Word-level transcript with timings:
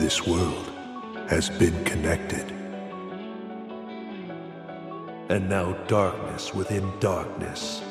this 0.00 0.26
world 0.26 0.72
has 1.28 1.50
been 1.50 1.84
connected. 1.84 2.50
And 5.28 5.46
now 5.46 5.74
darkness 5.88 6.54
within 6.54 6.90
darkness 7.00 7.82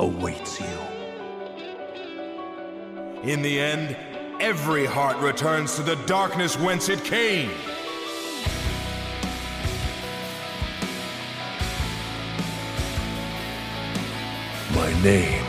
awaits 0.00 0.58
you. 0.58 0.66
In 3.22 3.42
the 3.42 3.60
end, 3.60 3.96
every 4.40 4.86
heart 4.86 5.16
returns 5.18 5.76
to 5.76 5.82
the 5.84 5.94
darkness 6.06 6.58
whence 6.58 6.88
it 6.88 7.04
came. 7.04 7.52
My 14.74 14.92
name 15.04 15.46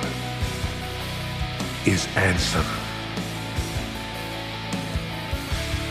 is 1.88 2.06
Ansem. 2.14 2.83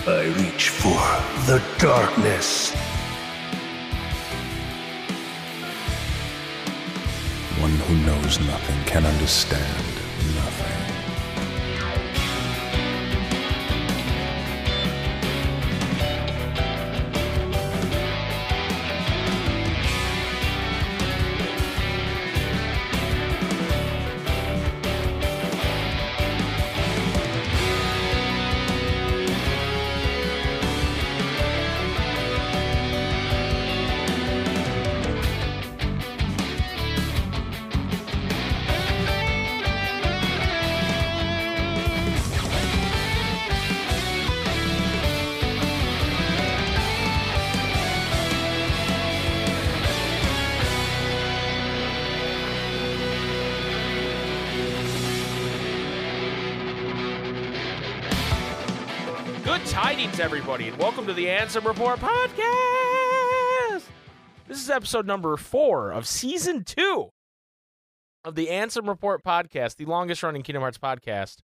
I 0.05 0.25
reach 0.25 0.71
for 0.71 0.99
the 1.47 1.63
darkness. 1.79 2.75
One 7.61 7.71
who 7.71 7.95
knows 8.05 8.41
nothing 8.41 8.85
can 8.85 9.07
understand 9.07 10.02
everybody, 60.53 60.71
and 60.71 60.83
welcome 60.83 61.07
to 61.07 61.15
the 61.15 61.25
Ansem 61.25 61.65
Report 61.65 61.99
podcast. 61.99 63.85
This 64.47 64.61
is 64.63 64.69
episode 64.69 65.07
number 65.07 65.35
four 65.39 65.91
of 65.91 66.07
season 66.07 66.63
two 66.63 67.09
of 68.23 68.35
the 68.35 68.49
Ansem 68.49 68.87
Report 68.87 69.25
podcast, 69.25 69.77
the 69.77 69.87
longest 69.87 70.23
running 70.23 70.43
Kingdom 70.43 70.61
Hearts 70.61 70.77
podcast 70.77 71.39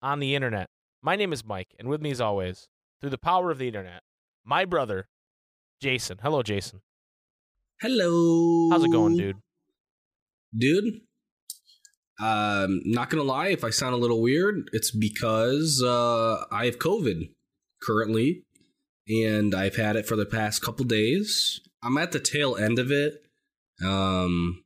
on 0.00 0.20
the 0.20 0.34
internet. 0.34 0.70
My 1.02 1.16
name 1.16 1.34
is 1.34 1.44
Mike, 1.44 1.74
and 1.78 1.86
with 1.86 2.00
me, 2.00 2.10
as 2.10 2.18
always, 2.18 2.66
through 2.98 3.10
the 3.10 3.18
power 3.18 3.50
of 3.50 3.58
the 3.58 3.66
internet, 3.66 4.00
my 4.42 4.64
brother, 4.64 5.06
Jason. 5.82 6.16
Hello, 6.22 6.42
Jason. 6.42 6.80
Hello. 7.82 8.70
How's 8.70 8.84
it 8.84 8.90
going, 8.90 9.18
dude? 9.18 9.36
Dude, 10.56 11.02
um, 12.22 12.80
not 12.86 13.10
gonna 13.10 13.22
lie, 13.22 13.48
if 13.48 13.64
I 13.64 13.68
sound 13.68 13.92
a 13.94 13.98
little 13.98 14.22
weird, 14.22 14.70
it's 14.72 14.90
because 14.90 15.84
uh, 15.86 16.44
I 16.50 16.64
have 16.64 16.78
COVID 16.78 17.34
currently, 17.82 18.45
and 19.08 19.54
I've 19.54 19.76
had 19.76 19.96
it 19.96 20.06
for 20.06 20.16
the 20.16 20.26
past 20.26 20.62
couple 20.62 20.84
days. 20.84 21.60
I'm 21.82 21.96
at 21.98 22.12
the 22.12 22.20
tail 22.20 22.56
end 22.56 22.78
of 22.78 22.90
it. 22.90 23.24
Um, 23.84 24.64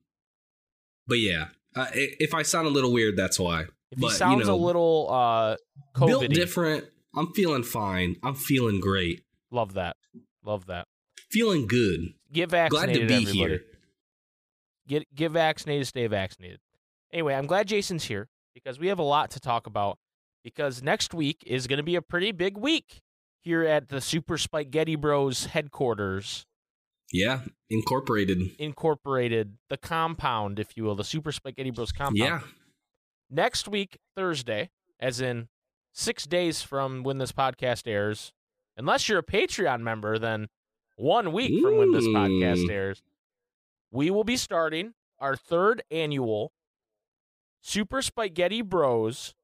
but 1.06 1.18
yeah, 1.18 1.48
uh, 1.74 1.86
if 1.92 2.34
I 2.34 2.42
sound 2.42 2.66
a 2.66 2.70
little 2.70 2.92
weird, 2.92 3.16
that's 3.16 3.38
why. 3.38 3.62
If 3.90 3.98
he 3.98 4.00
But, 4.02 4.08
you 4.08 4.14
sounds 4.14 4.46
know, 4.46 4.54
a 4.54 4.56
little 4.56 5.08
uh, 5.10 5.56
built 5.98 6.24
COVID, 6.24 6.32
different, 6.32 6.84
I'm 7.14 7.32
feeling 7.32 7.62
fine. 7.62 8.16
I'm 8.22 8.34
feeling 8.34 8.80
great. 8.80 9.24
love 9.50 9.74
that. 9.74 9.96
Love 10.44 10.66
that. 10.66 10.86
Feeling 11.30 11.66
good. 11.66 12.14
Get 12.32 12.50
vaccinated. 12.50 12.94
Glad 12.94 13.00
to 13.00 13.06
be 13.06 13.14
everybody. 13.28 13.38
here. 13.38 13.64
Get 14.88 15.14
get 15.14 15.32
vaccinated, 15.32 15.86
stay 15.86 16.06
vaccinated. 16.06 16.60
Anyway, 17.12 17.34
I'm 17.34 17.46
glad 17.46 17.68
Jason's 17.68 18.04
here 18.04 18.28
because 18.54 18.78
we 18.78 18.86
have 18.88 18.98
a 18.98 19.04
lot 19.04 19.30
to 19.32 19.40
talk 19.40 19.66
about. 19.66 19.98
Because 20.42 20.82
next 20.82 21.12
week 21.12 21.42
is 21.46 21.66
going 21.66 21.76
to 21.76 21.82
be 21.82 21.96
a 21.96 22.02
pretty 22.02 22.32
big 22.32 22.56
week 22.56 23.02
here 23.42 23.62
at 23.64 23.88
the 23.88 24.00
Super 24.00 24.36
Spikeghetti 24.36 24.96
Bros 25.00 25.46
headquarters, 25.46 26.46
Yeah, 27.12 27.42
incorporated. 27.68 28.38
incorporated 28.58 29.56
the 29.68 29.76
compound, 29.76 30.58
if 30.58 30.76
you 30.76 30.84
will, 30.84 30.94
the 30.94 31.04
Super 31.04 31.32
Spikeghetti 31.32 31.70
Bros 31.74 31.92
compound. 31.92 32.16
Yeah, 32.18 32.40
Next 33.30 33.68
week, 33.68 33.98
Thursday, 34.16 34.70
as 34.98 35.20
in 35.20 35.48
six 35.92 36.24
days 36.26 36.62
from 36.62 37.02
when 37.02 37.18
this 37.18 37.32
podcast 37.32 37.86
airs, 37.86 38.32
unless 38.76 39.08
you're 39.08 39.18
a 39.20 39.24
Patreon 39.24 39.80
member, 39.80 40.18
then 40.18 40.48
one 40.96 41.32
week 41.32 41.62
from 41.62 41.76
when 41.78 41.92
this 41.92 42.06
podcast 42.06 42.68
airs, 42.70 43.02
we 43.90 44.10
will 44.10 44.24
be 44.24 44.36
starting 44.36 44.94
our 45.18 45.36
third 45.36 45.82
annual 45.90 46.52
Super 47.62 48.00
Spikeghetti 48.02 48.62
Bros 48.62 49.34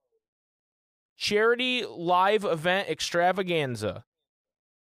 charity 1.17 1.85
live 1.89 2.45
event 2.45 2.89
extravaganza 2.89 4.05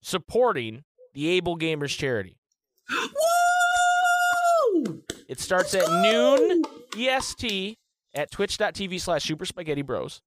supporting 0.02 0.84
the 1.14 1.28
Able 1.30 1.56
Gamers 1.56 1.96
charity. 1.96 2.36
Woo! 4.74 5.02
It 5.28 5.40
starts 5.40 5.74
at 5.74 5.88
noon 6.02 6.62
EST 6.98 7.78
at 8.14 8.30
twitch.tv 8.30 9.00
slash 9.00 9.24
super 9.24 9.44
spikeghetti 9.44 9.82
bros. 9.82 10.20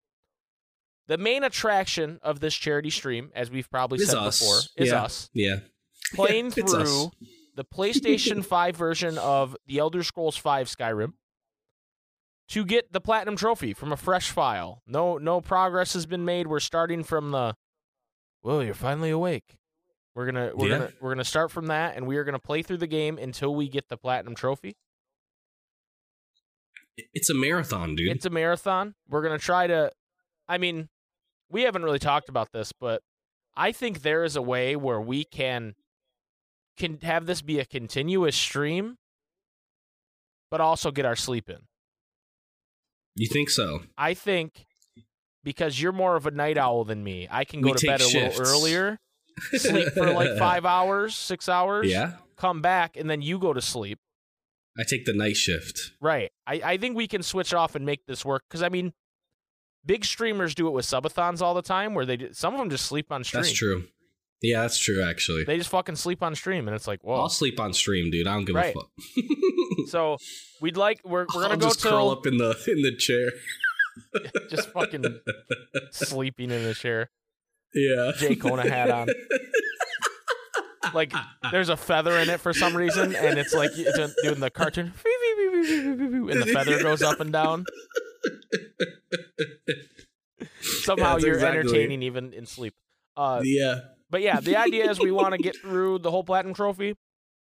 The 1.07 1.17
main 1.17 1.43
attraction 1.43 2.19
of 2.21 2.39
this 2.41 2.53
charity 2.55 2.89
stream, 2.89 3.31
as 3.33 3.49
we've 3.49 3.69
probably 3.69 3.99
Is 3.99 4.09
said 4.09 4.17
us. 4.17 4.39
before, 4.39 4.59
is 4.75 4.89
Yeah. 4.89 5.03
us 5.03 5.29
Yeah. 5.33 5.59
playing 6.15 6.47
It's 6.57 6.73
us. 6.73 6.89
through 6.89 7.11
the 7.55 7.63
PlayStation 7.63 8.43
5 8.45 8.75
version 8.75 9.17
of 9.17 9.55
The 9.67 9.79
Elder 9.79 10.03
Scrolls 10.03 10.35
5 10.37 10.67
Skyrim 10.67 11.13
to 12.49 12.65
get 12.65 12.93
the 12.93 13.01
platinum 13.01 13.35
trophy 13.35 13.73
from 13.73 13.91
a 13.91 13.97
fresh 13.97 14.31
file. 14.31 14.81
No 14.87 15.17
no 15.17 15.41
progress 15.41 15.93
has 15.93 16.05
been 16.05 16.25
made. 16.25 16.47
We're 16.47 16.59
starting 16.59 17.03
from 17.03 17.31
the 17.31 17.55
Well, 18.43 18.63
you're 18.63 18.73
finally 18.73 19.09
awake. 19.09 19.57
We're 20.15 20.31
going 20.31 20.49
to 20.49 20.55
we're 20.55 20.67
Yeah. 20.69 20.77
going 20.77 20.89
to 20.91 20.95
we're 21.01 21.09
going 21.09 21.17
to 21.19 21.25
start 21.25 21.51
from 21.51 21.67
that 21.67 21.95
and 21.95 22.07
we 22.07 22.17
are 22.17 22.23
going 22.23 22.33
to 22.33 22.39
play 22.39 22.61
through 22.63 22.77
the 22.77 22.87
game 22.87 23.17
until 23.17 23.53
we 23.53 23.67
get 23.69 23.89
the 23.89 23.97
platinum 23.97 24.33
trophy. 24.35 24.75
It's 27.13 27.29
a 27.29 27.35
marathon, 27.35 27.95
dude. 27.95 28.09
It's 28.15 28.25
a 28.25 28.29
marathon. 28.31 28.95
We're 29.07 29.21
going 29.21 29.37
to 29.37 29.43
try 29.43 29.67
to 29.67 29.91
I 30.47 30.57
mean, 30.57 30.89
we 31.49 31.63
haven't 31.63 31.83
really 31.83 31.99
talked 31.99 32.29
about 32.29 32.51
this, 32.53 32.71
but 32.71 33.01
I 33.55 33.71
think 33.71 34.01
there 34.01 34.23
is 34.23 34.35
a 34.35 34.41
way 34.41 34.75
where 34.75 35.01
we 35.01 35.23
can 35.23 35.75
can 36.77 36.99
have 37.01 37.25
this 37.25 37.41
be 37.41 37.59
a 37.59 37.65
continuous 37.65 38.35
stream 38.35 38.97
but 40.49 40.61
also 40.61 40.91
get 40.91 41.05
our 41.05 41.15
sleep 41.15 41.49
in. 41.49 41.57
You 43.23 43.27
think 43.27 43.49
so? 43.49 43.81
I 43.97 44.13
think 44.13 44.65
because 45.43 45.81
you're 45.81 45.91
more 45.91 46.15
of 46.15 46.25
a 46.25 46.31
night 46.31 46.57
owl 46.57 46.83
than 46.83 47.03
me, 47.03 47.27
I 47.29 47.43
can 47.45 47.61
go 47.61 47.71
We 47.71 47.77
to 47.77 47.87
bed 47.87 48.01
a 48.01 48.03
shifts. 48.03 48.37
little 48.39 48.53
earlier, 48.53 48.99
sleep 49.53 49.89
for 49.93 50.11
like 50.13 50.37
5 50.37 50.65
hours, 50.65 51.15
6 51.15 51.47
hours, 51.49 51.87
Yeah. 51.89 52.13
come 52.35 52.61
back 52.61 52.97
and 52.97 53.09
then 53.09 53.21
you 53.21 53.39
go 53.39 53.53
to 53.53 53.61
sleep. 53.61 53.99
I 54.79 54.83
take 54.83 55.05
the 55.05 55.13
night 55.13 55.35
shift. 55.37 55.93
Right. 55.99 56.31
I, 56.45 56.61
I 56.63 56.77
think 56.77 56.95
we 56.95 57.07
can 57.07 57.23
switch 57.23 57.53
off 57.53 57.75
and 57.75 57.85
make 57.85 58.05
this 58.05 58.23
work 58.23 58.43
because 58.47 58.61
I 58.61 58.69
mean, 58.69 58.93
big 59.85 60.05
streamers 60.05 60.53
do 60.53 60.67
it 60.67 60.71
with 60.71 60.85
subathons 60.85 61.41
all 61.41 61.53
the 61.55 61.61
time, 61.61 61.93
where 61.95 62.05
they 62.05 62.17
do, 62.17 62.33
some 62.33 62.53
of 62.53 62.59
them 62.59 62.69
just 62.69 62.85
sleep 62.85 63.11
on 63.11 63.23
stream. 63.23 63.41
That's 63.43 63.53
true. 63.53 63.85
Yeah, 64.41 64.61
that's 64.61 64.77
true. 64.77 65.03
Actually, 65.03 65.45
They 65.45 65.57
just 65.57 65.69
fucking 65.69 65.95
sleep 65.95 66.21
on 66.21 66.35
stream, 66.35 66.67
and 66.67 66.75
it's 66.75 66.87
like, 66.87 67.03
whoa. 67.03 67.15
I'll 67.21 67.29
sleep 67.29 67.59
on 67.59 67.73
stream, 67.73 68.11
dude. 68.11 68.27
I 68.27 68.33
don't 68.35 68.45
give 68.45 68.55
Right. 68.55 68.75
a 68.75 68.79
fuck. 68.79 68.89
So 69.87 70.17
we'd 70.61 70.75
like 70.77 70.99
we're 71.05 71.25
we're 71.33 71.41
gonna 71.43 71.53
I'll 71.53 71.57
go 71.57 71.67
just 71.67 71.81
till 71.81 71.91
curl 71.91 72.09
up 72.11 72.25
in 72.27 72.37
the 72.37 72.49
in 72.67 72.81
the 72.81 72.95
chair. 72.97 73.31
just 74.49 74.69
fucking 74.71 75.03
sleeping 75.91 76.51
in 76.51 76.63
the 76.63 76.73
chair, 76.73 77.09
Yeah. 77.73 78.11
Jay 78.17 78.35
Kona 78.35 78.69
hat 78.69 78.89
on. 78.91 79.07
Like 80.93 81.13
there's 81.51 81.69
a 81.69 81.77
feather 81.77 82.17
in 82.17 82.29
it 82.29 82.39
for 82.39 82.53
some 82.53 82.75
reason, 82.75 83.15
and 83.15 83.37
it's 83.39 83.53
like 83.53 83.71
it's 83.75 83.97
doing 84.23 84.39
the 84.39 84.49
cartoon, 84.49 84.93
and 85.05 86.41
the 86.41 86.49
feather 86.53 86.81
goes 86.81 87.01
up 87.01 87.19
and 87.19 87.31
down. 87.33 87.65
Somehow 90.61 91.13
that's 91.13 91.25
you're 91.25 91.35
exactly- 91.35 91.59
entertaining 91.59 92.03
even 92.03 92.33
in 92.33 92.45
sleep. 92.45 92.73
Uh, 93.15 93.41
yeah. 93.43 93.79
But 94.09 94.21
yeah, 94.21 94.39
the 94.39 94.55
idea 94.55 94.89
is 94.89 94.99
we 94.99 95.11
want 95.11 95.33
to 95.33 95.37
get 95.37 95.55
through 95.61 95.99
the 95.99 96.11
whole 96.11 96.23
platinum 96.23 96.53
trophy. 96.53 96.95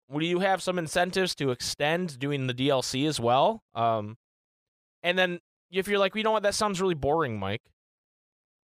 Would 0.10 0.24
you 0.24 0.40
have 0.40 0.62
some 0.63 0.80
incentives 0.80 1.36
to 1.36 1.51
extend 1.51 2.18
doing 2.18 2.48
the 2.48 2.54
DLC 2.54 3.07
as 3.07 3.19
well? 3.19 3.62
Um, 3.75 4.18
and 5.04 5.18
then 5.18 5.40
if 5.72 5.88
you're 5.88 6.00
like, 6.00 6.16
you 6.16 6.24
know 6.24 6.31
what, 6.31 6.44
that 6.44 6.56
sounds 6.56 6.81
really 6.81 6.96
boring, 6.96 7.38
Mike. 7.40 7.62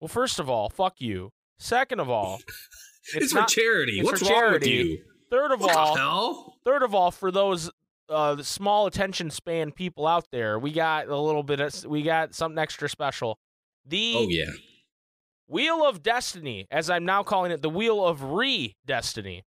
Well, 0.01 0.07
first 0.07 0.39
of 0.39 0.49
all, 0.49 0.69
fuck 0.69 0.95
you. 0.99 1.29
Second 1.59 1.99
of 1.99 2.09
all, 2.09 2.39
It's, 3.13 3.33
not- 3.33 3.49
for 3.49 3.55
charity. 3.55 3.99
it's 3.99 4.05
What's 4.05 4.27
for 4.27 4.33
wrong 4.33 4.53
with 4.53 4.65
you? 4.67 5.03
Third 5.29 5.51
of 5.51 5.61
What 5.61 5.75
all, 5.75 6.53
third 6.65 6.83
of 6.83 6.95
all, 6.95 7.11
for 7.11 7.31
those 7.31 7.69
uh, 8.09 8.41
small 8.41 8.87
attention 8.87 9.29
span 9.29 9.71
people 9.71 10.07
out 10.07 10.25
there, 10.31 10.57
we 10.57 10.71
got 10.71 11.07
a 11.09 11.17
little 11.17 11.43
bit 11.43 11.59
of 11.59 11.85
we 11.85 12.01
got 12.01 12.33
something 12.33 12.57
extra 12.57 12.87
special. 12.89 13.37
The 13.85 14.13
Oh 14.15 14.27
yeah. 14.29 14.45
Wheel 15.47 15.85
of 15.87 16.03
Destiny, 16.03 16.67
as 16.71 16.89
I'm 16.89 17.05
now 17.05 17.23
calling 17.23 17.51
it, 17.51 17.61
the 17.61 17.69
Wheel 17.69 18.05
of 18.05 18.21
Re 18.23 18.75
Destiny, 18.85 19.43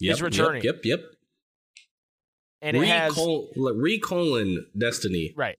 Yep, 0.00 0.12
is 0.14 0.22
returning. 0.22 0.62
Yep, 0.64 0.80
yep. 0.84 1.00
yep. 1.00 1.10
and 2.62 2.76
it 2.76 2.86
has 2.86 3.18
re 3.56 3.98
colon 4.00 4.66
destiny. 4.76 5.32
right, 5.36 5.58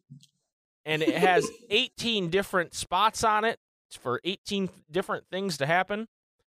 and 0.86 1.02
it 1.02 1.16
has 1.16 1.50
18 1.70 2.30
different 2.30 2.74
spots 2.74 3.24
on 3.24 3.44
it 3.46 3.60
for 4.00 4.20
18 4.24 4.70
different 4.90 5.26
things 5.30 5.58
to 5.58 5.66
happen, 5.66 6.08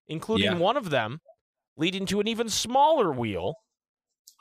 including 0.08 0.46
Yeah. 0.54 0.58
one 0.58 0.78
of 0.78 0.90
them 0.90 1.20
leading 1.76 2.06
to 2.08 2.20
an 2.20 2.28
even 2.28 2.48
smaller 2.50 3.12
wheel, 3.12 3.56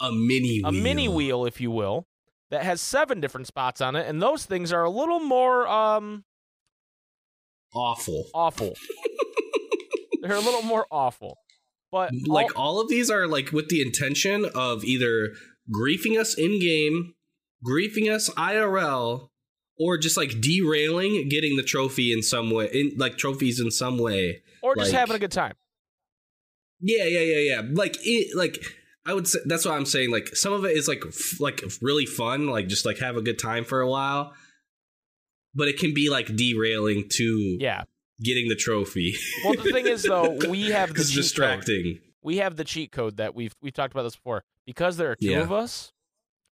A 0.00 0.12
mini 0.12 0.60
wheel. 0.60 0.66
a 0.66 0.72
mini 0.72 1.08
wheel, 1.08 1.44
if 1.46 1.60
you 1.60 1.70
will, 1.70 2.06
that 2.50 2.62
has 2.62 2.80
seven 2.80 3.20
different 3.20 3.46
spots 3.46 3.80
on 3.80 3.96
it, 3.96 4.06
and 4.06 4.20
those 4.22 4.44
things 4.44 4.72
are 4.72 4.84
a 4.84 4.90
little 4.90 5.20
more 5.20 5.66
um 5.66 6.24
Awful. 7.74 8.26
awful. 8.34 8.74
They're 10.22 10.36
a 10.36 10.40
little 10.40 10.62
more 10.62 10.86
awful, 10.90 11.38
but 11.90 12.12
Like 12.26 12.56
all- 12.56 12.76
all 12.76 12.80
of 12.80 12.88
these 12.88 13.10
are 13.10 13.26
like 13.26 13.50
with 13.52 13.68
the 13.68 13.82
intention 13.82 14.44
of 14.54 14.84
either 14.84 15.32
griefing 15.72 16.18
us 16.18 16.34
in 16.34 16.60
game, 16.60 17.14
griefing 17.66 18.10
us 18.10 18.28
IRL, 18.30 19.28
or 19.78 19.98
just 19.98 20.16
like 20.16 20.40
derailing 20.40 21.28
getting 21.28 21.56
the 21.56 21.62
trophy 21.62 22.12
in 22.12 22.22
some 22.22 22.50
way, 22.50 22.68
in 22.72 22.92
like 22.98 23.16
trophies 23.18 23.58
in 23.58 23.70
some 23.70 23.98
way. 23.98 24.42
or 24.62 24.76
just 24.76 24.92
like- 24.92 24.98
having 24.98 25.16
a 25.16 25.18
good 25.18 25.32
time. 25.32 25.54
Yeah, 26.80 27.04
yeah, 27.04 27.20
yeah, 27.20 27.38
yeah. 27.38 27.62
Like 27.72 27.96
it, 28.02 28.36
like 28.36 28.58
I 29.06 29.14
would 29.14 29.26
say 29.28 29.38
that's 29.46 29.64
what 29.64 29.74
I'm 29.74 29.86
saying. 29.86 30.10
Like 30.10 30.28
some 30.36 30.52
of 30.52 30.64
it 30.64 30.76
is 30.76 30.86
like 30.88 31.02
f- 31.06 31.40
like 31.40 31.62
really 31.80 32.06
fun, 32.06 32.46
like 32.48 32.68
just 32.68 32.84
like 32.86 32.98
have 32.98 33.16
a 33.16 33.22
good 33.22 33.38
time 33.38 33.64
for 33.64 33.80
a 33.80 33.88
while. 33.88 34.34
But 35.54 35.68
it 35.68 35.78
can 35.78 35.92
be 35.94 36.08
like 36.10 36.34
derailing 36.34 37.08
to 37.10 37.56
Yeah. 37.60 37.84
getting 38.22 38.48
the 38.48 38.56
trophy. 38.56 39.14
Well, 39.44 39.54
the 39.54 39.70
thing 39.72 39.86
is, 39.86 40.02
though, 40.02 40.38
we 40.48 40.62
have 40.70 40.90
the 40.94 41.02
cheat 41.04 41.08
code. 41.08 41.14
distracting. 41.16 41.98
We 42.22 42.36
have 42.38 42.56
the 42.56 42.64
cheat 42.64 42.92
code 42.92 43.16
that 43.18 43.34
we've 43.34 43.54
we've 43.60 43.72
talked 43.74 43.92
about 43.92 44.04
this 44.04 44.16
before. 44.16 44.44
Because 44.64 44.96
there 44.96 45.10
are 45.10 45.16
two 45.16 45.26
Yeah. 45.30 45.40
of 45.42 45.52
us, 45.52 45.92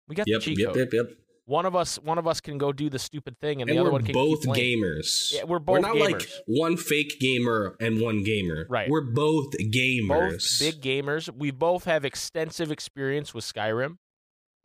we 0.08 0.14
got 0.16 0.26
Yep, 0.28 0.40
the 0.40 0.44
cheat 0.44 0.58
yep, 0.58 0.68
code. 0.68 0.76
yep, 0.78 0.92
yep. 0.92 1.16
One 1.46 1.66
of 1.66 1.74
us, 1.74 1.96
one 1.98 2.18
of 2.18 2.26
us 2.28 2.40
can 2.40 2.58
go 2.58 2.72
do 2.72 2.88
the 2.90 2.98
stupid 2.98 3.36
thing, 3.40 3.60
and, 3.60 3.68
And 3.70 3.76
the 3.76 3.80
other 3.80 3.90
one 3.90 4.04
can 4.04 4.12
both 4.12 4.42
keep 4.42 4.52
gamers. 4.54 5.32
Yeah, 5.32 5.44
we're 5.44 5.58
both. 5.58 5.74
We're 5.74 5.80
not 5.80 5.96
gamers. 5.96 6.12
like 6.12 6.28
one 6.46 6.76
fake 6.76 7.18
gamer 7.18 7.76
and 7.80 8.00
one 8.00 8.22
gamer. 8.22 8.66
Right. 8.68 8.88
We're 8.88 9.00
both 9.00 9.52
gamers. 9.58 10.60
Both 10.60 10.60
big 10.60 10.80
gamers. 10.82 11.28
We 11.34 11.50
both 11.50 11.84
have 11.84 12.04
extensive 12.04 12.70
experience 12.70 13.32
with 13.34 13.44
Skyrim. 13.44 13.96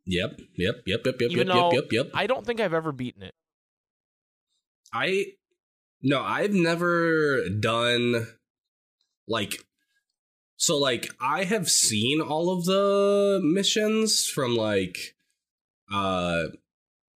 Yep, 0.05 0.41
yep, 0.57 0.75
yep, 0.85 1.01
yep, 1.05 1.15
yep, 1.21 1.31
Even 1.31 1.47
yep, 1.47 1.55
yep, 1.55 1.73
yep, 1.73 1.83
yep. 1.91 2.11
I 2.13 2.27
don't 2.27 2.45
think 2.45 2.59
I've 2.59 2.73
ever 2.73 2.91
beaten 2.91 3.23
it. 3.23 3.33
I 4.95 5.25
no, 6.01 6.21
I've 6.21 6.53
never 6.53 7.50
done 7.50 8.27
like 9.27 9.65
so 10.56 10.77
like 10.77 11.13
I 11.19 11.44
have 11.44 11.69
seen 11.69 12.21
all 12.21 12.50
of 12.50 12.65
the 12.65 13.42
missions 13.44 14.25
from 14.25 14.56
like 14.56 14.97
uh 15.94 16.44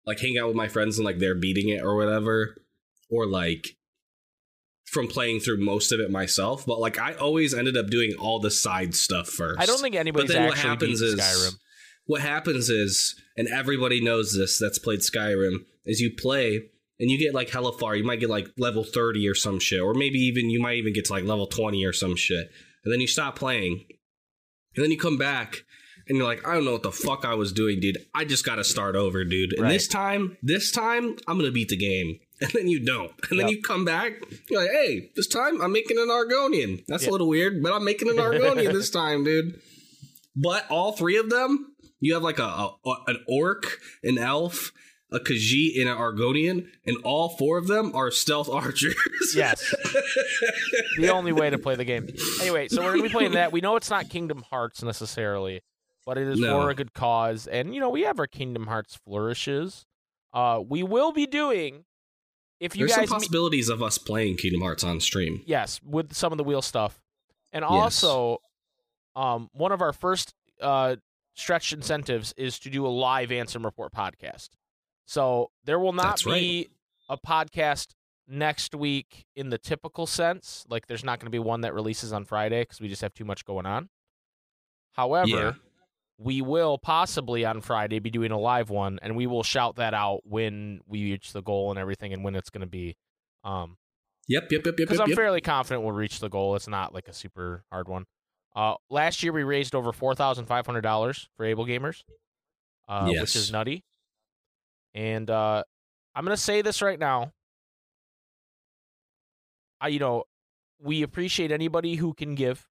like 0.06 0.20
hang 0.20 0.38
out 0.38 0.46
with 0.49 0.56
my 0.56 0.69
friends 0.69 0.99
and 0.99 1.05
like 1.05 1.19
they're 1.19 1.34
beating 1.34 1.69
it 1.69 1.82
or 1.82 1.96
whatever 1.96 2.56
or 3.11 3.26
like 3.26 3.76
from 4.87 5.08
playing 5.08 5.40
through 5.40 5.58
most 5.58 5.93
of 5.93 6.00
it 6.00 6.11
myself 6.11 6.64
but 6.64 6.78
like 6.78 6.99
I 6.99 7.14
always 7.14 7.52
ended 7.52 7.76
up 7.76 7.88
doing 7.88 8.14
all 8.19 8.38
the 8.40 8.50
side 8.50 8.94
stuff 8.94 9.28
first. 9.28 9.61
I 9.61 9.67
don't 9.67 9.81
think 9.81 9.96
anybody's 9.96 10.28
but 10.31 10.34
then 10.34 10.49
what 10.49 10.58
happens 10.58 11.02
is 11.02 11.20
Skyrim. 11.20 11.58
what 12.06 12.23
happens 12.23 12.70
is, 12.70 13.20
and 13.37 13.49
everybody 13.49 14.00
knows 14.00 14.34
this 14.34 14.58
that's 14.58 14.78
played 14.78 15.00
Skyrim, 15.00 15.64
is 15.84 16.00
you 16.00 16.14
play 16.17 16.70
and 16.98 17.10
you 17.10 17.19
get 17.19 17.34
like 17.34 17.50
hella 17.50 17.72
far. 17.78 17.94
You 17.96 18.04
might 18.04 18.20
get 18.20 18.31
like 18.31 18.48
level 18.58 18.84
30 18.84 19.28
or 19.28 19.34
some 19.34 19.58
shit, 19.58 19.81
or 19.81 19.94
maybe 19.94 20.19
even 20.19 20.50
you 20.50 20.60
might 20.60 20.76
even 20.76 20.93
get 20.93 21.06
to 21.06 21.12
like 21.12 21.25
level 21.25 21.46
20 21.46 21.84
or 21.84 21.93
some 21.93 22.16
shit. 22.16 22.50
And 22.84 22.93
then 22.93 23.00
you 23.00 23.06
stop 23.06 23.37
playing. 23.37 23.84
And 24.76 24.84
then 24.84 24.90
you 24.90 24.98
come 24.98 25.16
back 25.19 25.64
and 26.08 26.16
you're 26.16 26.26
like, 26.26 26.46
I 26.46 26.54
don't 26.54 26.64
know 26.64 26.72
what 26.72 26.82
the 26.84 26.93
fuck 26.93 27.25
I 27.25 27.34
was 27.34 27.52
doing, 27.52 27.81
dude. 27.81 27.98
I 28.14 28.25
just 28.25 28.44
gotta 28.44 28.62
start 28.64 28.94
over, 28.94 29.25
dude. 29.25 29.54
And 29.54 29.62
Right. 29.62 29.72
this 29.72 29.88
time, 29.88 30.37
this 30.43 30.70
time, 30.70 31.16
I'm 31.26 31.38
gonna 31.38 31.50
beat 31.50 31.69
the 31.69 31.76
game. 31.76 32.20
And 32.38 32.50
then 32.52 32.69
you 32.69 32.81
don't. 32.84 33.12
And 33.31 33.40
then 33.40 33.49
you 33.49 33.62
come 33.62 33.87
back, 33.87 34.12
you're 34.50 34.60
like, 34.60 34.70
hey, 34.70 35.10
this 35.16 35.26
time 35.26 35.62
I'm 35.62 35.72
making 35.72 35.96
an 35.96 36.08
Argonian. 36.08 36.84
That's 36.87 37.04
Yeah. 37.04 37.08
a 37.08 37.12
little 37.12 37.28
weird, 37.28 37.62
but 37.62 37.72
I'm 37.72 37.82
making 37.82 38.10
an 38.10 38.16
Argonian 38.16 38.75
this 38.75 38.90
time, 38.90 39.25
dude. 39.25 39.58
But 40.37 40.70
all 40.70 40.92
three 40.92 41.16
of 41.16 41.31
them, 41.31 41.72
you 41.99 42.12
have 42.12 42.22
like 42.22 42.38
a, 42.38 42.42
a 42.44 42.70
an 43.06 43.25
orc, 43.26 43.81
an 44.04 44.19
elf, 44.19 44.70
a 45.16 45.20
Khajiit, 45.20 45.80
and 45.80 45.88
an 45.88 45.96
Argonian, 45.96 46.66
and 46.86 46.96
all 47.04 47.30
four 47.30 47.58
of 47.58 47.66
them 47.66 47.94
are 47.94 48.10
stealth 48.10 48.48
archers. 48.52 48.94
Yes. 49.34 49.74
the 50.98 51.08
only 51.08 51.32
way 51.32 51.50
to 51.50 51.58
play 51.58 51.74
the 51.74 51.84
game. 51.84 52.08
Anyway, 52.40 52.68
so 52.68 52.82
we're 52.82 52.92
gonna 52.92 53.02
be 53.04 53.08
playing 53.08 53.32
that. 53.32 53.52
We 53.52 53.60
know 53.60 53.76
it's 53.76 53.90
not 53.90 54.08
Kingdom 54.08 54.42
Hearts 54.50 54.82
necessarily, 54.82 55.62
but 56.04 56.18
it 56.18 56.28
is 56.28 56.38
No. 56.40 56.60
for 56.62 56.70
a 56.70 56.74
good 56.74 56.92
cause. 56.94 57.46
And 57.46 57.74
you 57.74 57.80
know, 57.80 57.90
we 57.90 58.02
have 58.02 58.18
our 58.18 58.26
Kingdom 58.26 58.66
Hearts 58.66 58.94
flourishes. 58.96 59.84
Uh, 60.32 60.62
we 60.66 60.82
will 60.82 61.12
be 61.12 61.26
doing 61.26 61.84
if 62.60 62.74
you 62.76 62.86
There's 62.86 62.96
guys 62.96 63.08
some 63.08 63.16
me- 63.18 63.20
possibilities 63.24 63.68
of 63.68 63.82
us 63.82 63.98
playing 63.98 64.36
Kingdom 64.36 64.62
Hearts 64.62 64.82
on 64.84 65.00
stream. 65.00 65.42
yes 65.46 65.80
with 65.84 66.14
some 66.14 66.32
of 66.32 66.38
the 66.38 66.44
wheel 66.44 66.62
stuff, 66.62 67.00
and 67.52 67.64
also, 67.64 68.38
um, 69.14 69.48
one 69.52 69.72
of 69.72 69.80
our 69.82 69.92
first 69.92 70.34
uh 70.60 70.96
stretch 71.34 71.70
incentives 71.74 72.32
is 72.38 72.58
to 72.58 72.70
do 72.70 72.86
a 72.86 72.88
live 72.88 73.28
Ansem 73.28 73.62
Report 73.62 73.92
podcast. 73.92 74.48
So 75.06 75.50
there 75.64 75.79
will 75.79 75.93
not 75.93 76.03
That's 76.03 76.25
be 76.25 76.69
a 77.08 77.17
podcast 77.17 77.94
next 78.29 78.75
week 78.75 79.25
in 79.35 79.50
the 79.50 79.58
typical 79.58 80.06
sense. 80.06 80.67
Like 80.69 80.87
there's 80.87 81.05
not 81.05 81.20
going 81.20 81.26
to 81.26 81.31
be 81.31 81.38
one 81.38 81.62
that 81.62 81.75
releases 81.75 82.12
on 82.12 82.25
Friday 82.25 82.62
because 82.62 82.81
we 82.81 82.88
just 82.88 83.03
have 83.03 83.14
too 83.14 83.25
much 83.25 83.44
going 83.44 83.67
on. 83.67 83.88
However, 84.93 85.29
Yeah. 85.29 85.53
we 86.19 86.43
will 86.43 86.79
possibly 86.79 87.44
on 87.44 87.61
Friday 87.61 87.99
be 88.00 88.11
doing 88.11 88.32
a 88.32 88.38
live 88.38 88.69
one, 88.70 88.99
and 89.03 89.14
we 89.14 89.26
will 89.26 89.43
shout 89.43 89.76
that 89.76 89.94
out 89.94 90.23
when 90.25 90.81
we 90.87 91.12
reach 91.12 91.32
the 91.32 91.43
goal 91.43 91.70
and 91.70 91.79
everything, 91.79 92.12
and 92.12 92.25
when 92.25 92.35
it's 92.35 92.50
going 92.50 92.62
to 92.62 92.67
be. 92.67 92.97
Um, 93.45 93.76
Yep, 94.28 94.50
yep, 94.50 94.50
yep, 94.50 94.64
yep, 94.66 94.76
because 94.76 94.95
yep. 94.99 95.04
I'm 95.04 95.11
yep. 95.11 95.16
fairly 95.16 95.40
confident 95.40 95.85
we'll 95.85 95.92
reach 95.92 96.19
the 96.19 96.28
goal. 96.28 96.57
It's 96.57 96.66
not 96.66 96.92
like 96.92 97.07
a 97.07 97.12
super 97.12 97.62
hard 97.71 97.87
one. 97.87 98.07
Uh, 98.57 98.75
last 98.90 99.23
year 99.23 99.33
we 99.33 99.45
raised 99.45 99.73
over 99.73 99.92
four 99.92 100.16
thousand 100.16 100.47
five 100.47 100.66
hundred 100.66 100.80
dollars 100.80 101.28
for 101.37 101.45
Able 101.45 101.64
Gamers, 101.64 102.02
uh, 102.88 103.04
which 103.07 103.37
is 103.37 103.52
nutty. 103.52 103.85
And 104.97 105.31
uh, 105.31 105.62
I'm 106.15 106.25
gonna 106.25 106.37
say 106.37 106.62
this 106.62 106.83
right 106.83 106.99
now. 106.99 107.33
I, 109.81 109.88
you 109.88 109.99
know, 109.99 110.25
we 110.81 111.03
appreciate 111.03 111.53
anybody 111.53 111.97
who 111.97 112.15
can 112.15 112.35
give 112.35 112.67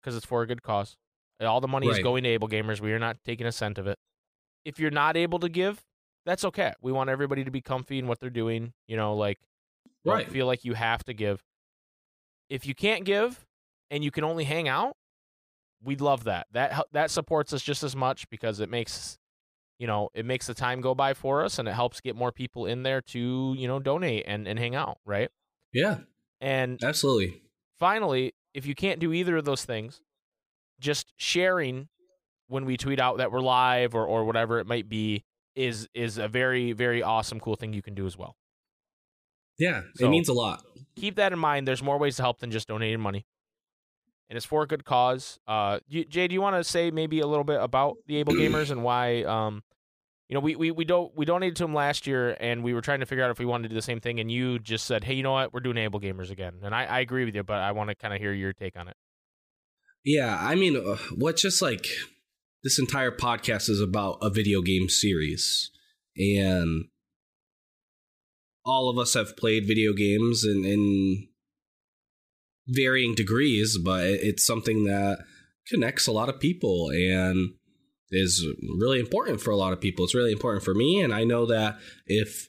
because 0.00 0.16
it's 0.16 0.24
for 0.24 0.42
a 0.42 0.46
good 0.46 0.62
cause. 0.62 0.96
All 1.40 1.60
the 1.60 1.66
money 1.68 1.88
is 1.88 1.98
going 2.04 2.22
to 2.22 2.28
Able 2.30 2.48
Gamers. 2.48 2.80
We 2.80 2.92
are 2.92 3.00
not 3.00 3.16
taking 3.24 3.46
a 3.46 3.52
cent 3.52 3.76
of 3.78 3.88
it. 3.88 3.98
If 4.64 4.78
you're 4.78 4.92
not 4.92 5.16
able 5.16 5.40
to 5.40 5.48
give, 5.48 5.82
that's 6.24 6.44
okay. 6.44 6.72
We 6.80 6.92
want 6.92 7.10
everybody 7.10 7.42
to 7.42 7.50
be 7.50 7.60
comfy 7.60 7.98
in 7.98 8.06
what 8.06 8.20
they're 8.20 8.30
doing. 8.30 8.72
You 8.86 8.96
know, 8.96 9.14
like 9.16 9.38
Right. 10.04 10.30
feel 10.30 10.46
like 10.46 10.64
you 10.64 10.74
have 10.74 11.02
to 11.04 11.12
give. 11.14 11.42
If 12.48 12.66
you 12.66 12.74
can't 12.76 13.04
give 13.04 13.44
and 13.90 14.04
you 14.04 14.12
can 14.12 14.22
only 14.22 14.44
hang 14.44 14.68
out, 14.68 14.96
we'd 15.82 16.00
love 16.00 16.24
that. 16.24 16.46
That 16.52 16.86
that 16.92 17.10
supports 17.10 17.52
us 17.52 17.62
just 17.62 17.82
as 17.82 17.96
much 17.96 18.28
because 18.30 18.60
it 18.60 18.70
makes 18.70 19.18
you 19.78 19.86
know, 19.86 20.08
it 20.14 20.24
makes 20.24 20.46
the 20.46 20.54
time 20.54 20.80
go 20.80 20.94
by 20.94 21.14
for 21.14 21.44
us 21.44 21.58
and 21.58 21.66
it 21.68 21.72
helps 21.72 22.00
get 22.00 22.14
more 22.16 22.30
people 22.32 22.66
in 22.66 22.82
there 22.82 23.00
to, 23.00 23.54
you 23.58 23.66
know, 23.66 23.78
donate 23.80 24.24
and, 24.26 24.46
and 24.46 24.58
hang 24.58 24.74
out, 24.74 24.98
right? 25.04 25.28
Yeah, 25.72 25.98
And 26.40 26.78
absolutely. 26.84 27.42
finally, 27.78 28.34
if 28.54 28.66
you 28.66 28.74
can't 28.74 29.00
do 29.00 29.12
either 29.12 29.36
of 29.36 29.44
those 29.44 29.64
things, 29.64 30.00
just 30.78 31.12
sharing 31.16 31.88
when 32.48 32.64
we 32.66 32.76
tweet 32.76 33.00
out 33.00 33.18
that 33.18 33.32
we're 33.32 33.40
live 33.40 33.94
or, 33.94 34.04
or 34.06 34.24
whatever 34.24 34.58
it 34.60 34.66
might 34.66 34.88
be 34.88 35.24
is 35.54 35.88
is 35.94 36.18
a 36.18 36.28
very, 36.28 36.72
very 36.72 37.02
awesome, 37.02 37.40
cool 37.40 37.56
thing 37.56 37.72
you 37.72 37.82
can 37.82 37.94
do 37.94 38.06
as 38.06 38.16
well. 38.16 38.36
Yeah, 39.58 39.82
So- 39.96 40.06
it 40.06 40.10
means 40.10 40.28
a 40.28 40.32
lot. 40.32 40.64
keep 40.96 41.16
that 41.16 41.32
in 41.32 41.38
mind. 41.38 41.66
There's 41.68 41.82
more 41.82 41.98
ways 41.98 42.16
to 42.16 42.22
help 42.22 42.40
than 42.40 42.50
just 42.50 42.68
donating 42.68 43.00
money, 43.00 43.26
and 44.32 44.38
it's 44.38 44.46
for 44.46 44.62
a 44.62 44.66
good 44.66 44.86
cause. 44.86 45.38
Uh, 45.46 45.78
you, 45.88 46.06
Jay, 46.06 46.26
do 46.26 46.32
you 46.32 46.40
want 46.40 46.56
to 46.56 46.64
say 46.64 46.90
maybe 46.90 47.20
a 47.20 47.26
little 47.26 47.44
bit 47.44 47.60
about 47.60 47.98
the 48.06 48.16
Able 48.16 48.32
Gamers 48.32 48.70
and 48.70 48.82
why? 48.82 49.24
Um, 49.24 49.62
you 50.26 50.32
know, 50.32 50.40
we, 50.40 50.56
we 50.56 50.70
we 50.70 50.86
don't 50.86 51.14
we 51.14 51.26
donated 51.26 51.56
to 51.56 51.64
them 51.64 51.74
last 51.74 52.06
year, 52.06 52.34
and 52.40 52.64
we 52.64 52.72
were 52.72 52.80
trying 52.80 53.00
to 53.00 53.06
figure 53.06 53.22
out 53.22 53.30
if 53.30 53.38
we 53.38 53.44
wanted 53.44 53.64
to 53.64 53.68
do 53.68 53.74
the 53.74 53.82
same 53.82 54.00
thing. 54.00 54.20
And 54.20 54.32
you 54.32 54.58
just 54.58 54.86
said, 54.86 55.04
"Hey, 55.04 55.12
you 55.12 55.22
know 55.22 55.32
what? 55.32 55.52
We're 55.52 55.60
doing 55.60 55.76
Able 55.76 56.00
Gamers 56.00 56.30
again." 56.30 56.54
And 56.62 56.74
I, 56.74 56.84
I 56.84 57.00
agree 57.00 57.26
with 57.26 57.34
you, 57.34 57.42
but 57.42 57.58
I 57.58 57.72
want 57.72 57.90
to 57.90 57.94
kind 57.94 58.14
of 58.14 58.20
hear 58.20 58.32
your 58.32 58.54
take 58.54 58.78
on 58.78 58.88
it. 58.88 58.96
Yeah, 60.02 60.38
I 60.40 60.54
mean, 60.54 60.78
uh, 60.78 60.96
what 61.14 61.36
just 61.36 61.60
like 61.60 61.84
this 62.64 62.78
entire 62.78 63.10
podcast 63.10 63.68
is 63.68 63.82
about 63.82 64.16
a 64.22 64.30
video 64.30 64.62
game 64.62 64.88
series, 64.88 65.70
and 66.16 66.86
all 68.64 68.88
of 68.88 68.96
us 68.96 69.12
have 69.12 69.36
played 69.36 69.66
video 69.66 69.92
games 69.92 70.42
and 70.42 70.64
in 70.64 71.28
varying 72.66 73.14
degrees, 73.14 73.78
but 73.78 74.04
it's 74.04 74.46
something 74.46 74.84
that 74.84 75.18
connects 75.68 76.06
a 76.06 76.12
lot 76.12 76.28
of 76.28 76.40
people 76.40 76.90
and 76.90 77.54
is 78.10 78.46
really 78.78 79.00
important 79.00 79.40
for 79.40 79.50
a 79.50 79.56
lot 79.56 79.72
of 79.72 79.80
people. 79.80 80.04
It's 80.04 80.14
really 80.14 80.32
important 80.32 80.64
for 80.64 80.74
me, 80.74 81.00
and 81.00 81.14
I 81.14 81.24
know 81.24 81.46
that 81.46 81.78
if 82.06 82.48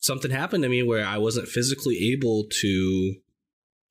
something 0.00 0.30
happened 0.30 0.62
to 0.64 0.68
me 0.68 0.82
where 0.82 1.06
I 1.06 1.18
wasn't 1.18 1.48
physically 1.48 2.12
able 2.12 2.44
to 2.60 3.14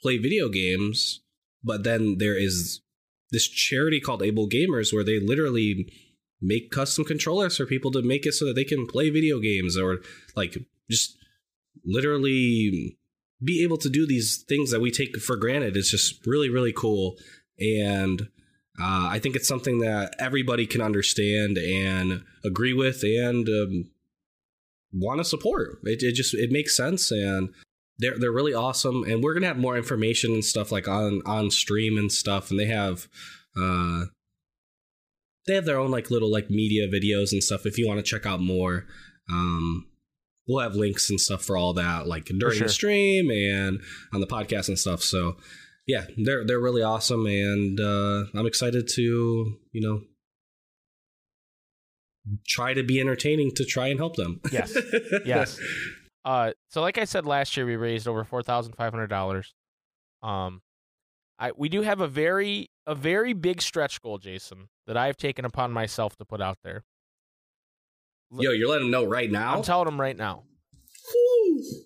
play 0.01 0.17
video 0.17 0.49
games, 0.49 1.21
but 1.63 1.83
then 1.83 2.17
there 2.17 2.37
is 2.37 2.81
this 3.31 3.47
charity 3.47 3.99
called 3.99 4.21
Able 4.21 4.49
Gamers 4.49 4.93
where 4.93 5.03
they 5.03 5.19
literally 5.19 5.87
make 6.41 6.71
custom 6.71 7.05
controllers 7.05 7.57
for 7.57 7.65
people 7.65 7.91
to 7.91 8.01
make 8.01 8.25
it 8.25 8.33
so 8.33 8.45
that 8.45 8.55
they 8.55 8.63
can 8.63 8.87
play 8.87 9.09
video 9.09 9.39
games 9.39 9.77
or 9.77 9.99
like 10.35 10.57
just 10.89 11.15
literally 11.85 12.97
be 13.43 13.63
able 13.63 13.77
to 13.77 13.89
do 13.89 14.05
these 14.05 14.43
things 14.47 14.71
that 14.71 14.81
we 14.81 14.91
take 14.91 15.17
for 15.17 15.35
granted. 15.35 15.75
is 15.75 15.89
just 15.89 16.25
really, 16.25 16.49
really 16.49 16.73
cool. 16.73 17.17
And 17.59 18.29
uh, 18.79 19.07
I 19.09 19.19
think 19.19 19.35
it's 19.35 19.47
something 19.47 19.79
that 19.79 20.15
everybody 20.19 20.65
can 20.65 20.81
understand 20.81 21.57
and 21.57 22.23
agree 22.43 22.73
with 22.73 23.03
and 23.03 23.47
um, 23.47 23.91
want 24.93 25.19
to 25.19 25.25
support. 25.25 25.79
It, 25.83 26.03
it 26.03 26.13
just 26.13 26.33
it 26.33 26.51
makes 26.51 26.75
sense 26.75 27.11
and 27.11 27.49
they're 27.97 28.17
they're 28.17 28.31
really 28.31 28.53
awesome. 28.53 29.03
And 29.03 29.23
we're 29.23 29.33
gonna 29.33 29.47
have 29.47 29.57
more 29.57 29.77
information 29.77 30.33
and 30.33 30.45
stuff 30.45 30.71
like 30.71 30.87
on 30.87 31.21
on 31.25 31.51
stream 31.51 31.97
and 31.97 32.11
stuff. 32.11 32.49
And 32.49 32.59
they 32.59 32.65
have 32.65 33.07
uh, 33.59 34.05
they 35.47 35.55
have 35.55 35.65
their 35.65 35.79
own 35.79 35.91
like 35.91 36.11
little 36.11 36.31
like 36.31 36.49
media 36.49 36.87
videos 36.87 37.31
and 37.31 37.43
stuff. 37.43 37.65
If 37.65 37.77
you 37.77 37.87
want 37.87 37.99
to 37.99 38.09
check 38.09 38.25
out 38.25 38.41
more, 38.41 38.85
um, 39.29 39.87
we'll 40.47 40.63
have 40.63 40.75
links 40.75 41.09
and 41.09 41.19
stuff 41.19 41.43
for 41.43 41.57
all 41.57 41.73
that, 41.73 42.07
like 42.07 42.25
during 42.25 42.57
sure. 42.57 42.67
the 42.67 42.73
stream 42.73 43.29
and 43.29 43.81
on 44.13 44.21
the 44.21 44.27
podcast 44.27 44.67
and 44.67 44.77
stuff. 44.77 45.01
So 45.01 45.37
yeah, 45.87 46.05
they're 46.17 46.45
they're 46.45 46.59
really 46.59 46.83
awesome, 46.83 47.25
and 47.25 47.79
uh, 47.79 48.25
I'm 48.37 48.45
excited 48.45 48.87
to 48.95 49.01
you 49.71 49.81
know 49.81 50.01
try 52.47 52.73
to 52.73 52.83
be 52.83 52.99
entertaining 52.99 53.51
to 53.55 53.65
try 53.65 53.87
and 53.87 53.99
help 53.99 54.15
them. 54.15 54.41
Yes. 54.51 54.77
Yes. 55.25 55.59
Uh, 56.23 56.51
so 56.69 56.81
like 56.81 56.97
I 56.97 57.05
said 57.05 57.25
last 57.25 57.57
year, 57.57 57.65
we 57.65 57.75
raised 57.75 58.07
over 58.07 58.23
four 58.23 58.43
thousand 58.43 58.73
five 58.73 58.93
hundred 58.93 59.07
dollars. 59.07 59.53
Um, 60.21 60.61
I 61.39 61.51
we 61.55 61.67
do 61.67 61.81
have 61.81 61.99
a 61.99 62.07
very 62.07 62.69
a 62.85 62.93
very 62.93 63.33
big 63.33 63.61
stretch 63.61 64.01
goal, 64.01 64.19
Jason, 64.19 64.69
that 64.85 64.97
I've 64.97 65.17
taken 65.17 65.45
upon 65.45 65.71
myself 65.71 66.15
to 66.17 66.25
put 66.25 66.41
out 66.41 66.59
there. 66.63 66.83
Yo, 68.37 68.51
you're 68.51 68.69
letting 68.69 68.85
them 68.85 68.91
know 68.91 69.05
right 69.05 69.29
now. 69.29 69.55
I'm 69.55 69.63
telling 69.63 69.85
them 69.85 69.99
right 69.99 70.15
now. 70.15 70.43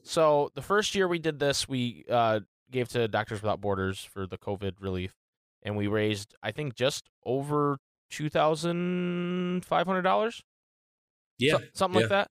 So 0.03 0.51
the 0.55 0.61
first 0.61 0.95
year 0.95 1.07
we 1.07 1.19
did 1.19 1.39
this, 1.39 1.67
we 1.67 2.05
uh, 2.09 2.41
gave 2.71 2.87
to 2.89 3.07
Doctors 3.07 3.41
Without 3.41 3.61
Borders 3.61 4.03
for 4.03 4.27
the 4.27 4.37
COVID 4.37 4.73
relief, 4.79 5.13
and 5.63 5.75
we 5.75 5.87
raised 5.87 6.35
I 6.43 6.51
think 6.51 6.75
just 6.75 7.09
over 7.25 7.79
two 8.11 8.29
thousand 8.29 9.65
five 9.65 9.87
hundred 9.87 10.03
dollars. 10.03 10.43
yeah, 11.39 11.53
So- 11.57 11.63
something 11.73 11.99
yeah. 12.01 12.05
like 12.05 12.09
that. 12.09 12.27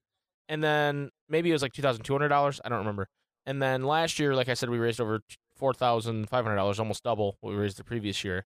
And 0.49 0.63
then 0.63 1.11
maybe 1.29 1.49
it 1.51 1.55
was 1.55 1.63
like 1.63 1.73
two 1.73 1.83
thousand 1.83 2.05
two 2.05 2.13
hundred 2.13 2.29
dollars. 2.29 2.61
I 2.65 2.69
don't 2.69 2.79
remember. 2.79 3.09
And 3.47 3.61
then 3.61 3.83
last 3.85 4.19
year, 4.19 4.35
like 4.35 4.49
I 4.49 4.55
said, 4.55 4.71
we 4.71 4.79
raised 4.79 5.01
over 5.01 5.21
four 5.57 5.73
thousand 5.75 6.29
five 6.29 6.45
hundred 6.45 6.57
dollars, 6.57 6.79
almost 6.79 7.03
double 7.03 7.37
what 7.41 7.51
we 7.51 7.57
raised 7.57 7.79
the 7.79 7.85
previous 7.85 8.23
year. 8.25 8.45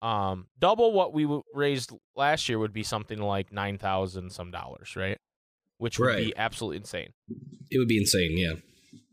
Um, 0.00 0.46
double 0.58 0.92
what 0.92 1.12
we 1.12 1.24
w- 1.24 1.42
raised 1.54 1.90
last 2.14 2.48
year 2.48 2.58
would 2.58 2.72
be 2.72 2.82
something 2.84 3.18
like 3.18 3.52
nine 3.52 3.78
thousand 3.78 4.30
some 4.30 4.50
dollars, 4.50 4.94
right? 4.96 5.18
Which 5.78 5.98
would 5.98 6.06
be 6.24 6.36
absolutely 6.36 6.76
insane. 6.78 7.12
It 7.70 7.78
would 7.78 7.88
be 7.88 7.98
insane. 7.98 8.36
Yeah, 8.36 8.54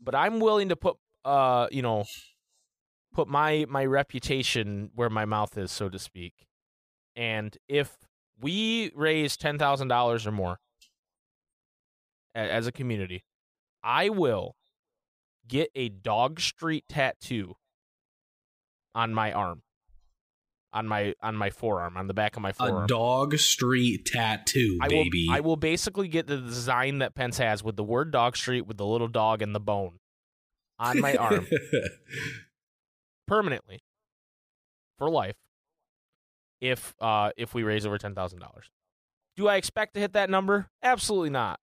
But 0.00 0.14
I'm 0.14 0.38
willing 0.40 0.68
to 0.68 0.76
put, 0.76 0.96
uh, 1.24 1.66
you 1.72 1.82
know, 1.82 2.04
put 3.12 3.26
my 3.28 3.66
my 3.68 3.84
reputation 3.84 4.90
where 4.94 5.10
my 5.10 5.24
mouth 5.24 5.56
is, 5.58 5.72
so 5.72 5.88
to 5.88 5.98
speak. 5.98 6.46
And 7.16 7.56
if 7.68 7.96
we 8.40 8.92
raise 8.94 9.36
ten 9.36 9.58
thousand 9.58 9.88
dollars 9.88 10.26
or 10.26 10.32
more 10.32 10.58
a- 12.34 12.38
as 12.52 12.66
a 12.66 12.72
community, 12.72 13.24
I 13.82 14.08
will 14.08 14.56
get 15.48 15.70
a 15.74 15.88
dog 15.88 16.40
street 16.40 16.84
tattoo 16.88 17.54
on 18.94 19.14
my 19.14 19.32
arm, 19.32 19.62
on 20.76 20.86
my 20.86 21.14
on 21.22 21.34
my 21.34 21.48
forearm, 21.48 21.96
on 21.96 22.06
the 22.06 22.12
back 22.14 22.36
of 22.36 22.42
my 22.42 22.52
forearm. 22.52 22.84
a 22.84 22.86
dog 22.86 23.38
street 23.38 24.04
tattoo, 24.04 24.78
I 24.82 24.88
baby. 24.88 25.26
will 25.26 25.34
I 25.34 25.40
will 25.40 25.56
basically 25.56 26.06
get 26.06 26.26
the 26.26 26.36
design 26.36 26.98
that 26.98 27.14
Pence 27.14 27.38
has 27.38 27.64
with 27.64 27.76
the 27.76 27.82
word 27.82 28.10
dog 28.10 28.36
street 28.36 28.66
with 28.66 28.76
the 28.76 28.84
little 28.84 29.08
dog 29.08 29.40
and 29.40 29.54
the 29.54 29.60
bone 29.60 29.98
on 30.78 31.00
my 31.00 31.14
arm 31.16 31.46
permanently 33.26 33.80
for 34.98 35.08
life 35.08 35.36
if 36.60 36.94
uh 37.00 37.30
if 37.38 37.54
we 37.54 37.62
raise 37.62 37.86
over 37.86 37.96
ten 37.96 38.14
thousand 38.14 38.40
dollars. 38.40 38.70
Do 39.34 39.48
I 39.48 39.56
expect 39.56 39.94
to 39.94 40.00
hit 40.00 40.12
that 40.12 40.28
number? 40.28 40.68
Absolutely 40.82 41.30
not. 41.30 41.58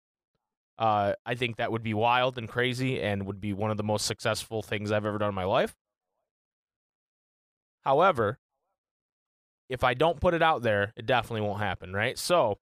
Uh, 0.77 1.13
I 1.23 1.35
think 1.35 1.57
that 1.57 1.71
would 1.71 1.83
be 1.83 1.93
wild 1.93 2.39
and 2.39 2.49
crazy 2.49 2.99
and 2.99 3.27
would 3.27 3.39
be 3.39 3.53
one 3.53 3.69
of 3.69 3.77
the 3.77 3.83
most 3.83 4.07
successful 4.07 4.63
things 4.63 4.91
I've 4.91 5.05
ever 5.05 5.19
done 5.19 5.29
in 5.29 5.35
my 5.35 5.43
life. 5.43 5.75
However, 7.81 8.39
if 9.73 9.83
I 9.83 9.95
don't 9.95 10.19
put 10.19 10.33
it 10.35 10.43
out 10.43 10.61
there, 10.61 10.93
it 10.95 11.05
definitely 11.07 11.41
won't 11.41 11.59
happen, 11.59 11.93
right? 11.93 12.17
So, 12.17 12.59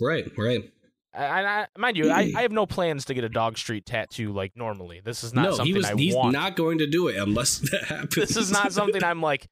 right, 0.00 0.24
right. 0.36 0.72
I, 1.14 1.44
I, 1.44 1.66
mind 1.76 1.96
you, 1.96 2.10
I, 2.10 2.24
mm. 2.24 2.34
I 2.34 2.42
have 2.42 2.50
no 2.50 2.66
plans 2.66 3.04
to 3.04 3.14
get 3.14 3.22
a 3.22 3.28
dog 3.28 3.56
street 3.56 3.86
tattoo 3.86 4.32
like 4.32 4.52
normally. 4.56 5.00
This 5.04 5.22
is 5.22 5.32
not 5.32 5.42
no, 5.42 5.50
something 5.52 5.66
he 5.66 5.72
was. 5.74 5.84
I 5.84 5.94
he's 5.94 6.14
want. 6.14 6.32
not 6.32 6.56
going 6.56 6.78
to 6.78 6.86
do 6.88 7.06
it 7.08 7.16
unless 7.16 7.58
that 7.70 7.84
happens. 7.84 8.14
this 8.14 8.36
is 8.36 8.50
not 8.50 8.72
something 8.72 9.04
I'm 9.04 9.20
like, 9.20 9.46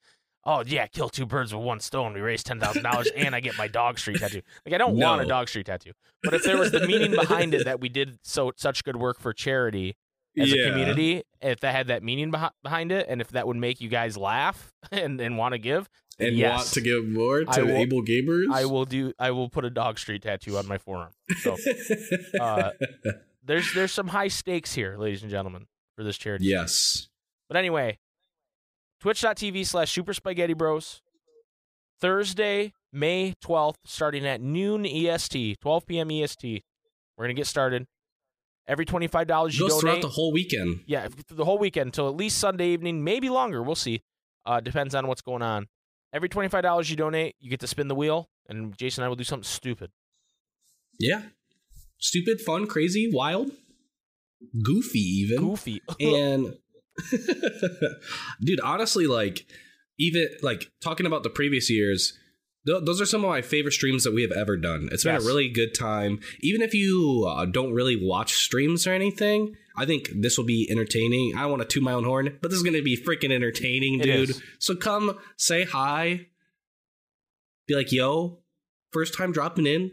oh 0.45 0.65
yeah, 0.67 0.87
kill 0.87 1.09
two 1.09 1.27
birds 1.27 1.55
with 1.55 1.63
one 1.63 1.79
stone. 1.79 2.15
We 2.15 2.21
raise 2.21 2.43
ten 2.43 2.59
thousand 2.59 2.83
dollars 2.83 3.09
and 3.17 3.35
I 3.35 3.41
get 3.41 3.57
my 3.59 3.69
dog 3.69 3.99
street 3.99 4.19
tattoo. 4.19 4.41
Like 4.67 4.75
I 4.75 4.79
don't 4.79 4.97
want 4.97 5.23
a 5.23 5.27
dog 5.27 5.49
street 5.49 5.67
tattoo. 5.67 5.93
But 6.25 6.35
if 6.35 6.43
there 6.43 6.59
was 6.59 6.73
the 6.73 6.87
meaning 6.87 7.13
behind 7.13 7.55
it 7.55 7.67
that 7.67 7.81
we 7.81 7.89
did 7.89 8.19
so 8.23 8.53
such 8.57 8.83
good 8.83 8.97
work 8.97 9.21
for 9.21 9.33
charity 9.33 9.97
as 10.39 10.53
Yeah. 10.53 10.65
a 10.65 10.71
community, 10.71 11.23
if 11.41 11.61
that 11.61 11.75
had 11.75 11.89
that 11.89 12.03
meaning 12.03 12.33
behind 12.65 12.91
it, 12.91 13.07
and 13.09 13.21
if 13.21 13.29
that 13.29 13.47
would 13.47 13.57
make 13.57 13.81
you 13.81 13.89
guys 13.89 14.17
laugh 14.17 14.73
and, 14.91 15.21
and 15.21 15.37
want 15.39 15.53
to 15.53 15.59
give, 15.59 15.89
and 16.19 16.37
yes. 16.37 16.57
want 16.57 16.69
to 16.69 16.81
give 16.81 17.07
more 17.07 17.45
to 17.45 17.63
will- 17.65 17.77
able 17.77 18.03
gamers. 18.03 18.47
I 18.53 18.65
will 18.65 18.85
do. 18.85 19.13
I 19.19 19.31
will 19.31 19.49
put 19.49 19.65
a 19.65 19.71
dog 19.71 19.99
street 19.99 20.23
tattoo 20.23 20.57
on 20.59 20.67
my 20.67 20.79
forearm. 20.79 21.13
So 21.41 21.57
uh, 22.41 22.71
there's 23.45 23.73
there's 23.75 23.93
some 23.93 24.09
high 24.09 24.29
stakes 24.29 24.75
here, 24.75 24.97
ladies 24.99 25.23
and 25.23 25.31
gentlemen, 25.31 25.67
for 25.97 26.05
this 26.05 26.17
charity. 26.19 26.47
yes. 26.47 27.09
But 27.49 27.57
anyway, 27.57 27.99
twitch.tv 29.01 29.67
slash 29.67 29.93
super 29.93 30.15
spikeghetti 30.15 30.55
bros. 30.55 31.03
Thursday, 32.01 32.73
May 32.93 33.35
12th, 33.45 33.77
starting 33.85 34.27
at 34.27 34.41
noon 34.41 34.85
EST, 34.85 35.61
12 35.61 35.87
p.m. 35.87 36.11
EST. 36.11 36.65
We're 37.17 37.25
going 37.27 37.37
to 37.37 37.41
get 37.41 37.47
started. 37.47 37.87
Every 38.67 38.85
$25 38.87 39.53
you 39.53 39.61
Goes 39.61 39.71
donate. 39.71 39.81
throughout 39.81 40.03
the 40.03 40.09
whole 40.09 40.33
weekend. 40.33 40.81
yeah, 40.87 41.09
the 41.29 41.45
whole 41.45 41.59
weekend 41.59 41.89
until 41.89 42.09
at 42.09 42.17
least 42.17 42.39
Sunday 42.39 42.69
evening, 42.71 43.05
maybe 43.05 43.29
longer. 43.29 43.63
We'll 43.63 43.75
see. 43.75 44.03
Uh, 44.47 44.61
depends 44.61 44.95
on 44.95 45.07
what's 45.07 45.21
going 45.23 45.43
on. 45.43 45.69
Every 46.13 46.29
$25 46.29 46.91
you 46.91 46.97
donate, 46.97 47.37
you 47.41 47.49
get 47.51 47.61
to 47.61 47.67
spin 47.67 47.89
the 47.89 47.95
wheel, 47.95 48.29
and 48.49 48.77
Jason 48.77 49.03
and 49.03 49.07
I 49.07 49.09
will 49.09 49.17
do 49.17 49.25
something 49.25 49.45
stupid. 49.45 49.91
Yeah. 50.99 51.23
Stupid, 51.99 52.41
fun, 52.41 52.67
crazy, 52.67 53.11
wild, 53.13 53.51
goofy, 54.63 54.99
even. 55.01 55.39
Goofy. 55.39 55.81
and 56.01 56.57
dude 58.43 58.61
honestly 58.61 59.07
like 59.07 59.47
even 59.99 60.29
like 60.43 60.71
talking 60.83 61.07
about 61.07 61.23
the 61.23 61.31
previous 61.31 61.71
years 61.71 62.13
th- 62.67 62.83
those 62.85 63.01
are 63.01 63.07
some 63.07 63.25
of 63.25 63.31
my 63.31 63.41
favorite 63.41 63.73
streams 63.73 64.05
that 64.05 64.13
we 64.13 64.21
have 64.21 64.33
ever 64.33 64.59
done 64.59 64.91
It's 64.93 65.05
been 65.05 65.15
Yes. 65.15 65.25
a 65.25 65.27
really 65.27 65.49
good 65.49 65.75
time 65.75 66.21
even 66.41 66.61
if 66.61 66.75
you 66.75 67.27
uh, 67.27 67.47
don't 67.47 67.73
really 67.73 67.97
watch 67.99 68.35
streams 68.35 68.87
or 68.87 68.93
anything 68.93 69.57
i 69.77 69.87
think 69.87 70.09
this 70.15 70.37
will 70.39 70.45
be 70.45 70.69
entertaining. 70.71 71.37
I 71.37 71.47
want 71.47 71.63
to 71.63 71.69
toot 71.69 71.83
my 71.83 71.93
own 71.93 72.05
horn 72.05 72.39
but 72.41 72.51
this 72.51 72.57
is 72.57 72.63
going 72.63 72.77
to 72.77 72.83
be 72.83 72.97
freaking 72.97 73.33
entertaining 73.33 73.99
dude. 73.99 74.35
so 74.59 74.75
come 74.75 75.19
say 75.37 75.65
hi. 75.65 76.27
Be 77.67 77.75
like 77.75 77.93
yo 77.93 78.39
first 78.93 79.15
time 79.17 79.33
dropping 79.33 79.67
in. 79.67 79.93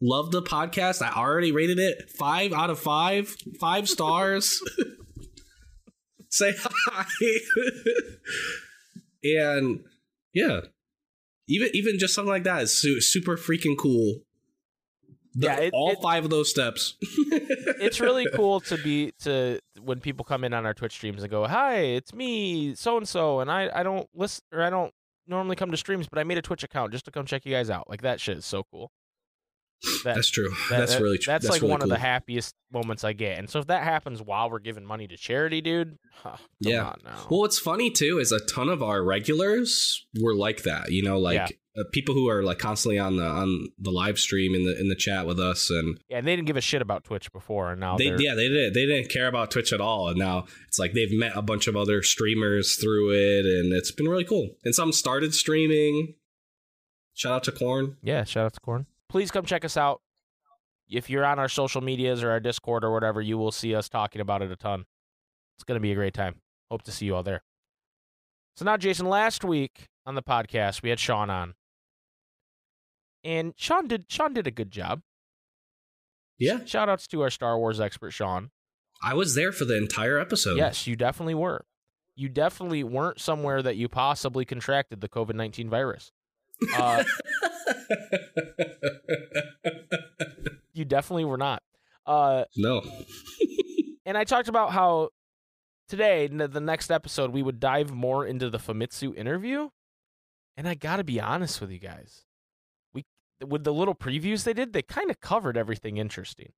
Love 0.00 0.30
the 0.30 0.42
podcast. 0.42 1.02
I 1.02 1.12
already 1.12 1.52
rated 1.52 1.78
it 1.78 2.10
five 2.10 2.52
out 2.52 2.70
of 2.70 2.78
five 2.78 3.34
five 3.60 3.88
stars. 3.88 4.60
Say 6.30 6.52
hi. 6.56 7.04
And 9.24 9.80
yeah. 10.32 10.60
Even 11.48 11.70
even 11.74 11.98
just 11.98 12.14
something 12.14 12.30
like 12.30 12.44
that 12.44 12.62
is 12.62 12.80
su- 12.80 13.00
super 13.00 13.36
freaking 13.36 13.76
cool 13.76 14.20
The- 15.38 15.46
Yeah, 15.48 15.56
it- 15.60 15.74
all 15.74 15.90
it- 15.92 15.98
five 16.02 16.24
of 16.24 16.30
those 16.30 16.48
steps 16.50 16.96
it's 17.00 18.00
really 18.00 18.26
cool 18.34 18.60
to 18.60 18.78
be 18.78 19.12
to 19.20 19.60
when 19.82 20.00
people 20.00 20.24
come 20.24 20.44
in 20.44 20.52
on 20.54 20.64
our 20.66 20.72
Twitch 20.74 20.92
streams 20.92 21.22
and 21.22 21.30
go, 21.30 21.46
"Hi, 21.46 21.76
it's 21.80 22.14
me, 22.14 22.74
so 22.74 22.96
and 22.96 23.06
so," 23.08 23.40
and 23.40 23.50
I 23.50 23.70
I 23.74 23.82
don't 23.82 24.08
listen 24.14 24.42
or 24.52 24.62
I 24.62 24.70
don't 24.70 24.92
normally 25.26 25.56
come 25.56 25.70
to 25.70 25.76
streams, 25.76 26.08
but 26.08 26.18
I 26.18 26.24
made 26.24 26.38
a 26.38 26.42
Twitch 26.42 26.62
account 26.64 26.92
just 26.92 27.04
to 27.04 27.10
come 27.10 27.26
check 27.26 27.44
you 27.44 27.52
guys 27.52 27.68
out. 27.70 27.88
Like 27.90 28.02
that 28.02 28.20
shit 28.20 28.38
is 28.38 28.46
so 28.46 28.64
cool. 28.72 28.90
That, 30.04 30.14
That's 30.14 30.30
true. 30.30 30.48
that- 30.70 30.78
that's 30.78 30.94
that- 30.94 31.02
really 31.02 31.18
true. 31.18 31.32
That's, 31.32 31.50
like 31.50 31.60
really 31.60 31.70
one 31.72 31.82
of 31.82 31.90
the 31.90 31.98
happiest 31.98 32.54
moments 32.72 33.04
I 33.04 33.12
get. 33.12 33.38
And 33.38 33.50
so 33.50 33.58
if 33.58 33.66
that 33.66 33.82
happens 33.84 34.22
while 34.22 34.48
we're 34.48 34.58
giving 34.58 34.86
money 34.86 35.06
to 35.06 35.16
charity, 35.18 35.60
dude, 35.60 35.98
huh, 36.14 36.38
Yeah. 36.60 36.94
Well, 37.28 37.40
what's 37.40 37.58
funny 37.58 37.90
too 37.90 38.18
is 38.18 38.32
a 38.32 38.40
ton 38.40 38.70
of 38.70 38.82
our 38.82 39.04
regulars 39.04 40.06
were 40.18 40.34
like 40.34 40.62
that. 40.62 40.92
You 40.92 41.02
know, 41.02 41.18
like 41.18 41.58
uh, 41.78 41.84
people 41.92 42.14
who 42.14 42.28
are 42.28 42.42
like 42.42 42.58
constantly 42.58 42.98
on 42.98 43.16
the 43.16 43.24
on 43.24 43.68
the 43.78 43.90
live 43.90 44.18
stream 44.18 44.54
in 44.54 44.64
the 44.64 44.78
in 44.80 44.88
the 44.88 44.94
chat 44.94 45.26
with 45.26 45.38
us, 45.38 45.70
and 45.70 45.98
yeah, 46.08 46.18
and 46.18 46.26
they 46.26 46.34
didn't 46.34 46.46
give 46.46 46.56
a 46.56 46.60
shit 46.62 46.82
about 46.82 47.04
Twitch 47.04 47.32
before, 47.32 47.72
and 47.72 47.80
now 47.80 47.96
they 47.96 48.08
they're 48.08 48.20
yeah 48.20 48.34
they 48.34 48.48
did 48.48 48.74
they 48.74 48.86
didn't 48.86 49.10
care 49.10 49.28
about 49.28 49.50
Twitch 49.50 49.72
at 49.72 49.80
all, 49.80 50.08
and 50.08 50.18
now 50.18 50.46
it's 50.68 50.78
like 50.78 50.92
they've 50.92 51.12
met 51.12 51.32
a 51.36 51.42
bunch 51.42 51.66
of 51.66 51.76
other 51.76 52.02
streamers 52.02 52.76
through 52.76 53.10
it, 53.12 53.44
and 53.44 53.72
it's 53.72 53.92
been 53.92 54.08
really 54.08 54.24
cool. 54.24 54.50
And 54.64 54.74
some 54.74 54.92
started 54.92 55.34
streaming. 55.34 56.14
Shout 57.14 57.32
out 57.32 57.44
to 57.44 57.52
Corn. 57.52 57.96
Yeah, 58.02 58.24
shout 58.24 58.46
out 58.46 58.52
to 58.54 58.60
Corn. 58.60 58.86
Please 59.08 59.30
come 59.30 59.44
check 59.44 59.64
us 59.64 59.76
out. 59.76 60.02
If 60.88 61.10
you're 61.10 61.24
on 61.24 61.38
our 61.38 61.48
social 61.48 61.80
medias 61.80 62.22
or 62.22 62.30
our 62.30 62.40
Discord 62.40 62.84
or 62.84 62.92
whatever, 62.92 63.20
you 63.20 63.38
will 63.38 63.52
see 63.52 63.74
us 63.74 63.88
talking 63.88 64.20
about 64.20 64.42
it 64.42 64.52
a 64.52 64.56
ton. 64.56 64.84
It's 65.56 65.64
going 65.64 65.76
to 65.76 65.80
be 65.80 65.92
a 65.92 65.94
great 65.94 66.14
time. 66.14 66.36
Hope 66.70 66.82
to 66.82 66.92
see 66.92 67.06
you 67.06 67.16
all 67.16 67.22
there. 67.22 67.42
So 68.56 68.64
now, 68.64 68.76
Jason, 68.76 69.06
last 69.06 69.44
week 69.44 69.88
on 70.04 70.14
the 70.14 70.22
podcast, 70.22 70.82
we 70.82 70.90
had 70.90 71.00
Sean 71.00 71.30
on. 71.30 71.54
And 73.26 73.54
Sean 73.56 73.88
did 73.88 74.04
Sean 74.08 74.32
did 74.32 74.46
a 74.46 74.52
good 74.52 74.70
job. 74.70 75.02
Yeah, 76.38 76.64
Shout 76.64 76.88
outs 76.88 77.08
to 77.08 77.22
our 77.22 77.30
Star 77.30 77.58
Wars 77.58 77.80
expert, 77.80 78.12
Sean. 78.12 78.50
I 79.02 79.14
was 79.14 79.34
there 79.34 79.52
for 79.52 79.64
the 79.64 79.76
entire 79.76 80.18
episode. 80.18 80.56
Yes, 80.56 80.86
you 80.86 80.94
definitely 80.94 81.34
were. 81.34 81.64
You 82.14 82.28
definitely 82.28 82.84
weren't 82.84 83.20
somewhere 83.20 83.62
that 83.62 83.76
you 83.76 83.88
possibly 83.88 84.44
contracted 84.44 85.00
the 85.00 85.08
COVID 85.08 85.34
19 85.34 85.68
virus. 85.68 86.12
Uh, 86.74 87.04
you 90.72 90.84
definitely 90.84 91.24
were 91.24 91.36
not. 91.36 91.62
Uh, 92.06 92.44
no. 92.56 92.82
and 94.06 94.16
I 94.16 94.24
talked 94.24 94.48
about 94.48 94.70
how 94.70 95.10
today, 95.88 96.28
the 96.28 96.60
next 96.60 96.90
episode, 96.90 97.32
we 97.32 97.42
would 97.42 97.58
dive 97.58 97.92
more 97.92 98.24
into 98.24 98.50
the 98.50 98.58
Famitsu 98.58 99.16
interview. 99.16 99.70
And 100.56 100.68
I 100.68 100.74
got 100.74 100.96
to 100.96 101.04
be 101.04 101.20
honest 101.20 101.60
with 101.60 101.70
you 101.70 101.80
guys. 101.80 102.25
With 103.44 103.64
the 103.64 103.72
little 103.72 103.94
previews 103.94 104.44
they 104.44 104.54
did, 104.54 104.72
they 104.72 104.82
kind 104.82 105.10
of 105.10 105.20
covered 105.20 105.56
everything 105.56 105.96
interesting. 105.98 106.52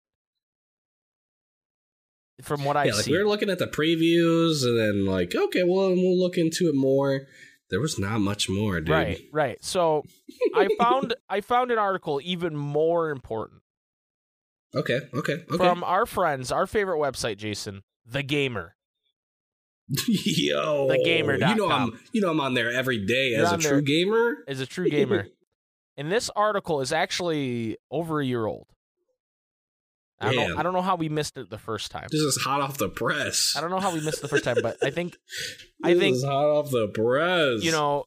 From 2.43 2.65
what 2.65 2.77
I've 2.77 2.87
yeah, 2.87 2.93
like 2.93 3.05
seen. 3.05 3.13
we 3.13 3.19
were 3.19 3.29
looking 3.29 3.51
at 3.51 3.59
the 3.59 3.67
previews, 3.67 4.63
and 4.63 4.79
then 4.79 5.07
like, 5.07 5.35
okay, 5.35 5.65
well, 5.65 5.91
we'll 5.91 6.19
look 6.19 6.39
into 6.39 6.69
it 6.69 6.75
more. 6.75 7.23
There 7.71 7.81
was 7.81 7.99
not 7.99 8.21
much 8.21 8.49
more, 8.49 8.81
dude. 8.81 8.91
Right, 8.91 9.21
right. 9.33 9.65
So 9.65 10.05
I 10.55 10.69
found 10.79 11.15
I 11.29 11.41
found 11.41 11.73
an 11.73 11.79
article 11.79 12.21
even 12.23 12.57
more 12.57 13.11
important 13.11 13.63
Okay. 14.75 15.01
Okay. 15.15 15.33
Okay. 15.33 15.57
from 15.57 15.83
our 15.83 16.07
friends, 16.07 16.53
our 16.53 16.67
favorite 16.67 16.99
website, 16.99 17.39
Jason, 17.39 17.83
The 18.05 18.23
Gamer. 18.23 18.75
Yo, 20.09 20.89
Thegamer.com. 20.89 21.49
You 21.49 21.57
know 21.57 21.71
I'm 21.71 21.99
you 22.13 22.21
know 22.21 22.31
I'm 22.31 22.41
on 22.41 22.53
there 22.53 22.71
every 22.71 23.07
day 23.07 23.31
You're 23.31 23.47
as 23.47 23.53
a 23.53 23.57
true 23.57 23.81
gamer. 23.81 24.37
As 24.47 24.61
a 24.61 24.67
true 24.67 24.91
gamer. 24.91 25.29
And 25.99 26.11
this 26.11 26.31
article 26.35 26.81
is 26.81 26.93
actually 26.93 27.77
over 27.91 28.21
a 28.21 28.25
year 28.25 28.47
old. 28.47 28.67
I 30.21 30.33
don't, 30.33 30.49
know, 30.49 30.57
I 30.57 30.63
don't 30.63 30.73
know 30.73 30.83
how 30.83 30.97
we 30.97 31.09
missed 31.09 31.37
it 31.37 31.49
the 31.49 31.59
first 31.59 31.93
time. 31.93 32.09
This 32.11 32.23
is 32.23 32.41
hot 32.43 32.61
off 32.61 32.79
the 32.79 32.89
press. 32.89 33.55
I 33.57 33.61
don't 33.61 33.71
know 33.71 33.79
how 33.79 33.93
we 33.93 34.01
missed 34.01 34.19
it 34.19 34.23
the 34.23 34.29
first 34.29 34.45
time, 34.45 34.57
but 34.63 34.77
I 34.83 34.91
think 34.91 35.17
I 35.85 35.97
think 35.97 36.17
is 36.17 36.25
hot 36.25 36.47
off 36.47 36.71
the 36.71 36.89
press. 36.89 37.63
you 37.63 37.71
know 37.71 38.05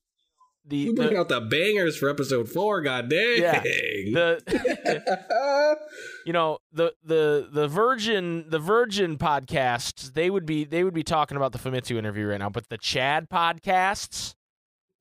the 0.65 0.77
you 0.77 0.93
bring 0.93 1.13
the, 1.13 1.19
out 1.19 1.29
the 1.29 1.39
bangers 1.39 1.97
for 1.97 2.09
episode 2.09 2.49
four. 2.49 2.81
God 2.81 3.09
dang. 3.09 3.41
Yeah. 3.41 3.59
the 3.61 5.77
you 6.25 6.33
know 6.33 6.57
the 6.73 6.93
the 7.03 7.47
the 7.51 7.67
Virgin 7.69 8.45
the 8.49 8.59
Virgin 8.59 9.17
podcasts 9.17 10.13
they 10.13 10.29
would 10.29 10.45
be 10.45 10.65
they 10.65 10.83
would 10.83 10.93
be 10.93 11.03
talking 11.03 11.37
about 11.37 11.53
the 11.53 11.59
Famitsu 11.59 11.97
interview 11.97 12.27
right 12.27 12.39
now, 12.39 12.49
but 12.49 12.67
the 12.67 12.77
Chad 12.77 13.29
podcasts 13.29 14.35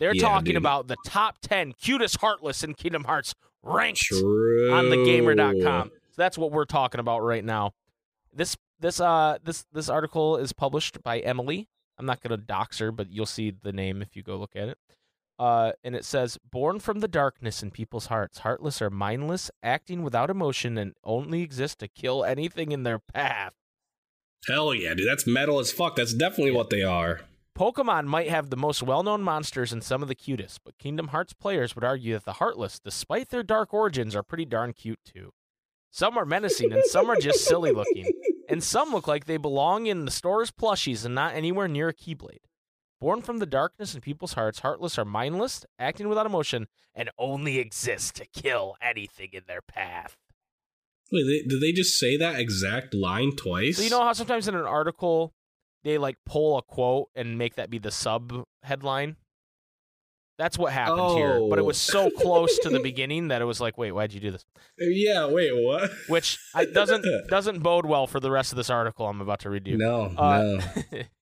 they're 0.01 0.15
Yeah, 0.15 0.23
talking 0.23 0.47
dude. 0.55 0.57
about 0.57 0.89
the 0.89 0.97
top 1.07 1.39
ten 1.41 1.73
cutest 1.75 2.17
heartless 2.21 2.65
in 2.65 2.75
Kingdom 2.75 3.05
Hearts 3.05 3.35
ranked 3.63 4.01
True. 4.01 4.73
on 4.73 4.87
thegamer.com. 4.87 5.91
So 5.91 6.15
that's 6.17 6.37
what 6.37 6.51
we're 6.51 6.65
talking 6.65 6.99
about 6.99 7.21
right 7.21 7.45
now. 7.45 7.75
This 8.35 8.57
this 8.81 8.99
uh 9.01 9.39
this 9.45 9.65
this 9.73 9.89
article 9.89 10.37
is 10.37 10.53
published 10.53 11.03
by 11.05 11.21
Emily. 11.21 11.69
I'm 11.99 12.07
not 12.07 12.23
going 12.23 12.31
to 12.31 12.43
dox 12.45 12.79
her, 12.79 12.91
but 12.91 13.13
you'll 13.13 13.27
see 13.27 13.51
the 13.63 13.73
name 13.73 14.01
if 14.01 14.17
you 14.17 14.23
go 14.23 14.37
look 14.37 14.57
at 14.57 14.69
it. 14.69 14.79
Uh, 15.39 15.73
and 15.85 15.95
it 15.95 16.05
says, 16.05 16.39
"Born 16.51 16.81
from 16.81 17.01
the 17.01 17.09
darkness 17.09 17.63
in 17.63 17.71
people's 17.71 18.07
hearts, 18.07 18.39
heartless 18.39 18.81
are 18.83 18.91
mindless, 18.91 19.51
acting 19.63 20.03
without 20.03 20.29
emotion, 20.31 20.77
and 20.79 20.95
only 21.05 21.43
exist 21.43 21.79
to 21.81 21.89
kill 21.89 22.25
anything 22.25 22.73
in 22.73 22.83
their 22.85 22.99
path." 22.99 23.53
Hell 24.47 24.75
yeah, 24.75 24.95
dude. 24.95 25.07
That's 25.09 25.27
metal 25.27 25.59
as 25.59 25.71
fuck. 25.73 25.97
That's 25.97 26.15
definitely 26.15 26.53
what 26.53 26.71
they 26.71 26.83
are. 26.83 27.21
Pokemon 27.61 28.07
might 28.07 28.31
have 28.31 28.49
the 28.49 28.57
most 28.57 28.83
well-known 28.83 29.20
monsters 29.20 29.70
and 29.70 29.85
some 29.85 30.01
of 30.01 30.09
the 30.09 30.14
cutest, 30.14 30.61
but 30.64 30.79
Kingdom 30.79 31.09
Hearts 31.09 31.35
players 31.35 31.75
would 31.75 31.85
argue 31.85 32.14
that 32.14 32.25
the 32.25 32.33
Heartless, 32.33 32.81
despite 32.81 33.29
their 33.29 33.42
dark 33.42 33.75
origins, 33.75 34.16
are 34.16 34.23
pretty 34.23 34.46
darn 34.46 34.73
cute 34.73 35.01
too. 35.05 35.35
Some 35.90 36.16
are 36.16 36.25
menacing 36.25 36.73
and 36.73 36.83
some 36.87 37.11
are 37.11 37.16
just 37.20 37.44
silly 37.44 37.70
looking, 37.70 38.11
and 38.49 38.64
some 38.64 38.92
look 38.92 39.07
like 39.07 39.27
they 39.27 39.37
belong 39.37 39.85
in 39.85 40.07
the 40.07 40.11
store's 40.11 40.51
plushies 40.51 41.05
and 41.05 41.14
not 41.14 41.35
anywhere 41.35 41.68
near 41.68 41.88
a 41.88 41.94
Keyblade. 41.94 42.46
Born 42.99 43.20
from 43.20 43.40
the 43.40 43.44
darkness 43.46 43.94
in 43.94 44.01
people's 44.01 44.33
hearts, 44.33 44.61
Heartless 44.61 44.99
are 44.99 45.05
mindless, 45.05 45.66
acting 45.79 46.09
without 46.09 46.25
emotion, 46.25 46.66
and 46.94 47.11
only 47.18 47.59
exist 47.59 48.16
to 48.16 48.27
kill 48.27 48.77
anything 48.81 49.29
in 49.35 49.42
their 49.46 49.61
path. 49.61 50.16
Wait, 51.12 51.25
they, 51.25 51.46
did 51.46 51.61
they 51.61 51.73
just 51.73 51.99
say 51.99 52.16
that 52.16 52.40
exact 52.40 52.94
line 52.94 53.33
twice? 53.37 53.77
So 53.77 53.83
you 53.83 53.90
know 53.90 54.03
how 54.03 54.14
sometimes 54.14 54.49
in 54.49 54.55
an 54.55 54.64
article 54.64 55.35
they 55.85 55.99
like 55.99 56.16
pull 56.27 56.59
a 56.59 56.62
quote 56.62 57.09
and 57.14 57.38
make 57.38 57.57
that 57.57 57.71
be 57.71 57.79
the 57.79 57.90
sub 57.90 58.45
headline? 58.62 59.16
That's 60.40 60.57
what 60.57 60.73
happened 60.73 61.19
here. 61.19 61.38
But 61.51 61.59
it 61.59 61.66
was 61.66 61.77
so 61.77 62.09
close 62.09 62.59
to 62.61 62.71
the 62.71 62.81
beginning 62.83 63.29
that 63.29 63.43
it 63.43 63.45
was 63.45 63.61
like, 63.61 63.77
wait, 63.77 63.93
why'd 63.93 64.14
you 64.14 64.21
do 64.21 64.31
this? 64.31 64.47
Yeah. 64.79 65.27
Wait. 65.27 65.51
What? 65.53 65.90
Which 66.09 66.38
I, 66.55 66.64
doesn't 66.64 67.05
doesn't 67.29 67.62
bode 67.62 67.85
well 67.85 68.07
for 68.07 68.21
the 68.21 68.31
rest 68.31 68.51
of 68.51 68.57
this 68.57 68.71
article 68.71 69.07
I'm 69.07 69.21
about 69.21 69.40
to 69.40 69.51
read 69.51 69.69
you. 69.69 69.77
No. 69.77 70.12
Uh, 70.16 70.61
no. 70.93 71.03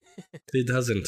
It 0.53 0.67
doesn't. 0.67 1.07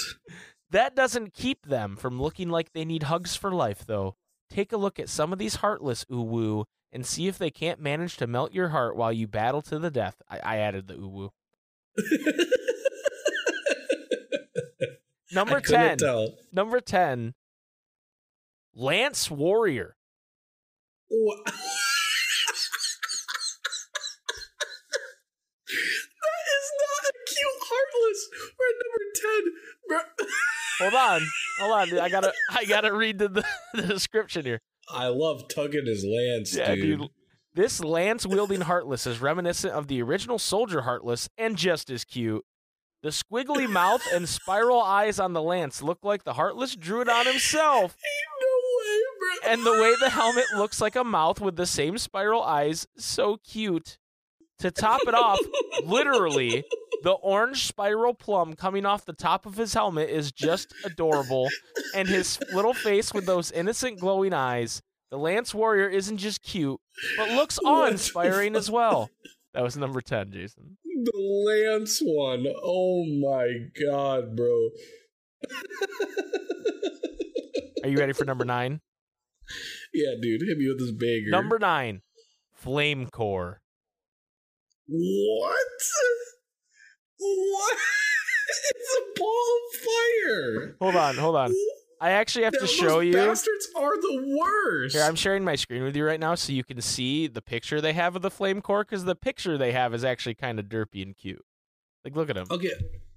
that 0.70 0.94
doesn't 0.94 1.34
keep 1.34 1.66
them 1.66 1.96
from 1.96 2.22
looking 2.22 2.48
like 2.48 2.72
they 2.72 2.84
need 2.84 3.04
hugs 3.04 3.34
for 3.34 3.50
life, 3.50 3.84
though. 3.84 4.14
Take 4.48 4.72
a 4.72 4.76
look 4.76 5.00
at 5.00 5.08
some 5.08 5.32
of 5.32 5.38
these 5.40 5.56
heartless 5.56 6.04
uwu 6.04 6.64
and 6.92 7.04
see 7.04 7.26
if 7.26 7.36
they 7.36 7.50
can't 7.50 7.80
manage 7.80 8.16
to 8.18 8.28
melt 8.28 8.52
your 8.52 8.68
heart 8.68 8.94
while 8.94 9.12
you 9.12 9.26
battle 9.26 9.62
to 9.62 9.80
the 9.80 9.90
death. 9.90 10.22
I, 10.28 10.38
I 10.38 10.56
added 10.58 10.86
the 10.86 10.94
uwu. 10.94 11.30
Number 15.32 15.56
I 15.56 15.60
10. 15.60 15.98
Tell. 15.98 16.34
Number 16.52 16.80
10, 16.80 17.34
Lance 18.74 19.30
Warrior. 19.30 19.96
What? 21.08 21.44
that 21.44 21.52
is 26.56 26.66
not 26.80 27.02
a 27.08 27.12
cute 27.26 27.60
heartless. 27.62 28.20
We're 28.58 28.70
at 28.70 28.78
number 28.84 29.04
ten, 29.14 29.42
bro. 29.88 29.98
Hold 30.80 30.94
on. 30.94 31.20
Hold 31.60 31.72
on. 31.72 31.98
I 32.00 32.08
gotta 32.08 32.32
I 32.50 32.64
gotta 32.64 32.92
read 32.92 33.18
the, 33.18 33.28
the, 33.28 33.44
the 33.74 33.82
description 33.82 34.44
here. 34.44 34.60
I 34.88 35.06
love 35.08 35.48
tugging 35.48 35.86
his 35.86 36.04
lance, 36.04 36.56
Yeah, 36.56 36.74
dude. 36.74 37.00
dude. 37.00 37.08
This 37.54 37.80
lance 37.82 38.24
wielding 38.26 38.62
Heartless 38.62 39.06
is 39.06 39.20
reminiscent 39.20 39.72
of 39.74 39.88
the 39.88 40.00
original 40.02 40.38
Soldier 40.38 40.82
Heartless 40.82 41.28
and 41.36 41.56
just 41.56 41.90
as 41.90 42.04
cute. 42.04 42.44
The 43.02 43.08
squiggly 43.10 43.68
mouth 43.68 44.02
and 44.12 44.28
spiral 44.28 44.80
eyes 44.80 45.18
on 45.18 45.32
the 45.32 45.40
lance 45.40 45.80
look 45.82 46.00
like 46.02 46.24
the 46.24 46.34
Heartless 46.34 46.76
drew 46.76 47.00
it 47.00 47.08
on 47.08 47.26
himself. 47.26 47.96
No 48.40 49.48
way. 49.48 49.52
And 49.52 49.66
the 49.66 49.72
way 49.72 49.94
the 50.00 50.08
helmet 50.10 50.46
looks 50.56 50.80
like 50.80 50.96
a 50.96 51.04
mouth 51.04 51.40
with 51.40 51.56
the 51.56 51.66
same 51.66 51.98
spiral 51.98 52.42
eyes, 52.42 52.86
so 52.96 53.36
cute. 53.36 53.98
To 54.60 54.70
top 54.70 55.02
it 55.06 55.14
off, 55.14 55.38
literally, 55.84 56.64
the 57.02 57.12
orange 57.12 57.66
spiral 57.66 58.14
plum 58.14 58.54
coming 58.54 58.86
off 58.86 59.04
the 59.04 59.12
top 59.12 59.44
of 59.46 59.56
his 59.56 59.74
helmet 59.74 60.08
is 60.10 60.32
just 60.32 60.74
adorable. 60.84 61.48
And 61.94 62.08
his 62.08 62.38
little 62.52 62.74
face 62.74 63.12
with 63.12 63.26
those 63.26 63.50
innocent 63.52 64.00
glowing 64.00 64.32
eyes. 64.32 64.80
The 65.10 65.18
Lance 65.18 65.54
Warrior 65.54 65.88
isn't 65.88 66.18
just 66.18 66.42
cute, 66.42 66.80
but 67.18 67.30
looks 67.30 67.58
awe 67.64 67.86
inspiring 67.86 68.56
as 68.56 68.70
well. 68.70 69.10
That 69.54 69.62
was 69.62 69.76
number 69.76 70.00
10, 70.00 70.30
Jason. 70.32 70.76
The 71.04 71.66
lance 71.76 72.00
one. 72.02 72.46
Oh 72.62 73.04
my 73.20 73.68
god, 73.80 74.36
bro. 74.36 74.70
Are 77.82 77.88
you 77.88 77.98
ready 77.98 78.12
for 78.12 78.24
number 78.24 78.44
9? 78.44 78.80
yeah, 79.94 80.10
dude, 80.20 80.42
hit 80.46 80.58
me 80.58 80.68
with 80.68 80.78
this 80.78 80.92
banger. 80.92 81.30
Number 81.30 81.58
9, 81.58 82.02
Flame 82.52 83.06
Core. 83.06 83.60
What? 84.86 85.56
What? 87.18 87.76
it's 88.70 88.96
a 88.98 89.18
ball 89.18 89.46
of 89.56 89.80
fire. 89.80 90.76
Hold 90.80 90.96
on, 90.96 91.16
hold 91.16 91.36
on. 91.36 91.54
I 92.00 92.10
actually 92.12 92.44
have 92.44 92.58
to 92.58 92.66
show 92.66 93.00
you. 93.00 93.12
Bastards 93.12 93.68
are 93.76 93.94
the 93.96 94.36
worst. 94.38 94.94
Here, 94.96 95.04
I'm 95.04 95.14
sharing 95.16 95.44
my 95.44 95.54
screen 95.56 95.82
with 95.82 95.94
you 95.94 96.04
right 96.04 96.18
now 96.20 96.34
so 96.34 96.52
you 96.52 96.64
can 96.64 96.80
see 96.80 97.26
the 97.26 97.42
picture 97.42 97.80
they 97.80 97.92
have 97.92 98.16
of 98.16 98.22
the 98.22 98.30
flame 98.30 98.62
core 98.62 98.84
because 98.84 99.04
the 99.04 99.14
picture 99.14 99.58
they 99.58 99.72
have 99.72 99.92
is 99.94 100.02
actually 100.04 100.34
kind 100.34 100.58
of 100.58 100.66
derpy 100.66 101.02
and 101.02 101.14
cute. 101.16 101.44
Like, 102.04 102.16
look 102.16 102.30
at 102.30 102.36
him. 102.36 102.46
okay. 102.50 102.72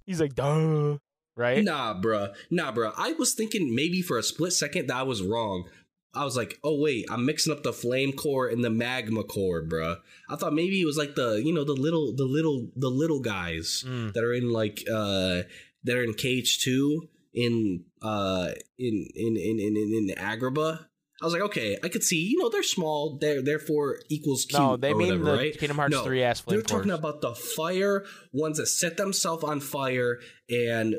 He's 0.05 0.19
like, 0.19 0.35
duh. 0.35 0.97
Right? 1.37 1.63
Nah, 1.63 1.99
bruh. 1.99 2.33
Nah, 2.51 2.71
bruh. 2.73 2.93
I 2.97 3.13
was 3.13 3.33
thinking 3.33 3.73
maybe 3.73 4.01
for 4.01 4.17
a 4.17 4.23
split 4.23 4.51
second 4.53 4.87
that 4.87 4.97
I 4.97 5.03
was 5.03 5.21
wrong. 5.21 5.67
I 6.13 6.25
was 6.25 6.37
like, 6.37 6.59
oh 6.63 6.79
wait, 6.79 7.05
I'm 7.09 7.25
mixing 7.25 7.51
up 7.51 7.63
the 7.63 7.73
flame 7.73 8.11
core 8.11 8.47
and 8.47 8.63
the 8.63 8.69
magma 8.69 9.23
core, 9.23 9.63
bruh. 9.63 9.97
I 10.29 10.35
thought 10.35 10.53
maybe 10.53 10.79
it 10.79 10.85
was 10.85 10.97
like 10.97 11.15
the 11.15 11.41
you 11.43 11.51
know 11.51 11.63
the 11.63 11.73
little 11.73 12.13
the 12.15 12.25
little 12.25 12.69
the 12.75 12.89
little 12.89 13.19
guys 13.19 13.83
Mm. 13.87 14.13
that 14.13 14.23
are 14.23 14.33
in 14.33 14.51
like 14.51 14.83
uh 14.87 15.41
that 15.85 15.95
are 15.97 16.03
in 16.03 16.13
KH 16.13 16.59
two 16.61 17.09
in 17.33 17.85
uh 18.01 18.49
in 18.77 19.07
in 19.15 19.37
in 19.37 19.59
in 19.59 19.77
in, 19.77 20.09
in 20.09 20.15
Agrabah. 20.17 20.85
I 21.21 21.25
was 21.25 21.33
like, 21.33 21.43
okay, 21.43 21.77
I 21.81 21.87
could 21.87 22.03
see, 22.03 22.17
you 22.17 22.37
know, 22.37 22.49
they're 22.49 22.63
small, 22.63 23.17
they're 23.17 23.41
therefore 23.41 23.99
equals 24.09 24.45
cute. 24.45 24.61
No, 24.61 24.75
they 24.75 24.93
mean 24.93 25.07
whatever, 25.07 25.23
the 25.23 25.37
right? 25.37 25.57
Kingdom 25.57 25.77
Hearts 25.77 25.91
No, 25.93 26.03
3 26.03 26.21
ass 26.21 26.41
They're 26.41 26.61
talking 26.61 26.91
about 26.91 27.21
the 27.21 27.33
fire 27.33 28.03
ones 28.33 28.57
that 28.57 28.65
set 28.65 28.97
themselves 28.97 29.41
on 29.41 29.61
fire 29.61 30.19
and 30.49 30.93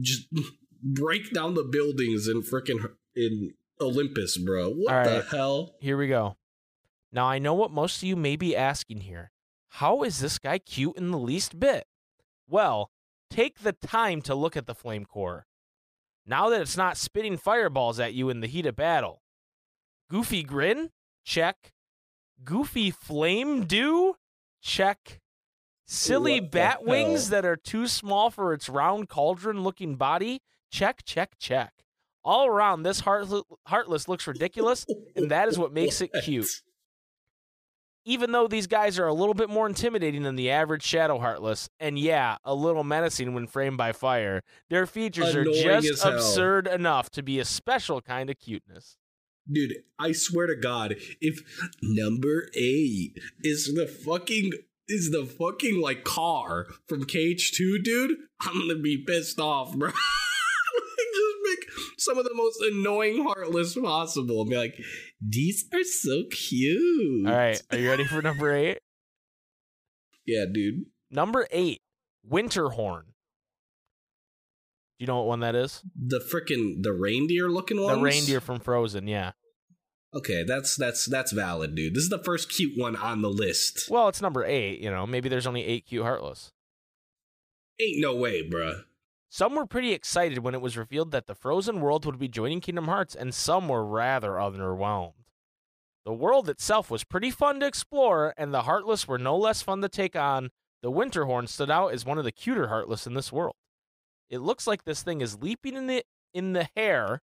just 0.00 0.28
break 0.84 1.32
down 1.32 1.54
the 1.54 1.64
buildings 1.64 2.28
in 2.28 2.42
freaking 2.42 2.92
in 3.16 3.54
Olympus, 3.80 4.36
bro. 4.36 4.70
What 4.70 4.94
All 4.94 5.04
the 5.04 5.22
hell? 5.22 5.74
Here 5.80 5.96
we 5.96 6.06
go. 6.06 6.36
Now, 7.10 7.26
I 7.26 7.38
know 7.38 7.54
what 7.54 7.70
most 7.70 7.98
of 7.98 8.08
you 8.08 8.16
may 8.16 8.36
be 8.36 8.56
asking 8.56 9.00
here. 9.00 9.30
How 9.68 10.02
is 10.04 10.20
this 10.20 10.38
guy 10.38 10.58
cute 10.58 10.96
in 10.96 11.10
the 11.10 11.18
least 11.18 11.58
bit? 11.58 11.86
Well, 12.48 12.90
take 13.30 13.60
the 13.60 13.72
time 13.72 14.22
to 14.22 14.34
look 14.34 14.56
at 14.56 14.66
the 14.66 14.74
flame 14.74 15.04
core. 15.04 15.46
Now 16.26 16.48
that 16.50 16.60
it's 16.60 16.76
not 16.76 16.96
spitting 16.96 17.36
fireballs 17.36 18.00
at 18.00 18.14
you 18.14 18.30
in 18.30 18.40
the 18.40 18.46
heat 18.46 18.66
of 18.66 18.76
battle. 18.76 19.22
Goofy 20.08 20.42
grin? 20.42 20.90
Check. 21.24 21.72
Goofy 22.42 22.90
flame 22.90 23.64
do? 23.64 24.14
Check. 24.62 25.20
Silly 25.86 26.40
What 26.40 26.50
bat 26.50 26.84
wings 26.84 27.28
hell? 27.28 27.42
that 27.42 27.46
are 27.46 27.56
too 27.56 27.86
small 27.86 28.30
for 28.30 28.54
its 28.54 28.68
round 28.68 29.08
cauldron 29.08 29.62
looking 29.62 29.96
body? 29.96 30.40
Check, 30.70 31.04
check, 31.04 31.32
check. 31.38 31.72
All 32.24 32.46
around, 32.46 32.84
this 32.84 33.00
heartless, 33.00 33.42
heartless 33.66 34.08
looks 34.08 34.26
ridiculous, 34.26 34.86
and 35.14 35.30
that 35.30 35.48
is 35.48 35.58
what 35.58 35.72
makes 35.74 36.00
it 36.00 36.10
cute. 36.22 36.48
even 38.04 38.32
though 38.32 38.46
these 38.46 38.66
guys 38.66 38.98
are 38.98 39.06
a 39.06 39.14
little 39.14 39.34
bit 39.34 39.48
more 39.48 39.66
intimidating 39.66 40.22
than 40.22 40.36
the 40.36 40.50
average 40.50 40.82
Shadow 40.82 41.18
Heartless, 41.18 41.68
and 41.80 41.98
yeah, 41.98 42.36
a 42.44 42.54
little 42.54 42.84
menacing 42.84 43.34
when 43.34 43.46
framed 43.46 43.76
by 43.76 43.92
fire, 43.92 44.42
their 44.70 44.86
features 44.86 45.34
Annoying 45.34 45.68
are 45.68 45.80
just 45.80 46.04
absurd 46.04 46.66
enough 46.66 47.10
to 47.10 47.22
be 47.22 47.38
a 47.38 47.44
special 47.44 48.00
kind 48.00 48.30
of 48.30 48.38
cuteness. 48.38 48.96
Dude, 49.50 49.74
I 49.98 50.12
swear 50.12 50.46
to 50.46 50.56
God, 50.56 50.96
if 51.20 51.40
number 51.82 52.48
eight 52.56 53.18
is 53.42 53.74
the 53.74 53.86
fucking 53.86 54.52
is 54.88 55.10
the 55.10 55.24
fucking 55.24 55.80
like 55.80 56.04
car 56.04 56.66
from 56.88 57.04
KH2, 57.04 57.82
dude, 57.82 58.16
I'm 58.40 58.60
gonna 58.60 58.80
be 58.80 58.98
pissed 58.98 59.38
off, 59.40 59.74
bro. 59.76 59.90
Some 61.98 62.18
of 62.18 62.24
the 62.24 62.34
most 62.34 62.60
annoying 62.62 63.24
heartless 63.24 63.74
possible 63.74 64.42
and 64.42 64.50
be 64.50 64.56
like, 64.56 64.74
these 65.20 65.64
are 65.72 65.84
so 65.84 66.24
cute. 66.30 67.26
All 67.26 67.34
right, 67.34 67.60
are 67.70 67.78
you 67.78 67.88
ready 67.88 68.04
for 68.04 68.22
number 68.22 68.52
eight? 68.52 68.78
Yeah, 70.26 70.44
dude. 70.52 70.86
Number 71.10 71.46
eight, 71.50 71.80
Winterhorn. 72.28 73.02
Do 74.98 75.02
you 75.04 75.06
know 75.06 75.16
what 75.18 75.26
one 75.26 75.40
that 75.40 75.54
is? 75.54 75.82
The 75.96 76.20
freaking 76.20 76.82
the 76.82 76.92
reindeer 76.92 77.48
looking 77.48 77.82
one. 77.82 77.96
The 77.96 78.02
reindeer 78.02 78.40
from 78.40 78.60
Frozen, 78.60 79.08
yeah. 79.08 79.32
Okay, 80.14 80.44
that's 80.44 80.76
that's 80.76 81.06
that's 81.06 81.32
valid, 81.32 81.74
dude. 81.74 81.94
This 81.94 82.04
is 82.04 82.08
the 82.08 82.22
first 82.22 82.48
cute 82.50 82.78
one 82.78 82.94
on 82.94 83.20
the 83.20 83.28
list. 83.28 83.90
Well, 83.90 84.08
it's 84.08 84.22
number 84.22 84.44
eight, 84.44 84.78
you 84.80 84.90
know, 84.90 85.06
maybe 85.06 85.28
there's 85.28 85.46
only 85.46 85.64
eight 85.64 85.86
cute 85.86 86.04
Heartless. 86.04 86.52
Ain't 87.80 88.00
no 88.00 88.14
way, 88.14 88.48
bruh. 88.48 88.82
Some 89.34 89.56
were 89.56 89.66
pretty 89.66 89.92
excited 89.92 90.38
when 90.38 90.54
it 90.54 90.60
was 90.60 90.76
revealed 90.76 91.10
that 91.10 91.26
the 91.26 91.34
Frozen 91.34 91.80
world 91.80 92.06
would 92.06 92.20
be 92.20 92.28
joining 92.28 92.60
Kingdom 92.60 92.86
Hearts, 92.86 93.16
and 93.16 93.34
some 93.34 93.66
were 93.66 93.84
rather 93.84 94.34
underwhelmed. 94.34 95.24
The 96.04 96.12
world 96.12 96.48
itself 96.48 96.88
was 96.88 97.02
pretty 97.02 97.32
fun 97.32 97.58
to 97.58 97.66
explore, 97.66 98.32
and 98.38 98.54
the 98.54 98.62
Heartless 98.62 99.08
were 99.08 99.18
no 99.18 99.36
less 99.36 99.60
fun 99.60 99.82
to 99.82 99.88
take 99.88 100.14
on. 100.14 100.50
The 100.82 100.92
Winterhorn 100.92 101.48
stood 101.48 101.68
out 101.68 101.92
as 101.92 102.06
one 102.06 102.16
of 102.16 102.22
the 102.22 102.30
cuter 102.30 102.68
Heartless 102.68 103.08
in 103.08 103.14
this 103.14 103.32
world. 103.32 103.56
It 104.30 104.38
looks 104.38 104.68
like 104.68 104.84
this 104.84 105.02
thing 105.02 105.20
is 105.20 105.42
leaping 105.42 105.74
in 105.74 105.88
the 105.88 106.04
in 106.32 106.52
the 106.52 106.68
hair, 106.76 107.20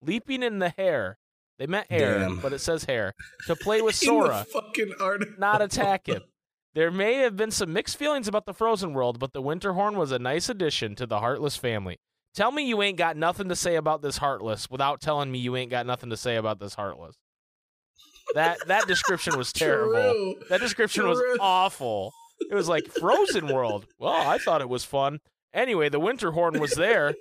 leaping 0.00 0.44
in 0.44 0.60
the 0.60 0.72
hair. 0.78 1.18
They 1.58 1.66
meant 1.66 1.90
hair, 1.90 2.20
Damn. 2.20 2.38
but 2.38 2.52
it 2.52 2.60
says 2.60 2.84
hair 2.84 3.14
to 3.48 3.56
play 3.56 3.82
with 3.82 3.96
Sora 3.96 4.46
fucking 4.52 4.94
not 5.38 5.60
attack 5.60 6.06
him. 6.06 6.22
There 6.78 6.92
may 6.92 7.14
have 7.14 7.36
been 7.36 7.50
some 7.50 7.72
mixed 7.72 7.96
feelings 7.96 8.28
about 8.28 8.46
the 8.46 8.54
Frozen 8.54 8.92
world, 8.92 9.18
but 9.18 9.32
the 9.32 9.42
Winterhorn 9.42 9.96
was 9.96 10.12
a 10.12 10.18
nice 10.20 10.48
addition 10.48 10.94
to 10.94 11.08
the 11.08 11.18
Heartless 11.18 11.56
family. 11.56 11.98
Tell 12.36 12.52
me 12.52 12.68
you 12.68 12.80
ain't 12.82 12.96
got 12.96 13.16
nothing 13.16 13.48
to 13.48 13.56
say 13.56 13.74
about 13.74 14.00
this 14.00 14.18
Heartless 14.18 14.70
without 14.70 15.00
telling 15.00 15.32
me 15.32 15.40
you 15.40 15.56
ain't 15.56 15.72
got 15.72 15.86
nothing 15.86 16.10
to 16.10 16.16
say 16.16 16.36
about 16.36 16.60
this 16.60 16.74
Heartless. 16.74 17.16
That 18.36 18.58
that 18.68 18.86
description 18.86 19.36
was 19.36 19.52
terrible. 19.52 20.12
True. 20.12 20.34
That 20.50 20.60
description 20.60 21.08
was 21.08 21.20
awful. 21.40 22.12
It 22.48 22.54
was 22.54 22.68
like 22.68 22.86
Frozen 22.86 23.48
World. 23.48 23.86
Well, 23.98 24.12
I 24.12 24.38
thought 24.38 24.60
it 24.60 24.68
was 24.68 24.84
fun. 24.84 25.18
Anyway, 25.52 25.88
the 25.88 25.98
Winterhorn 25.98 26.60
was 26.60 26.74
there. 26.74 27.16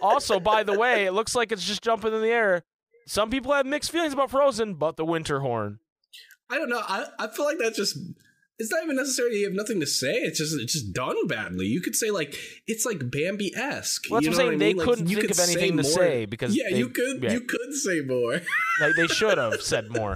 Also, 0.00 0.40
by 0.40 0.62
the 0.62 0.78
way, 0.78 1.04
it 1.04 1.12
looks 1.12 1.34
like 1.34 1.52
it's 1.52 1.66
just 1.66 1.82
jumping 1.82 2.14
in 2.14 2.22
the 2.22 2.30
air. 2.30 2.62
Some 3.06 3.28
people 3.28 3.52
have 3.52 3.66
mixed 3.66 3.90
feelings 3.90 4.14
about 4.14 4.30
Frozen, 4.30 4.76
but 4.76 4.96
the 4.96 5.04
Winterhorn. 5.04 5.76
I 6.48 6.56
don't 6.56 6.70
know. 6.70 6.80
I, 6.88 7.04
I 7.18 7.28
feel 7.28 7.44
like 7.44 7.58
that's 7.58 7.76
just 7.76 7.98
it's 8.58 8.70
not 8.70 8.84
even 8.84 8.96
necessarily 8.96 9.38
you 9.38 9.46
have 9.46 9.54
nothing 9.54 9.80
to 9.80 9.86
say. 9.86 10.12
It's 10.12 10.38
just 10.38 10.58
it's 10.60 10.72
just 10.74 10.92
done 10.92 11.26
badly. 11.26 11.66
You 11.66 11.80
could 11.80 11.94
say 11.96 12.10
like 12.10 12.34
it's 12.66 12.84
like 12.86 13.10
Bambi 13.10 13.52
esque. 13.56 14.04
Well, 14.10 14.20
that's 14.20 14.26
you 14.26 14.30
what 14.32 14.40
I'm 14.40 14.46
saying. 14.48 14.54
I 14.54 14.56
They 14.58 14.66
mean? 14.74 14.76
Like, 14.76 14.88
couldn't 14.88 15.06
you 15.10 15.16
think 15.16 15.28
could 15.28 15.38
of 15.38 15.44
anything 15.48 15.76
to 15.78 15.84
say 15.84 16.24
because 16.26 16.56
yeah, 16.56 16.64
they- 16.70 16.78
you 16.78 16.88
could 16.90 17.22
yeah. 17.22 17.32
you 17.32 17.40
could 17.40 17.74
say 17.74 18.00
more. 18.02 18.40
Like 18.80 18.94
they 18.96 19.06
should 19.08 19.38
have 19.38 19.60
said 19.62 19.90
more. 19.90 20.14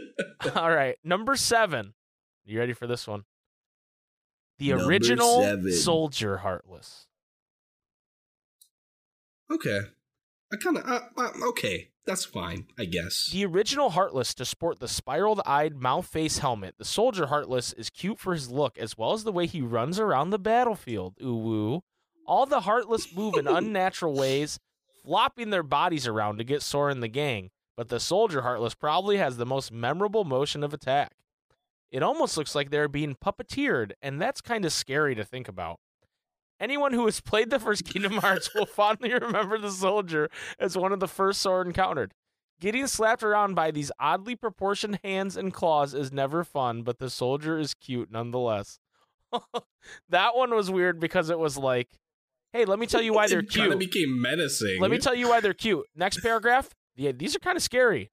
All 0.54 0.70
right, 0.70 0.96
number 1.04 1.36
seven. 1.36 1.94
You 2.44 2.58
ready 2.58 2.72
for 2.74 2.86
this 2.86 3.06
one? 3.08 3.24
The 4.58 4.70
Number 4.70 4.84
original 4.86 5.42
seven. 5.42 5.72
Soldier 5.72 6.38
Heartless. 6.38 7.06
okay, 9.50 9.80
I 10.52 10.56
kind 10.56 10.78
of 10.78 11.02
okay. 11.48 11.88
That's 12.06 12.24
fine, 12.24 12.66
I 12.78 12.84
guess. 12.84 13.30
The 13.32 13.44
original 13.44 13.90
Heartless 13.90 14.32
to 14.34 14.44
sport 14.44 14.78
the 14.78 14.86
spiraled 14.86 15.40
eyed 15.44 15.80
mouth 15.80 16.06
face 16.06 16.38
helmet. 16.38 16.76
The 16.78 16.84
Soldier 16.84 17.26
Heartless 17.26 17.72
is 17.72 17.90
cute 17.90 18.20
for 18.20 18.32
his 18.32 18.48
look 18.48 18.78
as 18.78 18.96
well 18.96 19.12
as 19.12 19.24
the 19.24 19.32
way 19.32 19.46
he 19.46 19.60
runs 19.60 19.98
around 19.98 20.30
the 20.30 20.38
battlefield. 20.38 21.14
Ooh 21.20 21.34
woo. 21.36 21.82
All 22.24 22.46
the 22.46 22.60
Heartless 22.60 23.14
move 23.14 23.34
in 23.34 23.46
unnatural 23.48 24.14
ways, 24.14 24.60
flopping 25.04 25.50
their 25.50 25.64
bodies 25.64 26.06
around 26.06 26.38
to 26.38 26.44
get 26.44 26.62
Sora 26.62 26.92
and 26.92 27.02
the 27.02 27.08
gang. 27.08 27.50
But 27.76 27.88
the 27.88 28.00
Soldier 28.00 28.42
Heartless 28.42 28.74
probably 28.74 29.16
has 29.16 29.36
the 29.36 29.44
most 29.46 29.72
memorable 29.72 30.24
motion 30.24 30.62
of 30.62 30.72
attack. 30.72 31.12
It 31.90 32.02
almost 32.02 32.36
looks 32.36 32.54
like 32.54 32.70
they're 32.70 32.88
being 32.88 33.16
puppeteered, 33.16 33.92
and 34.00 34.20
that's 34.20 34.40
kind 34.40 34.64
of 34.64 34.72
scary 34.72 35.14
to 35.14 35.24
think 35.24 35.48
about. 35.48 35.78
Anyone 36.58 36.92
who 36.92 37.04
has 37.04 37.20
played 37.20 37.50
the 37.50 37.58
first 37.58 37.84
Kingdom 37.84 38.12
Hearts 38.18 38.54
will 38.54 38.66
fondly 38.66 39.12
remember 39.12 39.58
the 39.58 39.70
soldier 39.70 40.30
as 40.58 40.76
one 40.76 40.92
of 40.92 41.00
the 41.00 41.08
first 41.08 41.40
Sora 41.40 41.64
encountered. 41.64 42.14
Getting 42.60 42.86
slapped 42.86 43.22
around 43.22 43.54
by 43.54 43.70
these 43.70 43.92
oddly 44.00 44.34
proportioned 44.34 44.98
hands 45.04 45.36
and 45.36 45.52
claws 45.52 45.92
is 45.92 46.10
never 46.10 46.42
fun, 46.42 46.82
but 46.82 46.98
the 46.98 47.10
soldier 47.10 47.58
is 47.58 47.74
cute 47.74 48.10
nonetheless. 48.10 48.78
that 50.08 50.34
one 50.34 50.54
was 50.54 50.70
weird 50.70 50.98
because 50.98 51.28
it 51.28 51.38
was 51.38 51.58
like, 51.58 51.88
hey, 52.54 52.64
let 52.64 52.78
me 52.78 52.86
tell 52.86 53.02
you 53.02 53.12
why 53.12 53.26
they're 53.28 53.40
it 53.40 53.50
cute. 53.50 53.78
became 53.78 54.20
menacing. 54.22 54.80
Let 54.80 54.90
me 54.90 54.98
tell 54.98 55.14
you 55.14 55.28
why 55.28 55.40
they're 55.40 55.52
cute. 55.52 55.84
Next 55.94 56.20
paragraph. 56.22 56.70
Yeah, 56.96 57.12
these 57.12 57.36
are 57.36 57.40
kind 57.40 57.56
of 57.58 57.62
scary. 57.62 58.10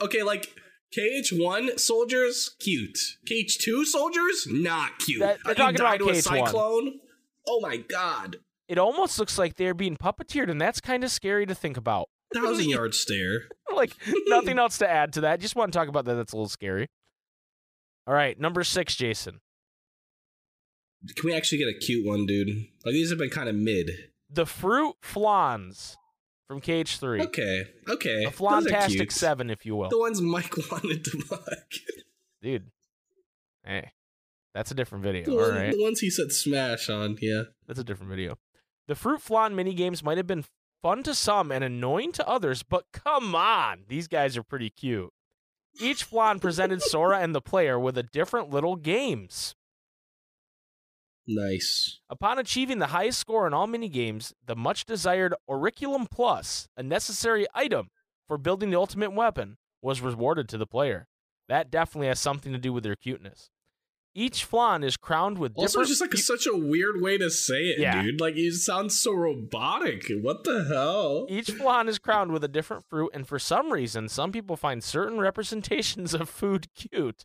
okay, 0.00 0.22
like 0.22 0.54
KH1 0.96 1.78
soldiers, 1.78 2.56
cute. 2.58 2.98
KH2 3.28 3.84
soldiers, 3.84 4.46
not 4.50 4.98
cute. 4.98 5.20
That- 5.20 5.38
they're 5.44 5.54
talking 5.54 5.80
about 5.80 5.98
to 5.98 6.08
a 6.08 6.12
KH1. 6.12 6.22
cyclone. 6.46 7.00
Oh 7.46 7.60
my 7.60 7.76
god. 7.78 8.36
It 8.68 8.78
almost 8.78 9.18
looks 9.18 9.38
like 9.38 9.56
they're 9.56 9.74
being 9.74 9.96
puppeteered, 9.96 10.50
and 10.50 10.60
that's 10.60 10.80
kind 10.80 11.02
of 11.02 11.10
scary 11.10 11.46
to 11.46 11.54
think 11.54 11.76
about. 11.76 12.08
Thousand 12.34 12.68
yard 12.68 12.94
stare. 12.94 13.48
like 13.74 13.94
nothing 14.26 14.58
else 14.58 14.78
to 14.78 14.88
add 14.88 15.12
to 15.14 15.22
that. 15.22 15.40
Just 15.40 15.56
want 15.56 15.72
to 15.72 15.78
talk 15.78 15.88
about 15.88 16.04
that. 16.04 16.14
That's 16.14 16.32
a 16.32 16.36
little 16.36 16.48
scary. 16.48 16.86
All 18.06 18.14
right, 18.14 18.38
number 18.38 18.62
six, 18.64 18.94
Jason. 18.96 19.40
Can 21.16 21.30
we 21.30 21.34
actually 21.34 21.58
get 21.58 21.68
a 21.68 21.78
cute 21.78 22.06
one, 22.06 22.26
dude? 22.26 22.48
Like 22.84 22.92
these 22.92 23.10
have 23.10 23.18
been 23.18 23.30
kind 23.30 23.48
of 23.48 23.54
mid. 23.54 23.90
The 24.28 24.46
fruit 24.46 24.94
flans 25.00 25.96
from 26.50 26.60
KH3. 26.60 27.20
Okay, 27.26 27.64
okay. 27.88 28.24
A 28.24 28.24
Those 28.24 28.26
are 28.26 28.32
flantastic 28.32 28.96
cute. 28.96 29.12
seven, 29.12 29.50
if 29.50 29.64
you 29.64 29.76
will. 29.76 29.88
The 29.88 30.00
ones 30.00 30.20
Mike 30.20 30.52
wanted 30.72 31.04
to 31.04 31.22
like. 31.30 31.74
Dude. 32.42 32.72
Hey. 33.64 33.92
That's 34.52 34.72
a 34.72 34.74
different 34.74 35.04
video. 35.04 35.26
The, 35.26 35.36
one- 35.36 35.54
right. 35.54 35.70
the 35.70 35.80
ones 35.80 36.00
he 36.00 36.10
said 36.10 36.32
smash 36.32 36.90
on, 36.90 37.16
yeah. 37.20 37.44
That's 37.68 37.78
a 37.78 37.84
different 37.84 38.10
video. 38.10 38.36
The 38.88 38.96
fruit 38.96 39.22
flan 39.22 39.54
minigames 39.54 40.02
might 40.02 40.16
have 40.16 40.26
been 40.26 40.44
fun 40.82 41.04
to 41.04 41.14
some 41.14 41.52
and 41.52 41.62
annoying 41.62 42.10
to 42.14 42.28
others, 42.28 42.64
but 42.64 42.86
come 42.92 43.36
on, 43.36 43.84
these 43.86 44.08
guys 44.08 44.36
are 44.36 44.42
pretty 44.42 44.70
cute. 44.70 45.12
Each 45.80 46.02
flan 46.02 46.40
presented 46.40 46.82
Sora 46.82 47.20
and 47.20 47.32
the 47.32 47.40
player 47.40 47.78
with 47.78 47.96
a 47.96 48.02
different 48.02 48.50
little 48.50 48.74
games. 48.74 49.54
Nice. 51.32 52.00
Upon 52.10 52.38
achieving 52.38 52.78
the 52.80 52.88
highest 52.88 53.20
score 53.20 53.46
in 53.46 53.54
all 53.54 53.68
minigames, 53.68 54.32
the 54.44 54.56
much 54.56 54.84
desired 54.84 55.32
Orichalcum 55.48 56.10
Plus, 56.10 56.68
a 56.76 56.82
necessary 56.82 57.46
item 57.54 57.88
for 58.26 58.36
building 58.36 58.70
the 58.70 58.78
ultimate 58.78 59.12
weapon, 59.12 59.56
was 59.80 60.00
rewarded 60.00 60.48
to 60.48 60.58
the 60.58 60.66
player. 60.66 61.06
That 61.48 61.70
definitely 61.70 62.08
has 62.08 62.18
something 62.20 62.52
to 62.52 62.58
do 62.58 62.72
with 62.72 62.82
their 62.84 62.96
cuteness. 62.96 63.50
Each 64.12 64.44
flan 64.44 64.82
is 64.82 64.96
crowned 64.96 65.38
with 65.38 65.52
Also, 65.54 65.84
just 65.84 66.00
like 66.00 66.10
cu- 66.10 66.16
such 66.16 66.44
a 66.46 66.56
weird 66.56 67.00
way 67.00 67.16
to 67.16 67.30
say 67.30 67.68
it, 67.68 67.78
Yeah. 67.78 68.02
dude. 68.02 68.20
Like 68.20 68.34
you 68.34 68.50
sound 68.52 68.90
so 68.92 69.12
robotic. 69.12 70.06
What 70.20 70.42
the 70.42 70.64
hell? 70.64 71.26
Each 71.30 71.48
flan 71.52 71.88
is 71.88 72.00
crowned 72.00 72.32
with 72.32 72.42
a 72.42 72.48
different 72.48 72.84
fruit, 72.84 73.10
and 73.14 73.26
for 73.26 73.38
some 73.38 73.72
reason, 73.72 74.08
some 74.08 74.32
people 74.32 74.56
find 74.56 74.82
certain 74.82 75.18
representations 75.20 76.12
of 76.12 76.28
food 76.28 76.66
cute. 76.74 77.24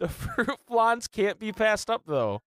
The 0.00 0.08
fruit 0.10 0.58
flans 0.66 1.08
can't 1.08 1.38
be 1.38 1.50
passed 1.50 1.88
up, 1.88 2.02
though. 2.06 2.42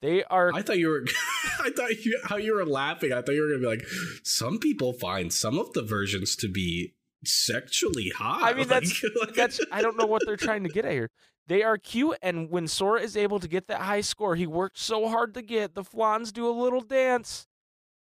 They 0.00 0.22
are. 0.24 0.52
I 0.54 0.62
thought 0.62 0.78
you 0.78 0.88
were. 0.88 1.04
I 1.60 1.70
thought 1.70 2.04
you 2.04 2.20
how 2.24 2.36
you 2.36 2.54
were 2.54 2.64
laughing. 2.66 3.12
I 3.12 3.20
thought 3.22 3.32
you 3.34 3.42
were 3.42 3.48
gonna 3.48 3.60
be 3.60 3.66
like, 3.66 3.86
some 4.22 4.58
people 4.58 4.92
find 4.92 5.32
some 5.32 5.58
of 5.58 5.72
the 5.72 5.82
versions 5.82 6.36
to 6.36 6.48
be 6.48 6.94
sexually 7.24 8.10
hot. 8.10 8.42
I 8.44 8.54
mean, 8.54 8.68
that's 8.68 9.02
Like- 9.20 9.34
that's. 9.34 9.60
I 9.72 9.82
don't 9.82 9.96
know 9.96 10.06
what 10.06 10.22
they're 10.24 10.36
trying 10.36 10.62
to 10.62 10.68
get 10.68 10.84
at 10.84 10.92
here. 10.92 11.10
They 11.48 11.62
are 11.62 11.78
cute, 11.78 12.18
and 12.22 12.50
when 12.50 12.68
Sora 12.68 13.00
is 13.00 13.16
able 13.16 13.40
to 13.40 13.48
get 13.48 13.68
that 13.68 13.80
high 13.80 14.02
score 14.02 14.36
he 14.36 14.46
worked 14.46 14.78
so 14.78 15.08
hard 15.08 15.32
to 15.34 15.42
get, 15.42 15.74
the 15.74 15.82
flans 15.82 16.30
do 16.30 16.46
a 16.46 16.52
little 16.52 16.82
dance. 16.82 17.46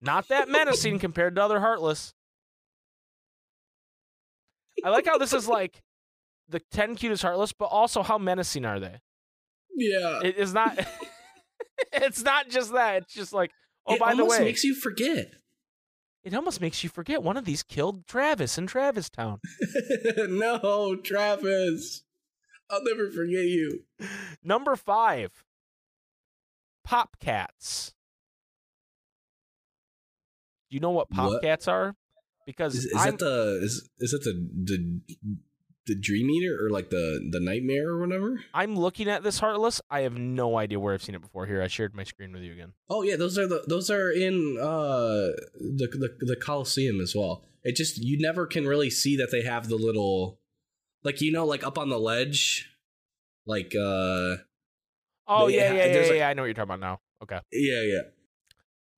Not 0.03 0.29
that 0.29 0.49
menacing 0.49 0.99
compared 1.01 1.35
to 1.37 1.43
other 1.43 1.59
Heartless. 1.61 2.15
I 4.85 4.91
like 4.91 5.07
how 5.07 5.19
this 5.19 5.33
is 5.33 5.49
like 5.49 5.83
the 6.49 6.61
ten 6.71 6.95
cutest 6.95 7.23
Heartless, 7.23 7.53
but 7.53 7.67
also 7.67 8.03
how 8.03 8.19
menacing 8.19 8.65
are 8.65 8.79
they? 8.81 9.01
yeah. 9.75 10.21
It 10.23 10.37
is 10.37 10.53
not. 10.53 10.79
It's 11.93 12.23
not 12.23 12.49
just 12.49 12.73
that. 12.73 13.03
It's 13.03 13.15
just 13.15 13.33
like, 13.33 13.51
oh, 13.87 13.95
it 13.95 14.01
by 14.01 14.15
the 14.15 14.23
almost 14.23 14.41
way, 14.41 14.45
makes 14.47 14.65
you 14.65 14.75
forget. 14.75 15.33
it 16.25 16.35
almost 16.35 16.61
makes 16.61 16.83
you 16.83 16.91
forget 16.91 17.23
one 17.23 17.37
of 17.37 17.45
these 17.45 17.63
killed 17.63 18.07
Travis 18.07 18.59
in 18.59 18.67
Travis 18.67 19.09
Town. 19.11 19.41
no, 20.17 20.97
Travis. 20.97 22.03
I'll 22.69 22.85
never 22.85 23.11
forget 23.11 23.45
you. 23.45 23.85
Number 24.45 24.77
five, 24.77 25.45
Pop 26.85 27.17
Cats. 27.21 27.95
Do 30.71 30.77
you 30.77 30.81
know 30.81 30.91
what 30.91 31.11
Pop 31.11 31.31
What? 31.31 31.43
Cats 31.43 31.67
are? 31.67 31.97
Because 32.47 32.75
Is, 32.75 32.85
is 32.85 33.05
that 33.05 33.19
the 33.19 33.61
is 33.63 33.89
is 33.99 34.11
that 34.13 34.23
the 34.25 34.49
the 34.65 35.01
the 35.91 36.01
Dream 36.01 36.31
Eater 36.31 36.57
or 36.65 36.71
like 36.71 36.89
the 36.91 37.29
the 37.31 37.41
Nightmare 37.41 37.89
or 37.91 38.01
whatever? 38.01 38.41
I'm 38.55 38.77
looking 38.77 39.09
at 39.09 39.23
this 39.23 39.41
Heartless. 39.41 39.81
I 39.91 40.01
have 40.03 40.17
no 40.17 40.57
idea 40.57 40.79
where 40.81 40.95
I've 40.95 41.03
seen 41.03 41.15
it 41.15 41.21
before. 41.21 41.47
Here, 41.47 41.61
I 41.63 41.67
shared 41.67 41.95
my 41.95 42.05
screen 42.05 42.33
with 42.33 42.43
you 42.43 42.53
again. 42.53 42.73
Oh 42.89 43.03
yeah, 43.03 43.17
those 43.17 43.37
are 43.37 43.47
the 43.47 43.65
those 43.67 43.91
are 43.91 44.11
in 44.11 44.57
uh 44.61 45.35
the 45.59 45.89
the 45.93 46.17
the 46.21 46.37
Coliseum 46.37 47.01
as 47.01 47.15
well. 47.15 47.45
It 47.63 47.77
just 47.77 47.99
you 47.99 48.19
never 48.19 48.47
can 48.47 48.67
really 48.67 48.89
see 48.91 49.17
that 49.17 49.31
they 49.31 49.43
have 49.43 49.69
the 49.69 49.77
little 49.77 50.39
like 51.05 51.21
you 51.21 51.33
know 51.33 51.45
like 51.45 51.65
up 51.67 51.77
on 51.79 51.89
the 51.91 51.99
ledge 51.99 52.71
like 53.47 53.75
uh 53.75 54.37
Oh 55.33 55.47
yeah, 55.49 55.69
ha- 55.69 55.75
yeah, 55.75 55.85
yeah, 55.87 55.95
yeah, 55.95 56.01
like- 56.09 56.13
yeah. 56.17 56.29
I 56.29 56.35
know 56.35 56.43
what 56.43 56.47
you're 56.47 56.55
talking 56.55 56.71
about 56.75 56.81
now. 56.81 57.01
Okay. 57.23 57.41
yeah 57.53 57.83
yeah 57.83 58.01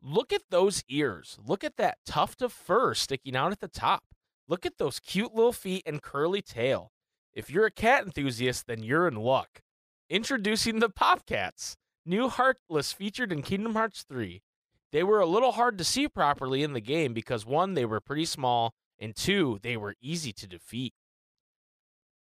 Look 0.05 0.33
at 0.33 0.43
those 0.51 0.83
ears. 0.89 1.39
Look 1.47 1.63
at 1.63 1.77
that 1.77 1.99
tuft 2.05 2.43
of 2.43 2.53
fur 2.53 2.93
sticking 2.95 3.37
out 3.37 3.53
at 3.53 3.61
the 3.61 3.69
top. 3.69 4.03
Look 4.49 4.67
at 4.67 4.79
those 4.79 5.01
cute 5.01 5.35
little 5.35 5.53
feet 5.53 5.83
and 5.87 6.03
curly 6.03 6.43
tail. 6.43 6.93
If 7.33 7.49
you're 7.49 7.67
a 7.67 7.71
cat 7.71 8.05
enthusiast, 8.05 8.67
then 8.67 8.83
you're 8.83 9.09
in 9.09 9.17
luck. 9.17 9.63
Introducing 10.11 10.81
the 10.81 10.91
Pop 10.91 11.25
Cats, 11.25 11.77
new 12.05 12.29
Heartless 12.29 12.93
featured 12.93 13.33
in 13.33 13.43
Kingdom 13.43 13.75
Hearts 13.75 14.05
3. 14.09 14.43
They 14.91 15.03
were 15.03 15.21
a 15.21 15.27
little 15.27 15.53
hard 15.53 15.79
to 15.79 15.85
see 15.85 16.07
properly 16.09 16.63
in 16.63 16.75
the 16.75 16.81
game 16.81 17.15
because 17.15 17.47
one, 17.47 17.75
they 17.75 17.87
were 17.87 18.01
pretty 18.01 18.27
small, 18.27 18.75
and 18.99 19.17
two, 19.17 19.59
they 19.63 19.77
were 19.77 19.95
easy 20.03 20.33
to 20.35 20.47
defeat. 20.47 20.93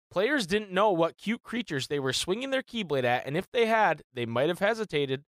Players 0.09 0.47
didn't 0.47 0.71
know 0.71 0.91
what 0.91 1.17
cute 1.17 1.43
creatures 1.43 1.87
they 1.87 1.99
were 1.99 2.13
swinging 2.13 2.49
their 2.49 2.63
Keyblade 2.63 3.03
at, 3.03 3.25
and 3.25 3.35
if 3.35 3.49
they 3.51 3.65
had, 3.65 4.03
they 4.13 4.25
might 4.25 4.49
have 4.49 4.59
hesitated. 4.59 5.23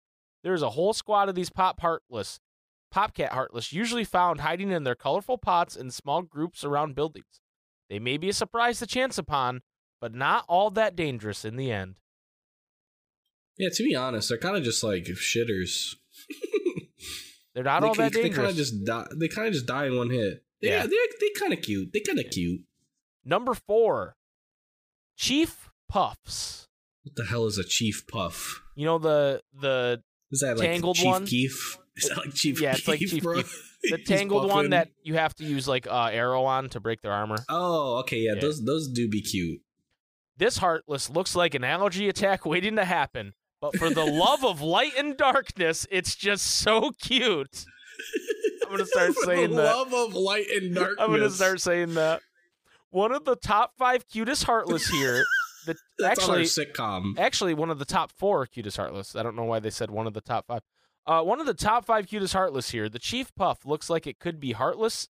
There's 0.42 0.62
a 0.62 0.70
whole 0.70 0.92
squad 0.92 1.29
of 1.29 1.35
these 1.35 1.50
Pop 1.50 1.81
Heartless, 1.81 2.40
Popcat 2.94 3.31
Heartless, 3.31 3.72
usually 3.72 4.05
found 4.05 4.40
hiding 4.40 4.70
in 4.70 4.85
their 4.85 4.94
colorful 4.94 5.38
pots 5.38 5.76
in 5.76 5.90
small 5.90 6.22
groups 6.22 6.64
around 6.64 6.94
buildings. 6.94 7.40
They 7.88 7.98
may 7.98 8.16
be 8.16 8.29
a 8.29 8.33
surprise 8.33 8.79
to 8.81 8.87
chance 8.87 9.18
upon, 9.18 9.62
but 10.00 10.14
not 10.14 10.44
all 10.48 10.70
that 10.70 10.94
dangerous 10.96 11.44
in 11.44 11.57
the 11.57 11.70
end. 11.72 11.96
yeah. 13.59 13.68
To 13.72 13.83
be 13.83 13.94
honest, 13.94 14.29
they're 14.29 14.38
kind 14.38 14.57
of 14.57 14.62
just 14.62 14.83
like 14.83 15.05
shitters. 15.05 15.94
They're 17.55 17.64
not 17.64 17.83
they 17.83 17.88
all 17.88 17.94
that 17.94 18.12
They 18.12 18.22
dangerous. 18.22 18.37
kind 18.37 18.50
of 18.50 18.57
just 18.57 18.85
die. 18.85 19.07
They 19.16 19.26
kind 19.26 19.48
of 19.48 19.55
just 19.55 19.66
die 19.66 19.87
in 19.87 19.96
one 19.96 20.09
hit. 20.11 20.44
Yeah. 20.61 20.70
Yeah, 20.70 20.87
they're 20.87 20.98
they 21.20 21.31
kind 21.38 21.53
of 21.53 21.61
cute. 21.62 21.92
They 21.92 21.98
kind 22.00 22.18
of 22.20 22.26
cute. 22.31 22.61
Number 23.24 23.55
four, 23.55 24.14
Chief 25.16 25.68
Puffs. 25.88 26.68
What 27.03 27.16
the 27.16 27.24
hell 27.24 27.46
is 27.46 27.59
a 27.59 27.64
chief 27.64 28.05
puff? 28.07 28.62
You 28.76 28.85
know 28.87 28.98
the 28.98 29.42
the 29.59 30.00
Is 30.31 30.40
that 30.40 30.59
like 30.59 30.68
Tangled 30.68 30.96
Chief 30.96 31.07
one? 31.07 31.26
Keef? 31.26 31.76
Is 31.96 32.09
that 32.09 32.18
like 32.18 32.35
Chief? 32.35 32.61
Yeah, 32.61 32.72
it's 32.72 32.87
like 32.88 33.00
Chief 33.00 33.22
bro? 33.22 33.37
Keef. 33.37 33.79
the 33.83 33.98
tangled 33.98 34.48
one 34.48 34.70
that 34.70 34.88
you 35.03 35.14
have 35.14 35.35
to 35.37 35.44
use 35.44 35.66
like 35.66 35.87
uh, 35.87 36.11
arrow 36.12 36.44
on 36.44 36.68
to 36.70 36.81
break 36.81 37.00
their 37.03 37.12
armor. 37.12 37.37
Oh, 37.48 37.98
okay, 38.00 38.18
yeah, 38.18 38.35
Yeah. 38.35 38.40
those 38.40 38.64
those 38.64 38.88
do 38.88 39.09
be 39.09 39.20
cute. 39.22 39.61
This 40.37 40.59
Heartless 40.59 41.11
looks 41.11 41.35
like 41.37 41.55
an 41.55 41.64
allergy 41.64 42.09
attack 42.09 42.46
waiting 42.46 42.76
to 42.76 42.85
happen. 42.85 43.35
But 43.61 43.76
for 43.79 43.90
the 43.90 44.05
love 44.07 44.42
of 44.42 44.62
light 44.62 44.92
and 44.96 45.16
darkness, 45.16 45.87
it's 45.90 46.14
just 46.14 46.46
so 46.46 46.92
cute. 47.00 47.64
I'm 48.64 48.70
gonna 48.70 48.87
start 48.87 49.14
For 49.14 49.24
saying 49.26 49.50
the 49.50 49.57
that. 49.57 49.76
love 49.76 49.92
of 49.92 50.14
light 50.14 50.46
and 50.50 50.74
darkness. 50.74 50.96
I'm 51.00 51.11
gonna 51.11 51.29
start 51.31 51.61
saying 51.61 51.94
that. 51.94 52.22
One 52.90 53.12
of 53.12 53.24
the 53.26 53.37
top 53.37 53.74
five 53.76 54.09
cutest 54.09 54.44
Heartless 54.44 54.88
here. 54.88 55.22
The, 55.66 55.76
That's 55.98 56.18
actually, 56.20 56.44
sitcom. 56.44 57.18
actually, 57.18 57.53
one 57.53 57.68
of 57.70 57.79
the 57.79 57.85
top 57.85 58.11
four 58.12 58.46
cutest 58.46 58.79
Heartless. 58.79 59.14
I 59.14 59.22
don't 59.22 59.37
know 59.37 59.44
why 59.44 59.61
they 59.61 59.68
said 59.70 59.90
one 59.90 60.07
of 60.07 60.14
the 60.14 60.22
top 60.22 60.46
five. 60.46 60.62
Uh, 61.06 61.22
one 61.22 61.40
of 61.40 61.46
the 61.46 61.54
top 61.54 61.84
five 61.84 62.06
cutest 62.06 62.34
Heartless 62.34 62.70
here. 62.70 62.88
The 62.88 62.98
Chief 62.98 63.34
Puff 63.34 63.64
looks 63.64 63.88
like 63.90 64.06
it 64.06 64.18
could 64.18 64.38
be 64.38 64.52
Heartless 64.52 65.08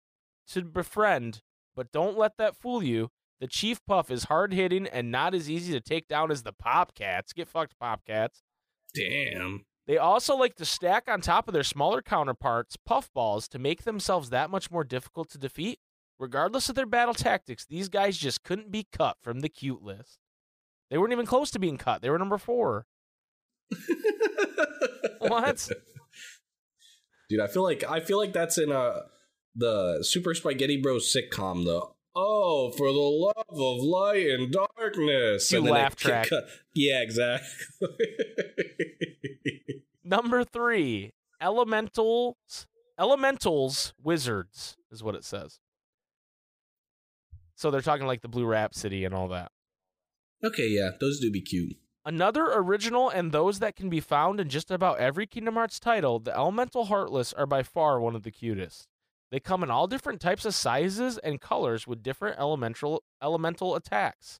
to 0.49 0.63
befriend, 0.63 1.41
but 1.75 1.91
don't 1.91 2.17
let 2.17 2.37
that 2.37 2.55
fool 2.55 2.83
you. 2.83 3.09
The 3.39 3.47
Chief 3.47 3.79
Puff 3.85 4.11
is 4.11 4.25
hard 4.25 4.53
hitting 4.53 4.87
and 4.87 5.11
not 5.11 5.33
as 5.33 5.49
easy 5.49 5.71
to 5.73 5.79
take 5.79 6.07
down 6.07 6.29
as 6.31 6.43
the 6.43 6.53
Popcats. 6.53 7.33
Get 7.33 7.47
fucked, 7.47 7.75
Popcats. 7.81 8.41
Damn. 8.93 9.65
They 9.87 9.97
also 9.97 10.35
like 10.35 10.55
to 10.55 10.65
stack 10.65 11.09
on 11.09 11.21
top 11.21 11.47
of 11.47 11.53
their 11.53 11.63
smaller 11.63 12.01
counterparts, 12.01 12.77
puffballs, 12.77 13.47
to 13.49 13.57
make 13.57 13.83
themselves 13.83 14.29
that 14.29 14.51
much 14.51 14.69
more 14.69 14.83
difficult 14.83 15.29
to 15.31 15.37
defeat. 15.37 15.79
Regardless 16.19 16.67
of 16.69 16.75
their 16.75 16.85
battle 16.85 17.13
tactics, 17.13 17.65
these 17.65 17.87
guys 17.89 18.17
just 18.17 18.43
couldn't 18.43 18.71
be 18.71 18.85
cut 18.91 19.17
from 19.21 19.39
the 19.39 19.49
cute 19.49 19.81
list. 19.81 20.19
They 20.89 20.97
weren't 20.97 21.13
even 21.13 21.25
close 21.25 21.49
to 21.51 21.59
being 21.59 21.77
cut. 21.77 22.01
They 22.01 22.09
were 22.09 22.19
number 22.19 22.37
four. 22.37 22.85
What? 25.29 25.69
Dude, 27.29 27.39
I 27.39 27.47
feel 27.47 27.63
like 27.63 27.83
I 27.83 27.99
feel 27.99 28.17
like 28.17 28.33
that's 28.33 28.57
in 28.57 28.71
a 28.71 29.01
the 29.55 29.99
Super 30.03 30.33
Spikeghetti 30.33 30.81
Bros 30.81 31.13
sitcom 31.15 31.65
though. 31.65 31.95
Oh, 32.15 32.71
for 32.75 32.87
the 32.87 32.99
love 32.99 33.45
of 33.49 33.83
light 33.83 34.27
and 34.27 34.51
darkness. 34.51 35.49
Cue 35.49 35.59
And 35.59 35.69
laugh 35.69 35.95
track. 35.95 36.29
cut- 36.29 36.45
Yeah, 36.73 37.01
exactly. 37.01 37.47
Number 40.03 40.43
three, 40.43 41.11
Elementals. 41.41 42.67
Elementals 42.99 43.93
Wizards 44.01 44.75
is 44.91 45.03
what 45.03 45.15
it 45.15 45.23
says. 45.23 45.59
So 47.55 47.71
they're 47.71 47.81
talking 47.81 48.07
like 48.07 48.21
the 48.21 48.27
Blue 48.27 48.45
Rhapsody 48.45 49.05
and 49.05 49.13
all 49.13 49.27
that. 49.29 49.51
okay, 50.43 50.67
yeah, 50.67 50.91
those 50.99 51.19
do 51.19 51.31
be 51.31 51.41
cute. 51.41 51.75
Another 52.09 52.51
original 52.53 53.07
and 53.07 53.31
those 53.31 53.59
that 53.59 53.75
can 53.75 53.87
be 53.87 53.99
found 53.99 54.39
in 54.39 54.49
just 54.49 54.71
about 54.71 54.97
every 54.97 55.27
Kingdom 55.27 55.53
Hearts 55.53 55.79
title, 55.79 56.17
the 56.17 56.35
Elemental 56.35 56.85
Heartless 56.85 57.33
are 57.33 57.45
by 57.45 57.61
far 57.61 58.01
one 58.01 58.15
of 58.15 58.23
the 58.23 58.31
cutest. 58.31 58.87
They 59.29 59.39
come 59.39 59.61
in 59.61 59.69
all 59.69 59.85
different 59.85 60.19
types 60.19 60.43
of 60.43 60.55
sizes 60.55 61.19
and 61.19 61.39
colors 61.39 61.85
with 61.85 62.01
different 62.01 62.39
elemental 62.39 63.03
elemental 63.21 63.75
attacks. 63.75 64.39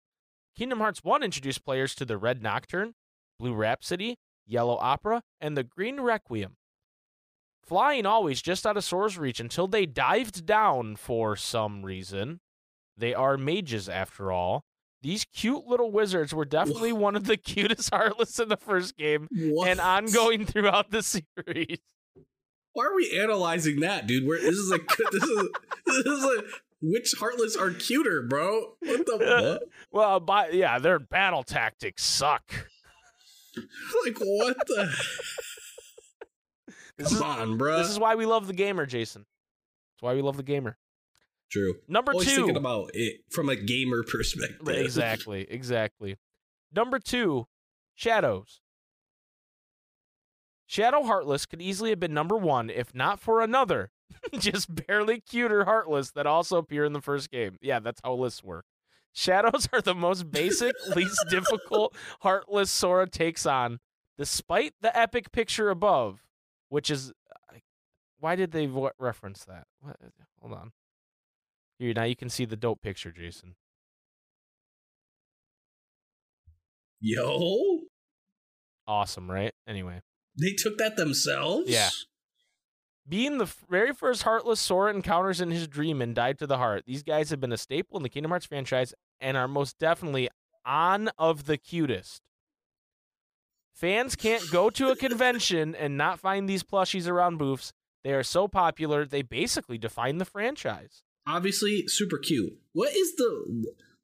Kingdom 0.58 0.80
Hearts 0.80 1.04
1 1.04 1.22
introduced 1.22 1.64
players 1.64 1.94
to 1.94 2.06
the 2.06 2.18
Red 2.18 2.42
Nocturne, 2.42 2.96
Blue 3.38 3.54
Rhapsody, 3.54 4.18
Yellow 4.48 4.80
Opera, 4.82 5.22
and 5.40 5.56
the 5.56 5.64
Green 5.64 6.02
Requiem. 6.02 6.56
Flying 7.62 8.08
always 8.08 8.42
just 8.42 8.66
out 8.66 8.78
of 8.78 8.84
Sora's 8.84 9.20
reach 9.20 9.40
until 9.40 9.68
they 9.68 9.86
dived 9.86 10.48
down 10.48 10.96
for 10.96 11.36
some 11.36 11.86
reason. 11.86 12.40
They 12.98 13.14
are 13.14 13.38
mages 13.38 13.88
after 13.88 14.32
all. 14.32 14.64
These 15.02 15.26
cute 15.34 15.66
little 15.66 15.92
wizards 15.92 16.34
were 16.34 16.46
definitely 16.46 16.92
one 16.92 17.16
of 17.16 17.24
the 17.26 17.38
cutest 17.38 17.90
Heartless 17.90 18.38
in 18.40 18.50
the 18.50 18.58
first 18.58 18.98
game 18.98 19.28
What? 19.32 19.70
and 19.70 19.80
ongoing 19.80 20.46
throughout 20.46 20.92
the 20.92 21.02
series. 21.46 21.80
Why 22.74 22.86
are 22.86 22.96
we 22.96 23.20
analyzing 23.20 23.80
that, 23.80 24.08
dude? 24.08 24.28
Where 24.28 24.40
this 24.40 24.56
is 24.56 24.72
a 24.72 24.78
this 25.12 25.24
is 25.24 25.50
this 25.86 26.06
is 26.06 26.24
a 26.24 26.44
which 26.82 27.14
heartless 27.20 27.58
are 27.58 27.72
cuter, 27.72 28.22
bro? 28.22 28.76
What 28.80 29.06
the 29.06 29.16
uh, 29.16 29.54
fuck? 29.60 29.62
Well, 29.92 30.20
by, 30.20 30.50
yeah, 30.50 30.80
their 30.80 31.00
battle 31.00 31.44
tactics 31.44 32.04
suck. 32.04 32.44
Like 34.06 34.18
what 34.20 34.56
the? 34.68 34.94
This 36.98 37.08
Come 37.08 37.18
is, 37.18 37.22
on, 37.22 37.58
bro. 37.58 37.78
this 37.80 37.90
is 37.90 38.00
why 38.00 38.16
we 38.16 38.26
love 38.26 38.48
the 38.48 38.54
gamer, 38.54 38.86
Jason. 38.86 39.26
That's 39.96 40.04
why 40.04 40.14
we 40.14 40.22
love 40.22 40.38
the 40.38 40.44
gamer. 40.44 40.78
True. 41.52 41.76
Number 41.88 42.12
Always 42.12 42.28
two. 42.28 42.36
thinking 42.36 42.56
about 42.58 42.92
it 42.94 43.22
from 43.32 43.50
a 43.50 43.56
gamer 43.56 44.04
perspective. 44.08 44.68
Exactly, 44.68 45.48
exactly. 45.50 46.18
Number 46.74 47.00
two, 47.00 47.48
Shadows. 47.96 48.62
Shadow 50.68 51.04
Heartless 51.04 51.46
could 51.48 51.62
easily 51.62 51.90
have 51.90 52.00
been 52.00 52.14
number 52.14 52.38
one 52.38 52.70
if 52.70 52.94
not 52.94 53.20
for 53.20 53.42
another, 53.42 53.90
just 54.40 54.68
barely 54.88 55.20
cuter 55.20 55.66
Heartless 55.66 56.12
that 56.12 56.28
also 56.28 56.58
appear 56.58 56.86
in 56.86 56.94
the 56.94 57.02
first 57.02 57.32
game. 57.32 57.58
Yeah, 57.62 57.80
that's 57.80 58.00
how 58.04 58.14
lists 58.14 58.44
work. 58.44 58.66
Shadows 59.12 59.68
are 59.74 59.82
the 59.82 59.96
most 59.96 60.30
basic, 60.30 60.76
least 60.96 61.26
difficult 61.30 61.96
Heartless 62.22 62.70
Sora 62.70 63.10
takes 63.10 63.48
on, 63.48 63.80
despite 64.20 64.74
the 64.82 64.96
epic 64.98 65.32
picture 65.32 65.70
above, 65.72 66.20
which 66.70 66.90
is. 66.92 67.12
Why 68.20 68.36
did 68.36 68.52
they 68.52 68.66
vo- 68.66 68.92
reference 69.00 69.46
that? 69.46 69.64
What? 69.80 69.96
Hold 70.42 70.54
on. 70.54 70.72
Here, 71.80 71.94
now 71.94 72.04
you 72.04 72.16
can 72.16 72.30
see 72.30 72.46
the 72.46 72.58
dope 72.58 72.82
picture, 72.82 73.12
Jason. 73.12 73.56
Yo, 77.02 77.80
Awesome, 78.90 79.30
right? 79.30 79.54
Anyway. 79.68 80.02
they 80.36 80.54
took 80.54 80.80
that 80.80 80.98
themselves. 80.98 81.70
Yeah. 81.70 81.90
Being 83.08 83.38
the 83.38 83.48
very 83.70 83.94
first 83.94 84.24
Heartless 84.24 84.60
Sora 84.60 84.92
encounters 84.92 85.40
in 85.42 85.52
his 85.52 85.68
dream 85.68 86.02
and 86.02 86.16
died 86.16 86.40
to 86.40 86.48
the 86.48 86.58
heart, 86.58 86.84
these 86.88 87.04
guys 87.04 87.30
have 87.30 87.40
been 87.40 87.54
a 87.54 87.58
staple 87.58 87.98
in 87.98 88.04
the 88.04 88.10
Kingdom 88.10 88.32
Hearts 88.32 88.48
franchise 88.48 88.96
and 89.20 89.38
are 89.38 89.48
most 89.48 89.78
definitely 89.78 90.28
on 90.66 91.10
of 91.20 91.46
the 91.46 91.58
cutest. 91.58 92.24
Fans 93.74 94.16
can't 94.16 94.50
go 94.52 94.72
to 94.72 94.90
a 94.90 94.96
convention 94.96 95.76
and 95.76 95.96
not 95.96 96.20
find 96.20 96.50
these 96.50 96.64
plushies 96.64 97.08
around 97.08 97.38
booths. 97.38 97.72
They 98.04 98.14
are 98.14 98.24
so 98.24 98.48
popular, 98.48 99.06
they 99.06 99.22
basically 99.22 99.78
define 99.78 100.18
the 100.18 100.26
franchise. 100.26 101.04
Obviously, 101.30 101.88
super 101.88 102.18
cute. 102.18 102.54
What 102.74 102.96
is 102.96 103.16
the? 103.16 103.46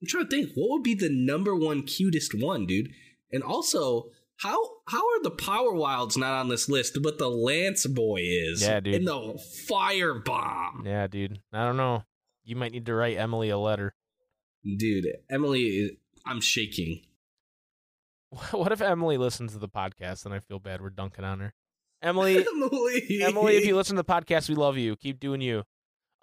I'm 0.02 0.08
trying 0.08 0.26
to 0.26 0.30
think. 0.30 0.52
What 0.56 0.70
would 0.70 0.84
be 0.84 0.94
the 0.94 1.10
number 1.10 1.56
one 1.56 1.82
cutest 1.84 2.34
one, 2.40 2.66
dude? 2.68 2.90
And 3.32 3.42
also, 3.42 4.10
how 4.38 4.58
how 4.88 5.00
are 5.00 5.24
the 5.24 5.32
Power 5.32 5.74
Wilds 5.74 6.18
not 6.18 6.34
on 6.40 6.50
this 6.50 6.70
list, 6.70 7.00
but 7.02 7.18
the 7.18 7.30
Lance 7.30 7.88
Boy 7.88 8.20
is? 8.22 8.62
Yeah, 8.62 8.80
dude. 8.80 8.96
And 8.96 9.08
the 9.08 9.40
Fire 9.68 10.14
Bomb, 10.20 10.84
Yeah, 10.86 11.08
dude. 11.08 11.40
I 11.52 11.66
don't 11.66 11.78
know. 11.78 12.04
You 12.44 12.56
might 12.56 12.72
need 12.74 12.86
to 12.86 12.94
write 12.94 13.18
Emily 13.18 13.50
a 13.50 13.58
letter. 13.58 13.96
dude. 14.78 15.08
Emily, 15.30 15.98
I'm 16.26 16.42
shaking. 16.42 17.02
What 18.52 18.72
if 18.74 18.82
Emily 18.82 19.18
listens 19.18 19.54
to 19.54 19.60
the 19.60 19.70
podcast 19.70 20.26
and 20.26 20.34
I 20.34 20.40
feel 20.40 20.60
bad 20.60 20.82
we're 20.82 20.90
dunking 20.90 21.24
on 21.24 21.40
her? 21.40 21.54
Emily, 22.02 22.46
Emily, 22.56 23.20
Emily, 23.22 23.56
if 23.58 23.66
you 23.66 23.76
listen 23.76 23.96
to 23.96 24.04
the 24.04 24.12
podcast, 24.14 24.50
we 24.50 24.56
love 24.56 24.78
you. 24.78 24.96
Keep 24.98 25.20
doing 25.22 25.40
you. 25.42 25.64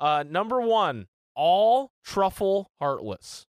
Uh, 0.02 0.24
number 0.28 0.60
one, 0.60 1.06
all 1.36 1.92
truffle 2.02 2.72
heartless. 2.80 3.46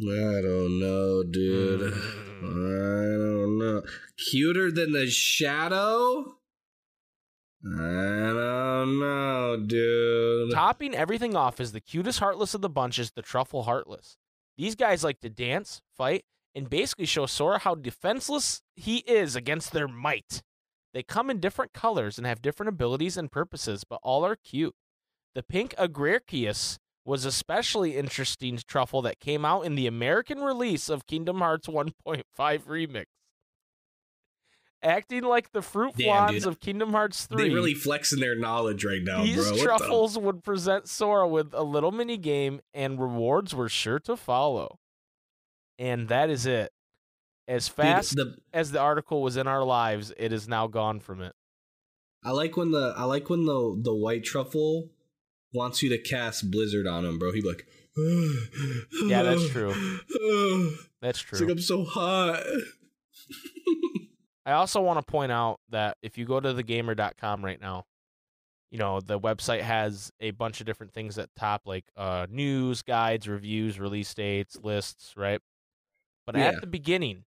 I 0.00 0.42
don't 0.42 0.80
know, 0.80 1.22
dude. 1.22 1.92
Mm. 1.92 1.94
I 2.42 3.16
don't 3.16 3.58
know. 3.58 3.82
Cuter 4.18 4.72
than 4.72 4.90
the 4.90 5.08
shadow? 5.08 6.34
I 7.64 8.32
don't 8.34 8.98
know, 8.98 9.64
dude. 9.64 10.52
Topping 10.52 10.92
everything 10.92 11.36
off 11.36 11.60
is 11.60 11.70
the 11.70 11.80
cutest 11.80 12.18
heartless 12.18 12.54
of 12.54 12.62
the 12.62 12.68
bunch 12.68 12.98
is 12.98 13.12
the 13.12 13.22
truffle 13.22 13.62
heartless. 13.62 14.16
These 14.58 14.74
guys 14.74 15.04
like 15.04 15.20
to 15.20 15.30
dance, 15.30 15.80
fight, 15.96 16.24
and 16.56 16.68
basically 16.68 17.06
show 17.06 17.26
Sora 17.26 17.60
how 17.60 17.76
defenseless 17.76 18.62
he 18.74 18.98
is 18.98 19.36
against 19.36 19.70
their 19.70 19.86
might. 19.86 20.42
They 20.96 21.02
come 21.02 21.28
in 21.28 21.40
different 21.40 21.74
colors 21.74 22.16
and 22.16 22.26
have 22.26 22.40
different 22.40 22.68
abilities 22.70 23.18
and 23.18 23.30
purposes, 23.30 23.84
but 23.84 24.00
all 24.02 24.24
are 24.24 24.34
cute. 24.34 24.74
The 25.34 25.42
pink 25.42 25.74
Agaricus 25.76 26.78
was 27.04 27.26
especially 27.26 27.98
interesting 27.98 28.58
truffle 28.66 29.02
that 29.02 29.20
came 29.20 29.44
out 29.44 29.66
in 29.66 29.74
the 29.74 29.86
American 29.86 30.40
release 30.40 30.88
of 30.88 31.06
Kingdom 31.06 31.40
Hearts 31.40 31.66
1.5 31.68 31.92
Remix. 32.38 33.04
Acting 34.82 35.24
like 35.24 35.52
the 35.52 35.60
fruit 35.60 35.96
dude. 35.96 36.46
of 36.46 36.60
Kingdom 36.60 36.92
Hearts 36.92 37.26
3. 37.26 37.42
They 37.42 37.54
really 37.54 37.74
flexing 37.74 38.20
their 38.20 38.34
knowledge 38.34 38.82
right 38.82 39.02
now, 39.02 39.22
These 39.22 39.36
bro. 39.36 39.44
What 39.50 39.54
the- 39.58 39.62
truffles 39.64 40.18
would 40.18 40.42
present 40.44 40.88
Sora 40.88 41.28
with 41.28 41.52
a 41.52 41.62
little 41.62 41.92
mini 41.92 42.16
game, 42.16 42.62
and 42.72 42.98
rewards 42.98 43.54
were 43.54 43.68
sure 43.68 43.98
to 43.98 44.16
follow. 44.16 44.78
And 45.78 46.08
that 46.08 46.30
is 46.30 46.46
it. 46.46 46.72
As 47.48 47.68
Dude, 47.68 47.76
fast 47.76 48.16
the, 48.16 48.36
as 48.52 48.72
the 48.72 48.80
article 48.80 49.22
was 49.22 49.36
in 49.36 49.46
our 49.46 49.62
lives, 49.64 50.12
it 50.16 50.32
is 50.32 50.48
now 50.48 50.66
gone 50.66 50.98
from 51.00 51.20
it. 51.22 51.32
I 52.24 52.32
like 52.32 52.56
when 52.56 52.72
the 52.72 52.92
I 52.96 53.04
like 53.04 53.30
when 53.30 53.44
the 53.44 53.78
the 53.80 53.94
white 53.94 54.24
truffle 54.24 54.90
wants 55.52 55.80
you 55.82 55.88
to 55.90 55.98
cast 55.98 56.50
Blizzard 56.50 56.86
on 56.88 57.04
him, 57.04 57.18
bro. 57.20 57.30
He'd 57.32 57.42
be 57.42 57.48
like, 57.48 57.66
Yeah, 59.06 59.22
that's 59.22 59.48
true. 59.48 59.70
That's 61.02 61.20
It's 61.22 61.32
like 61.32 61.38
true. 61.38 61.50
I'm 61.52 61.60
so 61.60 61.84
hot. 61.84 62.42
I 64.46 64.52
also 64.52 64.80
want 64.80 64.98
to 64.98 65.02
point 65.10 65.30
out 65.32 65.60
that 65.70 65.96
if 66.02 66.16
you 66.18 66.24
go 66.24 66.40
to 66.40 66.52
thegamer.com 66.54 67.44
right 67.44 67.60
now, 67.60 67.84
you 68.70 68.78
know, 68.78 69.00
the 69.00 69.18
website 69.20 69.60
has 69.62 70.10
a 70.20 70.30
bunch 70.32 70.60
of 70.60 70.66
different 70.66 70.92
things 70.92 71.16
at 71.18 71.28
top, 71.36 71.62
like 71.66 71.84
uh, 71.96 72.26
news, 72.30 72.82
guides, 72.82 73.28
reviews, 73.28 73.78
release 73.78 74.12
dates, 74.14 74.56
lists, 74.62 75.14
right? 75.16 75.40
But 76.26 76.34
Yeah. 76.36 76.46
at 76.46 76.60
the 76.60 76.66
beginning 76.66 77.24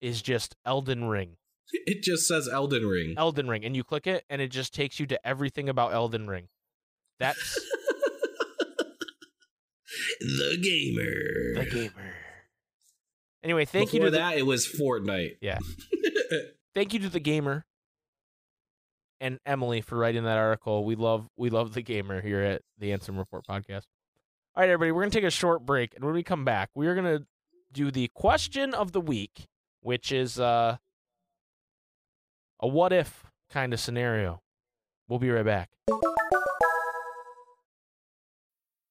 is 0.00 0.22
just 0.22 0.56
Elden 0.64 1.04
Ring. 1.04 1.36
It 1.86 2.02
just 2.02 2.26
says 2.26 2.48
Elden 2.48 2.84
Ring. 2.84 3.14
Elden 3.16 3.46
Ring, 3.46 3.64
and 3.64 3.76
you 3.76 3.84
click 3.84 4.08
it, 4.08 4.24
and 4.28 4.42
it 4.42 4.48
just 4.48 4.74
takes 4.74 4.98
you 4.98 5.06
to 5.06 5.26
everything 5.26 5.68
about 5.68 5.92
Elden 5.92 6.26
Ring. 6.26 6.48
That's 7.20 7.38
the 10.20 10.58
gamer. 10.60 11.64
the 11.64 11.70
gamer. 11.70 12.14
Anyway, 13.44 13.64
thank 13.66 13.92
Before 13.92 14.06
you 14.06 14.10
to 14.10 14.18
that, 14.18 14.36
it 14.36 14.46
was 14.46 14.66
Fortnite. 14.66 15.36
Yeah. 15.40 15.58
thank 16.74 16.92
you 16.92 16.98
to 17.00 17.08
the 17.08 17.20
gamer 17.20 17.64
and 19.20 19.38
Emily 19.46 19.80
for 19.80 19.96
writing 19.96 20.24
that 20.24 20.38
article. 20.38 20.84
We 20.84 20.96
love 20.96 21.28
we 21.36 21.50
love 21.50 21.74
the 21.74 21.82
gamer 21.82 22.20
here 22.20 22.40
at 22.40 22.62
the 22.78 22.90
Ansem 22.90 23.18
Report 23.18 23.44
podcast. 23.48 23.84
All 24.56 24.62
right, 24.62 24.70
everybody, 24.70 24.92
we're 24.92 25.02
gonna 25.02 25.10
take 25.12 25.24
a 25.24 25.30
short 25.30 25.64
break, 25.64 25.94
and 25.94 26.04
when 26.04 26.14
we 26.14 26.22
come 26.22 26.44
back, 26.44 26.70
we 26.74 26.86
are 26.86 26.94
gonna 26.94 27.20
do 27.72 27.90
the 27.90 28.10
question 28.14 28.74
of 28.74 28.92
the 28.92 29.00
week, 29.00 29.46
which 29.80 30.12
is 30.12 30.38
uh, 30.38 30.76
a 32.60 32.68
what 32.68 32.92
if 32.92 33.24
kind 33.50 33.72
of 33.72 33.80
scenario. 33.80 34.42
We'll 35.08 35.18
be 35.18 35.30
right 35.30 35.44
back. 35.44 35.70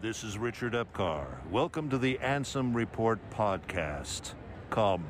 This 0.00 0.22
is 0.22 0.38
Richard 0.38 0.74
Epcar. 0.74 1.26
Welcome 1.50 1.90
to 1.90 1.98
the 1.98 2.18
Ansem 2.18 2.74
Report 2.74 3.18
podcast. 3.30 4.34
Come 4.70 5.04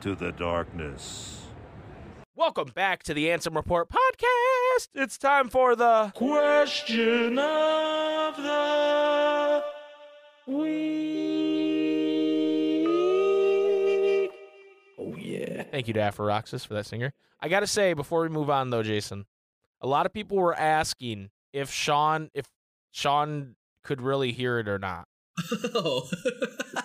to 0.00 0.14
the 0.14 0.32
darkness. 0.32 1.42
Welcome 2.34 2.68
back 2.74 3.02
to 3.04 3.14
the 3.14 3.26
Ansem 3.26 3.54
Report 3.54 3.88
podcast. 3.88 4.88
It's 4.94 5.16
time 5.16 5.48
for 5.48 5.76
the 5.76 6.12
question 6.14 7.38
of 7.38 8.36
the 8.36 9.62
week. 10.46 10.66
Oh 14.98 15.14
yeah. 15.16 15.62
Thank 15.70 15.88
you 15.88 15.94
to 15.94 16.00
Apharoxis 16.00 16.66
for 16.66 16.74
that 16.74 16.86
singer. 16.86 17.12
I 17.40 17.48
got 17.48 17.60
to 17.60 17.66
say, 17.66 17.92
before 17.92 18.22
we 18.22 18.28
move 18.28 18.50
on, 18.50 18.70
though, 18.70 18.82
Jason, 18.82 19.26
a 19.80 19.86
lot 19.86 20.06
of 20.06 20.12
people 20.12 20.36
were 20.36 20.54
asking 20.54 21.30
if 21.56 21.72
Sean, 21.72 22.30
if 22.34 22.46
Sean 22.92 23.56
could 23.82 24.02
really 24.02 24.32
hear 24.32 24.58
it 24.58 24.68
or 24.68 24.78
not. 24.78 25.08
Oh. 25.74 26.08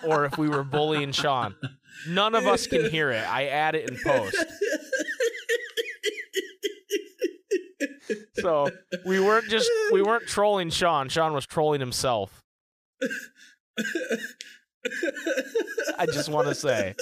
or 0.04 0.24
if 0.24 0.38
we 0.38 0.48
were 0.48 0.64
bullying 0.64 1.12
Sean. 1.22 1.54
None 2.08 2.34
of 2.34 2.46
us 2.46 2.66
can 2.66 2.90
hear 2.90 3.10
it. 3.10 3.26
I 3.28 3.46
add 3.46 3.74
it 3.74 3.90
in 3.90 3.98
post. 4.02 4.36
So 8.34 8.70
we 9.06 9.20
weren't 9.20 9.48
just 9.48 9.70
we 9.92 10.02
weren't 10.02 10.26
trolling 10.26 10.70
Sean. 10.70 11.08
Sean 11.08 11.32
was 11.32 11.46
trolling 11.46 11.80
himself. 11.80 12.42
I 15.98 16.06
just 16.06 16.28
want 16.28 16.48
to 16.48 16.54
say, 16.54 16.94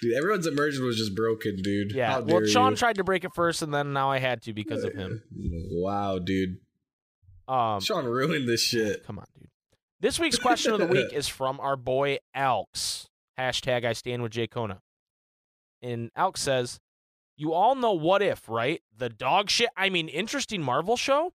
Dude, 0.00 0.14
everyone's 0.16 0.46
immersion 0.46 0.84
was 0.84 0.96
just 0.96 1.14
broken, 1.14 1.56
dude. 1.62 1.92
yeah. 1.92 2.12
How 2.12 2.20
Well, 2.22 2.46
Sean 2.46 2.72
you. 2.72 2.76
tried 2.76 2.96
to 2.96 3.04
break 3.04 3.24
it 3.24 3.32
first, 3.34 3.62
and 3.62 3.72
then 3.74 3.92
now 3.92 4.10
I 4.10 4.18
had 4.18 4.42
to 4.42 4.52
because 4.52 4.84
of 4.84 4.94
him. 4.94 5.22
Wow, 5.72 6.18
dude. 6.18 6.58
Um, 7.48 7.80
Sean 7.80 8.04
ruined 8.06 8.48
this 8.48 8.62
shit. 8.62 9.04
come 9.04 9.18
on, 9.18 9.26
dude. 9.38 9.48
This 10.00 10.18
week's 10.18 10.38
question 10.38 10.72
of 10.72 10.78
the 10.78 10.86
week 10.86 11.12
is 11.12 11.28
from 11.28 11.60
our 11.60 11.76
boy 11.76 12.18
Alks. 12.34 13.06
Hashtag 13.38 13.84
I 13.84 13.92
stand 13.92 14.22
with 14.22 14.32
Jay 14.32 14.46
Kona. 14.46 14.80
And 15.82 16.10
Alks 16.14 16.38
says, 16.38 16.78
"You 17.36 17.52
all 17.52 17.74
know 17.74 17.92
what 17.92 18.22
if, 18.22 18.48
right? 18.48 18.82
The 18.96 19.08
dog 19.08 19.50
shit. 19.50 19.70
I 19.76 19.88
mean, 19.90 20.08
interesting 20.08 20.62
Marvel 20.62 20.96
show. 20.96 21.32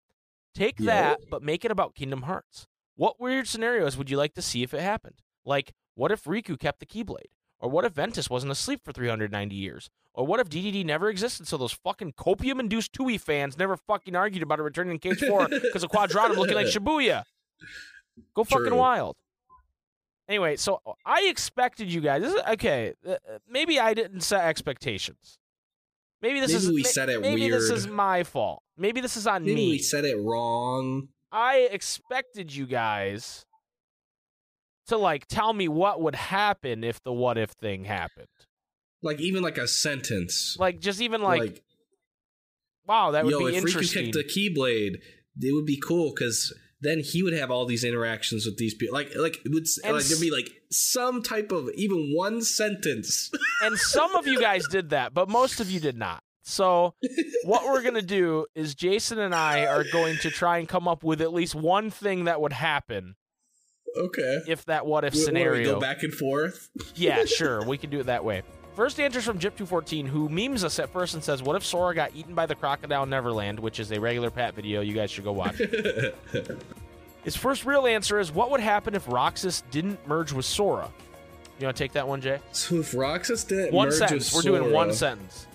Take 0.55 0.80
Yeah. 0.80 0.86
that, 0.86 1.19
but 1.30 1.41
make 1.41 1.65
it 1.65 1.71
about 1.71 1.95
Kingdom 1.95 2.24
Hearts. 2.24 2.67
What 2.95 3.19
weird 3.19 3.47
scenarios 3.47 3.97
would 3.97 4.09
you 4.09 4.17
like 4.17 4.34
to 4.36 4.41
see 4.41 4.61
if 4.63 4.74
it 4.74 4.82
happened? 4.82 5.21
Like, 5.45 5.74
what 5.95 6.11
if 6.11 6.26
Riku 6.26 6.59
kept 6.59 6.80
the 6.80 6.86
Keyblade? 6.86 7.32
Or 7.64 7.70
what 7.70 7.86
if 7.86 7.93
Ventus 7.93 8.30
wasn't 8.30 8.51
asleep 8.51 8.82
for 8.84 8.91
390 8.91 9.55
years? 9.55 9.89
Or 10.14 10.28
what 10.28 10.41
if 10.41 10.49
DDD 10.49 10.84
never 10.86 11.07
existed 11.09 11.47
so 11.47 11.55
those 11.55 11.72
fucking 11.72 12.11
copium-induced 12.11 12.91
Tui 12.91 13.18
fans 13.18 13.57
never 13.57 13.78
fucking 13.78 14.18
argued 14.18 14.43
about 14.43 14.59
a 14.59 14.64
return 14.64 14.89
in 14.89 14.99
KH4 14.99 15.49
because 15.61 15.82
of 15.82 15.89
Quadratum 15.89 16.36
looking 16.36 16.55
like 16.55 16.68
Shibuya? 16.76 17.24
Go 18.36 18.43
fucking 18.43 18.68
True. 18.68 18.76
wild. 18.78 19.16
Anyway, 20.28 20.57
so 20.57 20.82
I 21.05 21.22
expected 21.30 21.91
you 21.91 22.01
guys. 22.01 22.22
This 22.22 22.34
is, 22.34 22.41
okay, 22.49 22.95
uh, 23.07 23.11
uh, 23.11 23.16
maybe 23.47 23.80
I 23.80 23.93
didn't 23.93 24.22
set 24.22 24.43
expectations. 24.43 25.39
Maybe 26.22 26.41
this 26.41 26.51
Maybe 26.51 26.64
is 26.66 26.70
we 26.70 26.82
ma- 26.84 26.89
said 26.89 27.09
it 27.09 27.22
maybe 27.22 27.49
this 27.49 27.70
is 27.70 27.88
my 27.88 28.24
fault. 28.24 28.61
Maybe 28.78 28.99
this 28.99 29.16
is 29.16 29.26
on 29.26 29.43
Maybe 29.43 29.55
me. 29.55 29.70
we 29.70 29.78
said 29.80 30.03
it 30.03 30.18
wrong. 30.20 31.07
I 31.32 31.70
expected 31.72 32.53
you 32.53 32.66
guys 32.66 33.45
to 34.88 34.98
like 34.98 35.28
tell 35.28 35.54
me 35.54 35.68
what 35.68 36.02
would 36.02 36.16
happen 36.16 36.84
if 36.84 37.02
the 37.04 37.14
what 37.14 37.38
if 37.38 37.52
thing 37.52 37.86
happened. 37.86 38.28
Like 39.02 39.20
even 39.20 39.44
like 39.44 39.58
a 39.58 39.68
sentence. 39.68 40.56
Like 40.60 40.80
just 40.80 41.02
even 41.02 41.22
like, 41.22 41.42
like 41.42 41.64
wow, 42.86 43.12
that 43.12 43.26
would 43.26 43.32
yo, 43.32 43.40
be 43.40 43.56
if 43.56 43.64
interesting. 43.64 44.06
Riku 44.06 44.14
kicked 44.14 44.14
the 44.14 44.24
Keyblade, 44.24 44.96
it 45.40 45.54
would 45.54 45.66
be 45.66 45.80
cool 45.80 46.14
because 46.16 46.54
then 46.82 47.00
he 47.00 47.24
would 47.24 47.34
have 47.34 47.50
all 47.50 47.66
these 47.66 47.84
interactions 47.84 48.46
with 48.46 48.58
these 48.58 48.74
people. 48.74 48.94
Like, 48.94 49.16
like 49.16 49.38
it 49.46 49.52
would 49.52 49.66
And 49.84 49.96
like 49.96 50.06
there'd 50.06 50.22
be 50.22 50.32
like 50.32 50.50
some 50.70 51.24
type 51.24 51.52
of 51.52 51.70
even 51.76 52.14
one 52.16 52.42
sentence. 52.42 53.32
and 53.62 53.78
some 53.78 54.16
of 54.16 54.28
you 54.28 54.40
guys 54.40 54.68
did 54.68 54.90
that, 54.90 55.14
but 55.14 55.30
most 55.30 55.60
of 55.60 55.72
you 55.72 55.80
did 55.80 55.98
not. 55.98 56.24
So 56.46 56.94
what 57.46 57.64
we're 57.66 57.82
gonna 57.84 58.02
do 58.02 58.46
is 58.54 58.76
Jason 58.76 59.18
and 59.20 59.34
I 59.34 59.66
are 59.66 59.86
going 59.86 60.18
to 60.18 60.30
try 60.30 60.58
and 60.58 60.68
come 60.68 60.90
up 60.90 61.04
with 61.04 61.22
at 61.22 61.34
least 61.34 61.56
one 61.56 61.90
thing 61.90 62.26
that 62.26 62.42
would 62.42 62.52
happen 62.54 63.16
okay. 63.98 64.39
if 64.48 64.66
that 64.66 64.86
what 64.86 65.04
if 65.04 65.14
what 65.14 65.20
we 65.20 65.26
scenario. 65.26 65.74
go 65.76 65.80
back 65.80 66.04
and 66.04 66.14
forth. 66.14 66.70
Yeah, 66.96 67.26
sure. 67.26 67.66
We 67.66 67.78
can 67.78 67.89
do 67.89 68.00
it 68.00 68.06
that 68.06 68.24
way. 68.24 68.44
First 68.76 69.00
answer's 69.00 69.26
from 69.26 69.38
Jip214, 69.38 70.08
who 70.08 70.30
memes 70.30 70.64
us 70.64 70.80
at 70.80 70.89
first 70.91 71.14
and 71.14 71.24
says, 71.24 71.44
What 71.44 71.56
if 71.56 71.66
Sora 71.66 71.94
got 71.94 72.16
eaten 72.16 72.34
by 72.34 72.46
the 72.46 72.56
crocodile 72.56 73.06
Neverland, 73.06 73.60
which 73.60 73.80
is 73.80 73.91
a 73.91 74.00
regular 74.00 74.32
Pat 74.32 74.56
video. 74.56 74.82
You 74.82 74.94
guys 74.94 75.12
should 75.12 75.24
go 75.24 75.32
watch. 75.32 75.58
His 77.24 77.36
first 77.36 77.66
real 77.66 77.86
answer 77.86 78.20
is, 78.20 78.32
What 78.32 78.50
would 78.52 78.60
happen 78.60 78.96
if 78.96 79.08
Roxas 79.08 79.64
didn't 79.70 80.06
merge 80.08 80.32
with 80.32 80.46
Sora? 80.46 80.91
You 81.60 81.68
want 81.68 81.78
to 81.78 81.84
take 81.84 81.94
that 81.94 82.08
one, 82.08 82.20
Jay? 82.20 82.39
So 82.52 82.78
if 82.78 82.96
Roxas 82.96 83.44
didn't 83.44 83.74
One 83.74 83.89
merge 83.89 83.98
sentence. 83.98 84.34
We're 84.34 84.41
doing 84.41 84.72
one 84.72 84.91
sentence. 84.94 85.48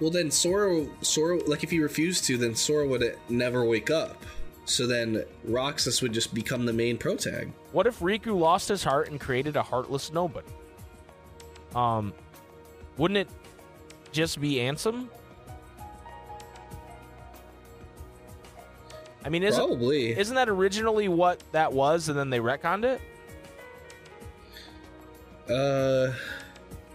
Well, 0.00 0.10
then 0.10 0.30
Sora, 0.30 0.86
Sora, 1.00 1.42
like 1.44 1.64
if 1.64 1.70
he 1.70 1.80
refused 1.80 2.24
to, 2.24 2.36
then 2.36 2.54
Sora 2.54 2.86
would 2.86 3.18
never 3.28 3.64
wake 3.64 3.90
up. 3.90 4.22
So 4.68 4.86
then 4.86 5.24
Roxas 5.44 6.02
would 6.02 6.12
just 6.12 6.34
become 6.34 6.66
the 6.66 6.74
main 6.74 6.98
pro 6.98 7.16
tag. 7.16 7.50
What 7.72 7.86
if 7.86 8.00
Riku 8.00 8.38
lost 8.38 8.68
his 8.68 8.84
heart 8.84 9.10
and 9.10 9.18
created 9.18 9.56
a 9.56 9.62
heartless 9.62 10.12
nobody? 10.12 10.46
Um, 11.74 12.12
wouldn't 12.98 13.16
it 13.16 13.28
just 14.12 14.38
be 14.40 14.56
Ansem? 14.56 15.08
I 19.24 19.30
mean, 19.30 19.42
isn't 19.42 19.58
Probably. 19.66 20.18
isn't 20.18 20.34
that 20.36 20.50
originally 20.50 21.08
what 21.08 21.42
that 21.52 21.72
was, 21.72 22.10
and 22.10 22.18
then 22.18 22.28
they 22.28 22.38
retconned 22.38 22.84
it? 22.84 23.00
uh, 25.50 26.12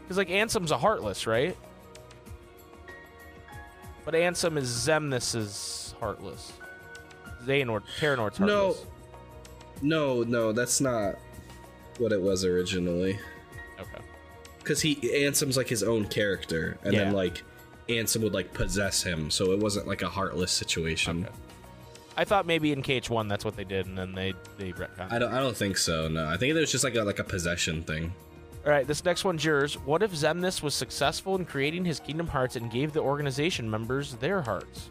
Because 0.04 0.18
like 0.18 0.30
Ansem's 0.30 0.70
a 0.72 0.78
heartless, 0.78 1.26
right? 1.26 1.58
But 4.06 4.14
Ansem 4.14 4.58
is 4.58 4.70
Xemnas's 4.70 5.96
heartless. 6.00 6.54
Xehanort, 7.46 7.84
Terranort's 8.00 8.40
No. 8.40 8.76
no, 9.82 10.24
no, 10.24 10.52
that's 10.52 10.82
not 10.82 11.16
what 11.98 12.12
it 12.12 12.22
was 12.22 12.46
originally. 12.46 13.20
Okay. 13.80 14.04
Because 14.60 14.82
he 14.82 14.96
Ansem's 14.96 15.58
like 15.58 15.68
his 15.70 15.84
own 15.84 16.06
character, 16.08 16.78
and 16.84 16.94
Yeah. 16.94 17.06
then 17.06 17.14
like 17.14 17.44
Ansem 17.90 18.22
would 18.22 18.34
like 18.34 18.54
possess 18.54 19.04
him, 19.04 19.30
so 19.30 19.52
it 19.52 19.60
wasn't 19.60 19.88
like 19.88 20.02
a 20.02 20.10
heartless 20.10 20.52
situation. 20.52 21.26
Okay. 21.26 21.34
I 22.16 22.24
thought 22.26 22.46
maybe 22.46 22.72
in 22.72 22.84
KH1 22.84 23.28
that's 23.28 23.44
what 23.44 23.56
they 23.58 23.64
did, 23.64 23.88
and 23.88 23.98
then 23.98 24.14
they 24.14 24.34
they 24.58 24.72
retconned. 24.72 25.12
I 25.12 25.20
don't. 25.20 25.34
I 25.34 25.40
don't 25.40 25.58
think 25.58 25.78
so. 25.78 26.08
No, 26.08 26.26
I 26.28 26.38
think 26.38 26.56
it 26.56 26.60
was 26.60 26.72
just 26.72 26.84
like 26.84 26.96
a 26.96 27.04
like 27.04 27.20
a 27.20 27.24
possession 27.24 27.84
thing. 27.84 28.14
All 28.66 28.72
right, 28.72 28.88
this 28.88 29.04
next 29.04 29.26
one's 29.26 29.44
yours. 29.44 29.74
What 29.80 30.02
if 30.02 30.14
Xemnas 30.14 30.62
was 30.62 30.74
successful 30.74 31.36
in 31.36 31.44
creating 31.44 31.84
his 31.84 32.00
Kingdom 32.00 32.28
Hearts 32.28 32.56
and 32.56 32.72
gave 32.72 32.94
the 32.94 33.02
organization 33.02 33.70
members 33.70 34.14
their 34.16 34.42
hearts? 34.42 34.90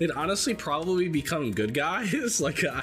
They'd 0.00 0.10
honestly 0.12 0.54
probably 0.54 1.08
become 1.08 1.52
good 1.52 1.74
guys. 1.74 2.40
like, 2.40 2.64
uh, 2.64 2.80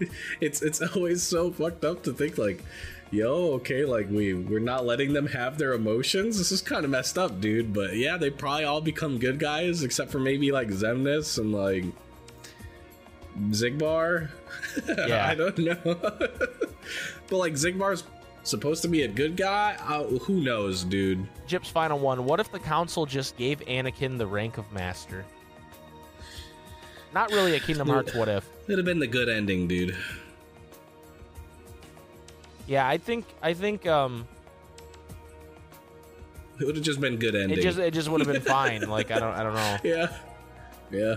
it's 0.40 0.62
it's 0.62 0.80
always 0.80 1.22
so 1.22 1.50
fucked 1.50 1.84
up 1.84 2.04
to 2.04 2.12
think 2.12 2.38
like, 2.38 2.62
yo, 3.10 3.52
okay, 3.54 3.84
like 3.84 4.08
we 4.08 4.32
we're 4.32 4.60
not 4.60 4.86
letting 4.86 5.12
them 5.12 5.26
have 5.26 5.58
their 5.58 5.72
emotions. 5.72 6.38
This 6.38 6.52
is 6.52 6.62
kind 6.62 6.84
of 6.84 6.90
messed 6.92 7.18
up, 7.18 7.40
dude. 7.40 7.74
But 7.74 7.96
yeah, 7.96 8.16
they 8.16 8.30
probably 8.30 8.64
all 8.64 8.80
become 8.80 9.18
good 9.18 9.40
guys 9.40 9.82
except 9.82 10.12
for 10.12 10.20
maybe 10.20 10.52
like 10.52 10.68
Xemnas 10.68 11.38
and 11.38 11.52
like 11.52 11.84
Xigbar. 13.50 14.30
Yeah. 14.86 15.26
I 15.26 15.34
don't 15.34 15.56
know. 15.58 15.76
but 15.84 17.32
like 17.32 17.54
Xigbar's 17.54 18.04
supposed 18.42 18.82
to 18.82 18.88
be 18.88 19.02
a 19.02 19.08
good 19.08 19.36
guy. 19.36 19.76
Uh, 19.80 20.04
who 20.18 20.42
knows, 20.42 20.84
dude? 20.84 21.26
Jip's 21.46 21.70
final 21.70 21.98
one. 21.98 22.24
What 22.24 22.40
if 22.40 22.52
the 22.52 22.58
council 22.58 23.06
just 23.06 23.36
gave 23.36 23.60
Anakin 23.60 24.18
the 24.18 24.26
rank 24.26 24.58
of 24.58 24.70
master? 24.72 25.24
Not 27.16 27.32
really 27.32 27.56
a 27.56 27.60
Kingdom 27.60 27.88
Hearts 27.88 28.14
what 28.14 28.28
if. 28.28 28.46
It'd 28.66 28.76
have 28.76 28.84
been 28.84 28.98
the 28.98 29.06
good 29.06 29.30
ending, 29.30 29.66
dude. 29.66 29.96
Yeah, 32.66 32.86
I 32.86 32.98
think 32.98 33.24
I 33.40 33.54
think 33.54 33.86
um 33.86 34.28
It 36.60 36.66
would 36.66 36.76
have 36.76 36.84
just 36.84 37.00
been 37.00 37.16
good 37.16 37.34
ending. 37.34 37.58
it 37.58 37.62
just 37.62 37.78
it 37.78 37.94
just 37.94 38.10
would 38.10 38.20
have 38.20 38.30
been 38.30 38.42
fine. 38.42 38.86
Like 38.86 39.10
I 39.10 39.18
don't 39.18 39.32
I 39.32 39.42
don't 39.42 39.54
know. 39.54 39.78
yeah, 39.82 40.14
yeah. 40.90 41.14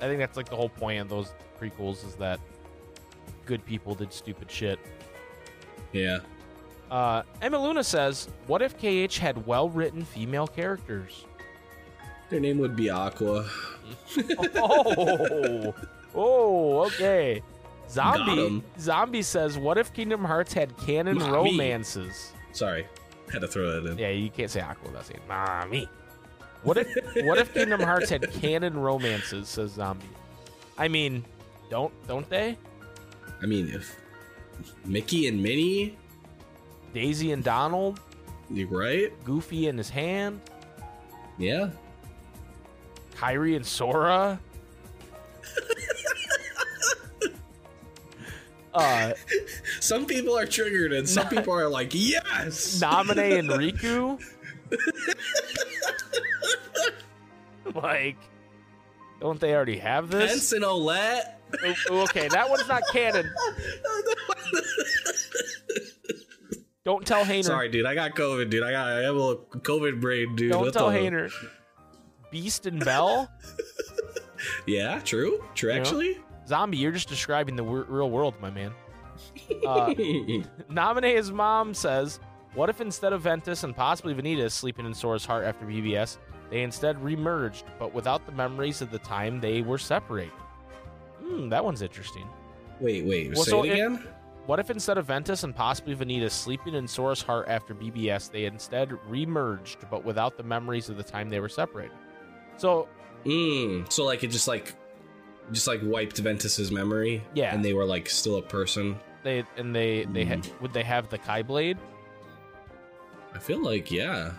I 0.00 0.06
think 0.06 0.20
that's 0.20 0.36
like 0.36 0.48
the 0.48 0.54
whole 0.54 0.68
point 0.68 1.00
of 1.00 1.08
those 1.08 1.32
prequels 1.60 2.06
is 2.06 2.14
that 2.14 2.38
good 3.44 3.66
people 3.66 3.96
did 3.96 4.12
stupid 4.12 4.48
shit. 4.48 4.78
Yeah. 5.92 6.20
Uh, 6.92 7.24
Emma 7.42 7.58
Luna 7.58 7.82
says, 7.82 8.28
"What 8.46 8.62
if 8.62 8.78
KH 8.78 9.18
had 9.18 9.44
well-written 9.48 10.04
female 10.04 10.46
characters?" 10.46 11.24
Their 12.30 12.40
name 12.40 12.58
would 12.58 12.74
be 12.74 12.90
Aqua. 12.90 13.46
oh, 14.56 14.94
oh, 14.98 15.74
oh 16.14 16.78
okay. 16.86 17.42
Got 17.94 18.16
Zombie. 18.18 18.62
Zombie 18.80 19.22
says, 19.22 19.58
"What 19.58 19.78
if 19.78 19.92
Kingdom 19.92 20.24
Hearts 20.24 20.52
had 20.52 20.76
canon 20.78 21.18
Mommy. 21.18 21.32
romances?" 21.32 22.32
Sorry, 22.52 22.86
had 23.32 23.40
to 23.42 23.48
throw 23.48 23.80
that 23.80 23.90
in. 23.92 23.98
Yeah, 23.98 24.08
you 24.10 24.30
can't 24.30 24.50
say 24.50 24.60
Aqua 24.60 24.88
without 24.88 25.06
saying 25.06 25.20
"mommy." 25.28 25.88
What 26.62 26.78
if 26.78 26.88
What 27.26 27.38
if 27.38 27.52
Kingdom 27.52 27.80
Hearts 27.80 28.08
had 28.10 28.32
canon 28.32 28.78
romances? 28.78 29.48
Says 29.48 29.72
Zombie. 29.72 30.06
I 30.78 30.88
mean, 30.88 31.24
don't 31.70 31.92
don't 32.08 32.28
they? 32.30 32.56
I 33.42 33.46
mean, 33.46 33.68
if 33.68 34.00
Mickey 34.86 35.28
and 35.28 35.42
Minnie, 35.42 35.98
Daisy 36.94 37.32
and 37.32 37.44
Donald, 37.44 38.00
you 38.50 38.66
right? 38.66 39.12
Goofy 39.24 39.68
and 39.68 39.78
his 39.78 39.90
hand, 39.90 40.40
Yeah. 41.38 41.70
Kairi 43.24 43.56
and 43.56 43.64
Sora. 43.64 44.38
uh, 48.74 49.12
Some 49.80 50.04
people 50.06 50.36
are 50.36 50.44
triggered, 50.46 50.92
and 50.92 51.08
some 51.08 51.28
people 51.28 51.54
are 51.54 51.68
like, 51.68 51.92
yes. 51.94 52.80
Namine 52.80 53.38
and 53.38 53.48
Riku. 53.50 54.20
like, 57.82 58.16
Don't 59.20 59.40
they 59.40 59.54
already 59.54 59.78
have 59.78 60.10
this? 60.10 60.30
Pence 60.30 60.52
and 60.52 60.64
Olette. 60.64 61.30
Okay, 61.88 62.28
that 62.28 62.50
one's 62.50 62.68
not 62.68 62.82
canon. 62.92 63.32
Don't 66.84 67.06
tell 67.06 67.24
Hayner. 67.24 67.44
Sorry, 67.44 67.70
dude. 67.70 67.86
I 67.86 67.94
got 67.94 68.14
COVID, 68.14 68.50
dude. 68.50 68.62
I 68.62 68.72
got 68.72 68.88
I 68.88 69.02
have 69.02 69.14
a 69.14 69.18
little 69.18 69.46
COVID 69.52 70.00
brain, 70.00 70.36
dude. 70.36 70.52
Don't 70.52 70.72
tell 70.72 70.90
Hayner. 70.90 71.32
Beast 72.34 72.66
and 72.66 72.84
Belle? 72.84 73.30
Yeah, 74.66 75.00
true. 75.00 75.42
True, 75.54 75.72
know? 75.72 75.80
actually. 75.80 76.18
Zombie, 76.46 76.76
you're 76.76 76.92
just 76.92 77.08
describing 77.08 77.56
the 77.56 77.62
w- 77.62 77.86
real 77.88 78.10
world, 78.10 78.34
my 78.42 78.50
man. 78.50 78.72
Uh, 79.66 79.94
Namine's 80.70 81.30
mom 81.32 81.72
says, 81.72 82.18
What 82.54 82.68
if 82.68 82.80
instead 82.80 83.12
of 83.12 83.22
Ventus 83.22 83.62
and 83.62 83.74
possibly 83.74 84.12
Vanitas 84.14 84.50
sleeping 84.52 84.84
in 84.86 84.92
Sora's 84.92 85.24
heart 85.24 85.44
after 85.44 85.64
BBS, 85.64 86.18
they 86.50 86.62
instead 86.62 86.96
remerged, 87.02 87.64
but 87.78 87.94
without 87.94 88.26
the 88.26 88.32
memories 88.32 88.82
of 88.82 88.90
the 88.90 88.98
time 88.98 89.40
they 89.40 89.62
were 89.62 89.78
separated? 89.78 90.32
Hmm, 91.22 91.48
that 91.48 91.64
one's 91.64 91.80
interesting. 91.82 92.26
wait, 92.80 93.04
wait. 93.06 93.32
Well, 93.34 93.44
say 93.44 93.50
so 93.50 93.62
it 93.64 93.72
again. 93.72 94.04
What 94.46 94.58
if 94.58 94.68
instead 94.68 94.98
of 94.98 95.06
Ventus 95.06 95.42
and 95.44 95.54
possibly 95.56 95.94
Vanitas 95.94 96.32
sleeping 96.32 96.74
in 96.74 96.86
Sora's 96.86 97.22
heart 97.22 97.46
after 97.48 97.74
BBS, 97.74 98.30
they 98.30 98.44
instead 98.44 98.90
remerged, 99.08 99.88
but 99.90 100.04
without 100.04 100.36
the 100.36 100.42
memories 100.42 100.90
of 100.90 100.96
the 100.96 101.04
time 101.04 101.30
they 101.30 101.40
were 101.40 101.48
separated? 101.48 101.96
So, 102.56 102.88
Mm, 103.24 103.90
so 103.90 104.04
like 104.04 104.22
it 104.22 104.28
just 104.30 104.46
like, 104.48 104.74
just 105.52 105.66
like 105.66 105.80
wiped 105.82 106.18
Ventus's 106.18 106.70
memory. 106.70 107.22
Yeah. 107.34 107.54
And 107.54 107.64
they 107.64 107.72
were 107.72 107.84
like 107.86 108.08
still 108.10 108.36
a 108.36 108.42
person. 108.42 108.96
they 109.22 109.44
and 109.56 109.74
they 109.74 110.04
they 110.04 110.24
ha- 110.24 110.34
Mm. 110.36 110.60
would 110.60 110.72
they 110.74 110.82
have 110.82 111.08
the 111.08 111.18
Keyblade? 111.18 111.78
I 113.34 113.38
feel 113.38 113.62
like 113.62 113.90
yeah, 113.90 114.32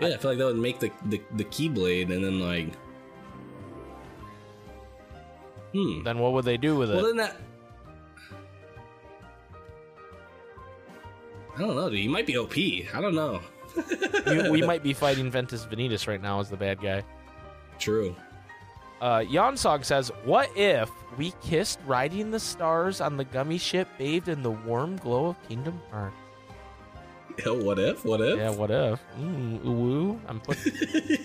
yeah. 0.00 0.08
I 0.08 0.16
feel 0.18 0.32
like 0.32 0.38
that 0.38 0.44
would 0.46 0.56
make 0.58 0.78
the 0.80 0.90
the, 1.06 1.22
the 1.36 1.44
keyblade 1.44 2.12
and 2.12 2.22
then 2.24 2.38
like. 2.40 2.68
Hmm. 5.72 6.02
Then 6.02 6.18
what 6.18 6.32
would 6.34 6.44
they 6.44 6.58
do 6.58 6.76
with 6.76 6.90
it? 6.90 6.96
Well, 6.96 7.06
then 7.06 7.16
that. 7.16 7.36
I 11.56 11.60
don't 11.60 11.76
know, 11.76 11.88
dude. 11.90 11.98
You 12.00 12.10
might 12.10 12.26
be 12.26 12.36
OP. 12.36 12.56
I 12.56 13.00
don't 13.00 13.14
know. 13.14 13.40
we, 14.26 14.50
we 14.50 14.62
might 14.66 14.82
be 14.82 14.92
fighting 14.92 15.30
Ventus 15.30 15.64
Vanitas 15.66 16.06
right 16.06 16.20
now 16.20 16.40
as 16.40 16.50
the 16.50 16.56
bad 16.56 16.80
guy. 16.80 17.02
True. 17.82 18.14
Uh, 19.00 19.18
Yonsog 19.20 19.84
says, 19.84 20.12
"What 20.24 20.48
if 20.56 20.88
we 21.18 21.32
kissed 21.42 21.80
riding 21.84 22.30
the 22.30 22.38
stars 22.38 23.00
on 23.00 23.16
the 23.16 23.24
gummy 23.24 23.58
ship, 23.58 23.88
bathed 23.98 24.28
in 24.28 24.44
the 24.44 24.52
warm 24.52 24.96
glow 24.98 25.26
of 25.26 25.48
Kingdom 25.48 25.80
Hearts?" 25.90 26.14
What 27.46 27.78
if? 27.78 28.04
What 28.04 28.20
if? 28.20 28.36
Yeah, 28.36 28.50
what 28.50 28.70
if? 28.70 29.00
Mm, 29.18 29.64
ooh. 29.64 30.20
I'm 30.28 30.38
putting 30.38 30.72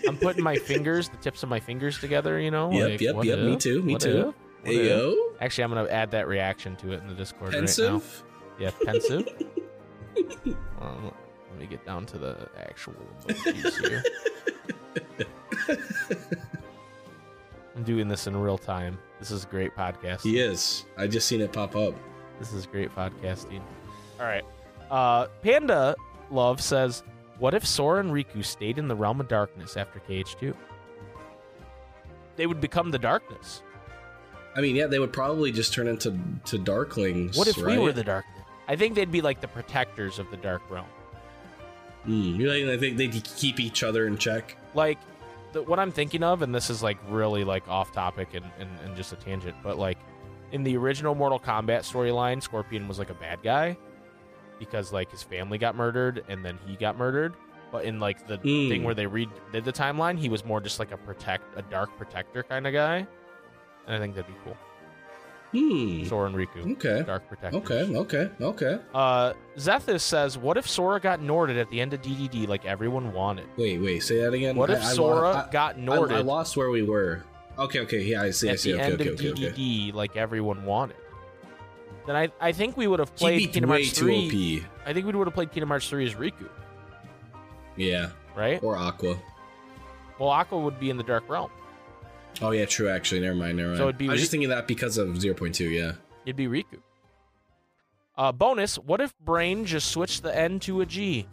I'm 0.08 0.18
putting 0.26 0.42
my 0.44 0.56
fingers, 0.56 1.10
the 1.10 1.18
tips 1.18 1.44
of 1.44 1.50
my 1.50 1.60
fingers 1.60 2.00
together. 2.00 2.40
You 2.40 2.50
know. 2.50 2.72
Yep, 2.72 2.90
like, 2.90 3.02
yep, 3.02 3.16
yep. 3.26 3.40
Me 3.40 3.56
too. 3.58 3.84
Me 3.84 3.94
What 3.94 4.02
too. 4.02 4.34
if? 4.64 4.66
Hey 4.66 4.88
yo, 4.90 5.16
Actually, 5.40 5.66
I'm 5.66 5.70
gonna 5.74 5.90
add 5.90 6.10
that 6.12 6.28
reaction 6.28 6.76
to 6.78 6.94
it 6.94 7.02
in 7.02 7.08
the 7.10 7.14
Discord 7.14 7.50
right 7.54 7.56
now. 7.56 7.60
pensive. 7.60 8.24
Yeah, 8.60 8.72
pensive. 8.84 9.28
um, 10.82 11.12
let 11.52 11.60
me 11.60 11.68
get 11.68 11.86
down 11.86 12.06
to 12.08 12.18
the 12.18 12.50
actual 12.60 12.96
emojis 13.28 13.88
here. 13.88 14.04
I'm 17.78 17.84
doing 17.84 18.08
this 18.08 18.26
in 18.26 18.36
real 18.36 18.58
time. 18.58 18.98
This 19.20 19.30
is 19.30 19.44
a 19.44 19.48
great 19.48 19.76
podcasting. 19.76 20.22
He 20.22 20.40
is. 20.40 20.86
I 20.98 21.06
just 21.06 21.28
seen 21.28 21.42
it 21.42 21.54
pop 21.54 21.76
up. 21.76 21.94
This 22.40 22.52
is 22.52 22.66
great 22.66 22.94
podcasting. 22.96 23.62
All 24.20 24.26
right. 24.26 24.44
Uh, 24.90 25.28
Panda 25.44 25.96
Love 26.32 26.60
says, 26.60 27.04
"What 27.38 27.54
if 27.54 27.68
Sora 27.68 28.00
and 28.00 28.12
Riku 28.12 28.44
stayed 28.44 28.80
in 28.80 28.88
the 28.88 28.96
realm 28.96 29.20
of 29.20 29.28
darkness 29.28 29.78
after 29.78 30.00
KH2? 30.00 30.56
They 32.36 32.48
would 32.48 32.60
become 32.60 32.90
the 32.90 32.98
darkness. 32.98 33.62
I 34.56 34.62
mean, 34.62 34.76
yeah, 34.76 34.88
they 34.88 34.98
would 34.98 35.14
probably 35.14 35.52
just 35.52 35.72
turn 35.72 35.88
into 35.88 36.18
to 36.46 36.58
Darklings. 36.58 37.38
What 37.38 37.48
if 37.48 37.62
right? 37.62 37.78
we 37.78 37.84
were 37.84 37.94
the 37.94 38.04
darkness? 38.04 38.44
I 38.68 38.76
think 38.76 38.96
they'd 38.96 39.12
be 39.12 39.22
like 39.22 39.40
the 39.40 39.48
protectors 39.48 40.18
of 40.18 40.32
the 40.32 40.38
dark 40.38 40.64
realm. 40.72 40.88
Mm, 42.08 42.38
you 42.38 42.72
I 42.74 42.78
think 42.78 42.98
they'd 42.98 43.24
keep 43.24 43.60
each 43.60 43.84
other 43.84 44.08
in 44.08 44.18
check. 44.18 44.58
like 44.74 44.98
the, 45.54 45.62
what 45.64 45.80
I'm 45.80 45.92
thinking 45.92 46.24
of, 46.24 46.42
and 46.42 46.54
this 46.54 46.70
is 46.70 46.84
like 46.84 46.98
really 47.10 47.44
like 47.44 47.68
off 47.68 47.92
topic 47.92 48.30
and, 48.34 48.46
and, 48.60 48.70
and 48.86 48.96
just 48.96 49.14
a 49.14 49.16
tangent, 49.16 49.56
but 49.64 49.78
like 49.78 49.98
in 50.52 50.64
the 50.64 50.78
original 50.78 51.16
Mortal 51.16 51.40
Kombat 51.40 51.80
storyline, 51.82 52.42
Scorpion 52.42 52.88
was 52.88 53.00
like 53.00 53.10
a 53.10 53.14
bad 53.16 53.40
guy 53.44 53.78
because 54.60 54.92
like 54.94 55.12
his 55.12 55.24
family 55.24 55.58
got 55.58 55.76
murdered 55.76 56.24
and 56.30 56.44
then 56.44 56.58
he 56.66 56.76
got 56.76 56.98
murdered. 56.98 57.34
But 57.72 57.84
in 57.84 58.00
like 58.00 58.26
the 58.28 58.38
Mm. 58.38 58.70
thing 58.70 58.84
where 58.84 58.96
they 58.96 59.06
redid 59.06 59.64
the 59.66 59.74
timeline, 59.74 60.18
he 60.18 60.30
was 60.30 60.46
more 60.46 60.62
just 60.62 60.80
like 60.80 60.92
a 60.94 60.98
protect, 60.98 61.44
a 61.58 61.62
dark 61.64 61.96
protector 61.98 62.44
kind 62.44 62.66
of 62.66 62.72
guy, 62.74 63.06
and 63.86 63.96
I 63.96 64.00
think 64.00 64.16
that'd 64.16 64.28
be 64.34 64.40
cool. 64.46 64.56
Hmm. 65.54 66.04
Sora 66.04 66.28
and 66.28 66.36
Riku, 66.36 66.74
Okay. 66.74 67.04
dark 67.06 67.28
protectors. 67.30 67.62
Okay. 67.64 67.96
Okay. 67.96 68.30
Okay. 68.42 68.80
Uh, 68.94 69.34
Zethus 69.58 70.02
says, 70.02 70.38
"What 70.38 70.58
if 70.58 70.68
Sora 70.68 71.00
got 71.00 71.22
Norted 71.22 71.58
at 71.60 71.70
the 71.70 71.80
end 71.80 71.94
of 71.94 72.02
DDD 72.02 72.48
like 72.48 72.66
everyone 72.66 73.14
wanted? 73.14 73.48
Wait. 73.56 73.80
Wait. 73.80 74.02
Say 74.04 74.20
that 74.22 74.34
again. 74.34 74.56
What 74.58 74.70
if 74.70 74.80
I- 74.82 74.88
I 74.88 74.90
lo- 74.90 74.94
Sora 74.96 75.48
I- 75.48 75.52
got 75.52 75.78
Norted 75.78 76.12
I 76.18 76.20
lost 76.20 76.58
where 76.58 76.70
we 76.70 76.82
were. 76.84 77.24
Okay. 77.58 77.80
Okay. 77.80 78.02
Yeah. 78.04 78.24
I 78.24 78.32
see. 78.32 78.50
I 78.50 78.56
see. 78.56 78.74
at 78.74 78.78
the 78.78 78.84
Okay. 78.84 78.92
end 78.92 79.02
Okay. 79.02 79.28
of 79.30 79.34
Okay. 79.38 79.52
DDD 79.52 79.92
like 79.94 80.18
everyone 80.18 80.66
wanted. 80.66 80.98
Then 82.06 82.16
I, 82.16 82.30
I 82.40 82.52
think 82.52 82.78
we 82.78 82.88
would 82.88 83.00
have 83.00 83.16
played 83.16 83.52
Kingdom 83.54 83.70
Hearts 83.70 83.92
too 83.94 84.06
3. 84.06 84.60
OP. 84.60 84.64
I 84.86 84.94
think 84.94 85.06
we 85.06 85.14
would 85.14 85.28
have 85.28 85.34
played 85.34 85.52
Kingdom 85.52 85.70
Hearts 85.70 85.90
3 85.90 86.06
as 86.06 86.14
Riku, 86.16 86.50
Yeah. 87.76 88.12
right? 88.36 88.62
Or 88.64 88.78
Aqua. 88.78 89.18
Well, 90.18 90.30
Aqua 90.30 90.58
would 90.58 90.80
be 90.80 90.90
in 90.90 90.98
the 90.98 91.04
Dark 91.04 91.28
Realm. 91.30 91.52
Oh 92.42 92.52
yeah. 92.52 92.66
True. 92.66 92.90
Actually. 92.90 93.22
Never 93.22 93.36
mind. 93.36 93.58
Never 93.58 93.70
mind. 93.70 93.80
So 93.80 93.84
it'd 93.86 93.98
be 93.98 94.08
I 94.08 94.12
was 94.12 94.18
Ri- 94.18 94.22
just 94.22 94.32
thinking 94.32 94.50
that 94.50 94.68
because 94.68 94.98
of 94.98 95.10
0.2. 95.10 95.72
Yeah. 95.72 95.94
It'd 96.26 96.36
be 96.36 96.48
Riku. 96.48 96.80
Uh, 98.18 98.32
bonus, 98.32 98.78
what 98.80 99.00
if 99.00 99.18
Brain 99.20 99.64
just 99.66 99.92
switched 99.92 100.24
the 100.24 100.36
N 100.36 100.60
to 100.62 100.82
a 100.82 100.86
G 100.86 101.28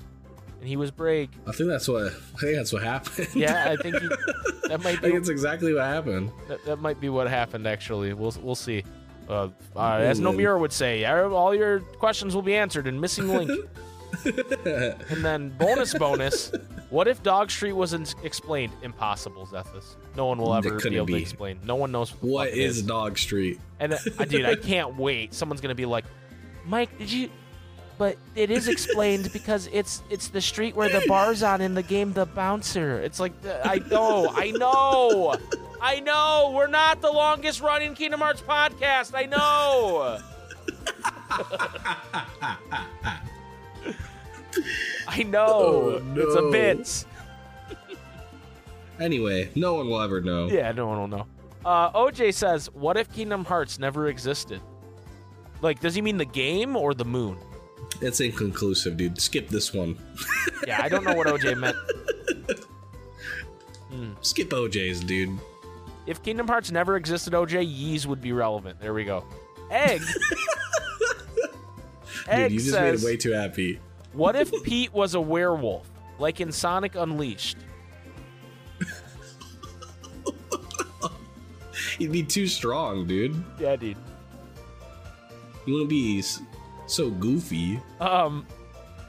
and 0.61 0.69
he 0.69 0.77
was 0.77 0.91
Braig? 0.91 1.31
I 1.47 1.53
think 1.53 1.69
that's 1.69 1.89
what. 1.89 2.05
I 2.07 2.39
think 2.41 2.57
that's 2.57 2.73
what 2.73 2.83
happened. 2.83 3.29
Yeah, 3.35 3.71
I 3.71 3.77
think 3.77 3.97
he, 3.97 4.09
that 4.69 4.83
might 4.83 5.01
be. 5.01 5.09
I 5.09 5.11
think 5.11 5.15
it's 5.15 5.29
exactly 5.31 5.73
what 5.75 5.85
happened. 5.85 6.31
that, 6.49 6.65
that 6.67 6.77
might 6.81 7.01
be 7.01 7.09
what 7.09 7.29
happened 7.29 7.67
actually. 7.67 8.13
We'll 8.13 8.35
we'll 8.43 8.55
see. 8.55 8.85
Uh, 9.29 9.49
uh, 9.75 9.95
as. 9.97 10.21
Nomura 10.21 10.61
would 10.61 10.73
say, 10.73 11.05
all 11.07 11.55
your 11.55 11.81
questions 11.81 12.35
will 12.35 12.43
be 12.43 12.55
answered 12.55 12.87
in 12.87 13.01
missing 13.01 13.29
link. 13.29 13.51
and 15.11 15.25
then 15.25 15.51
bonus 15.59 15.95
bonus, 15.95 16.53
what 16.91 17.09
if 17.09 17.23
Dog 17.23 17.51
Street 17.51 17.73
wasn't 17.73 18.15
explained? 18.23 18.73
Impossible, 18.83 19.47
Zethus. 19.47 19.97
No 20.17 20.27
one 20.27 20.39
will 20.39 20.55
ever 20.55 20.79
be 20.79 20.97
able 20.97 21.07
to 21.09 21.15
explain. 21.17 21.59
No 21.65 21.77
one 21.77 21.93
knows 21.93 22.11
what, 22.13 22.23
What 22.23 22.49
it 22.49 22.59
is 22.59 22.83
Dog 22.83 23.19
Street? 23.19 23.61
And 23.81 23.95
uh, 23.95 24.25
dude, 24.27 24.45
I 24.47 24.55
can't 24.57 24.97
wait. 24.99 25.35
Someone's 25.35 25.61
gonna 25.61 25.75
be 25.75 25.87
like, 25.87 26.05
Mike, 26.65 26.97
did 26.99 27.11
you? 27.11 27.31
But 27.97 28.17
it 28.35 28.51
is 28.51 28.67
explained 28.67 29.33
because 29.33 29.69
it's 29.73 30.03
it's 30.11 30.29
the 30.29 30.41
street 30.41 30.75
where 30.75 30.89
the 30.89 31.05
bar's 31.07 31.43
on 31.45 31.61
in 31.61 31.75
the 31.75 31.83
game 31.83 32.13
The 32.13 32.27
Bouncer. 32.27 33.01
It's 33.01 33.21
like 33.21 33.41
the- 33.43 33.65
I 33.65 33.79
know, 33.79 34.33
I 34.35 34.51
know, 34.51 35.37
I 35.81 36.01
know. 36.01 36.53
We're 36.57 36.67
not 36.67 37.01
the 37.01 37.13
longest 37.13 37.61
running 37.61 37.95
Kingdom 37.95 38.21
Hearts 38.21 38.43
podcast. 38.43 39.13
I 39.15 39.27
know. 39.27 40.19
I 45.09 45.23
know. 45.23 45.47
Oh, 45.49 46.03
It's 46.17 46.35
a 46.37 46.41
no. 46.41 46.51
bit. 46.51 47.05
Anyway, 49.01 49.51
no 49.55 49.75
one 49.75 49.89
will 49.89 50.01
ever 50.01 50.21
know. 50.21 50.49
Yeah, 50.49 50.73
no 50.73 50.87
one 50.87 50.99
will 50.99 51.09
know. 51.09 51.27
Uh, 51.65 51.91
OJ 51.93 52.33
says, 52.33 52.69
"What 52.75 52.97
if 52.97 53.13
Kingdom 53.13 53.45
Hearts 53.45 53.79
never 53.79 54.09
existed? 54.09 54.61
Like, 55.63 55.81
does 55.81 55.95
he 55.95 56.03
mean 56.03 56.17
the 56.19 56.25
game 56.25 56.77
or 56.77 56.95
the 56.95 57.05
moon?" 57.05 57.37
It's 58.01 58.21
inconclusive, 58.21 58.97
dude. 58.97 59.21
Skip 59.21 59.49
this 59.49 59.73
one. 59.75 59.97
Yeah, 60.67 60.81
I 60.83 60.89
don't 60.89 61.05
know 61.05 61.15
what 61.15 61.27
OJ 61.27 61.59
meant. 61.59 61.77
Skip 64.23 64.51
OJ's, 64.51 65.01
dude. 65.01 65.39
If 66.07 66.23
Kingdom 66.23 66.49
Hearts 66.49 66.71
never 66.71 66.97
existed, 66.97 67.33
OJ, 67.33 67.65
Yeez 67.67 68.07
would 68.07 68.21
be 68.21 68.33
relevant. 68.33 68.81
There 68.81 68.93
we 68.95 69.05
go. 69.05 69.25
Egg. 69.71 70.03
Egg 72.29 72.51
Dude, 72.51 72.53
you 72.53 72.59
just 72.59 72.71
says, 72.73 73.03
made 73.03 73.09
it 73.09 73.13
way 73.13 73.17
too 73.17 73.33
happy. 73.33 73.79
"What 74.15 74.37
if 74.37 74.51
Pete 74.63 74.93
was 74.93 75.15
a 75.15 75.21
werewolf, 75.21 75.89
like 76.19 76.41
in 76.41 76.51
Sonic 76.53 76.95
Unleashed?" 76.95 77.59
He'd 81.99 82.13
be 82.13 82.23
too 82.23 82.47
strong, 82.47 83.07
dude. 83.07 83.43
Yeah, 83.59 83.77
dude. 83.77 83.97
He 85.65 85.73
wouldn't 85.73 85.91
be 85.91 86.23
so 86.87 87.11
goofy. 87.11 87.81
Um, 88.01 88.47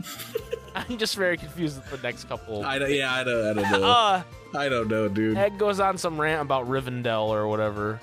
I'm 0.75 0.97
just 0.97 1.15
very 1.15 1.37
confused 1.37 1.77
with 1.77 1.89
the 2.01 2.07
next 2.07 2.25
couple. 2.29 2.63
I 2.63 2.79
don't, 2.79 2.91
yeah, 2.91 3.13
I 3.13 3.23
don't, 3.23 3.45
I 3.47 3.53
don't 3.61 3.71
know. 3.81 3.87
Uh, 3.95 4.23
I 4.57 4.69
don't 4.69 4.87
know, 4.87 5.07
dude. 5.09 5.35
Egg 5.37 5.57
goes 5.57 5.79
on 5.81 5.97
some 5.97 6.19
rant 6.19 6.41
about 6.41 6.67
Rivendell 6.69 7.27
or 7.27 7.47
whatever. 7.47 7.99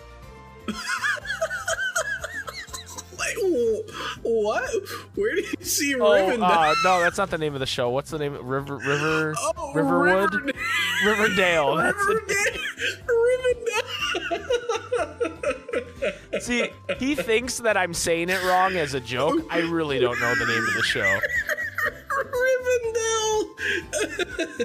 What? 4.23 4.71
Where 5.15 5.35
do 5.35 5.41
you 5.43 5.65
see 5.65 5.95
Oh, 5.95 6.01
Rivendell? 6.11 6.43
uh, 6.43 6.75
no, 6.85 7.01
that's 7.01 7.19
not 7.19 7.31
the 7.31 7.39
name 7.39 7.55
of 7.55 7.61
the 7.61 7.67
show. 7.67 7.89
What's 7.91 8.11
the 8.11 8.19
name? 8.19 8.33
River, 8.35 8.77
River, 8.79 9.35
Oh, 9.39 9.73
Riverwood, 9.75 10.35
Riverdale. 10.35 10.63
Riverdale. 11.07 11.77
That's. 11.83 12.05
Riverdale. 13.09 13.83
See, 16.41 16.71
he 16.99 17.15
thinks 17.15 17.59
that 17.59 17.77
I'm 17.77 17.93
saying 17.95 18.29
it 18.31 18.43
wrong 18.45 18.77
as 18.77 18.95
a 18.95 19.01
joke. 19.01 19.45
I 19.51 19.59
really 19.61 19.99
don't 19.99 20.19
know 20.21 20.35
the 20.35 20.47
name 20.47 20.67
of 20.67 20.75
the 20.75 20.83
show. 20.83 21.19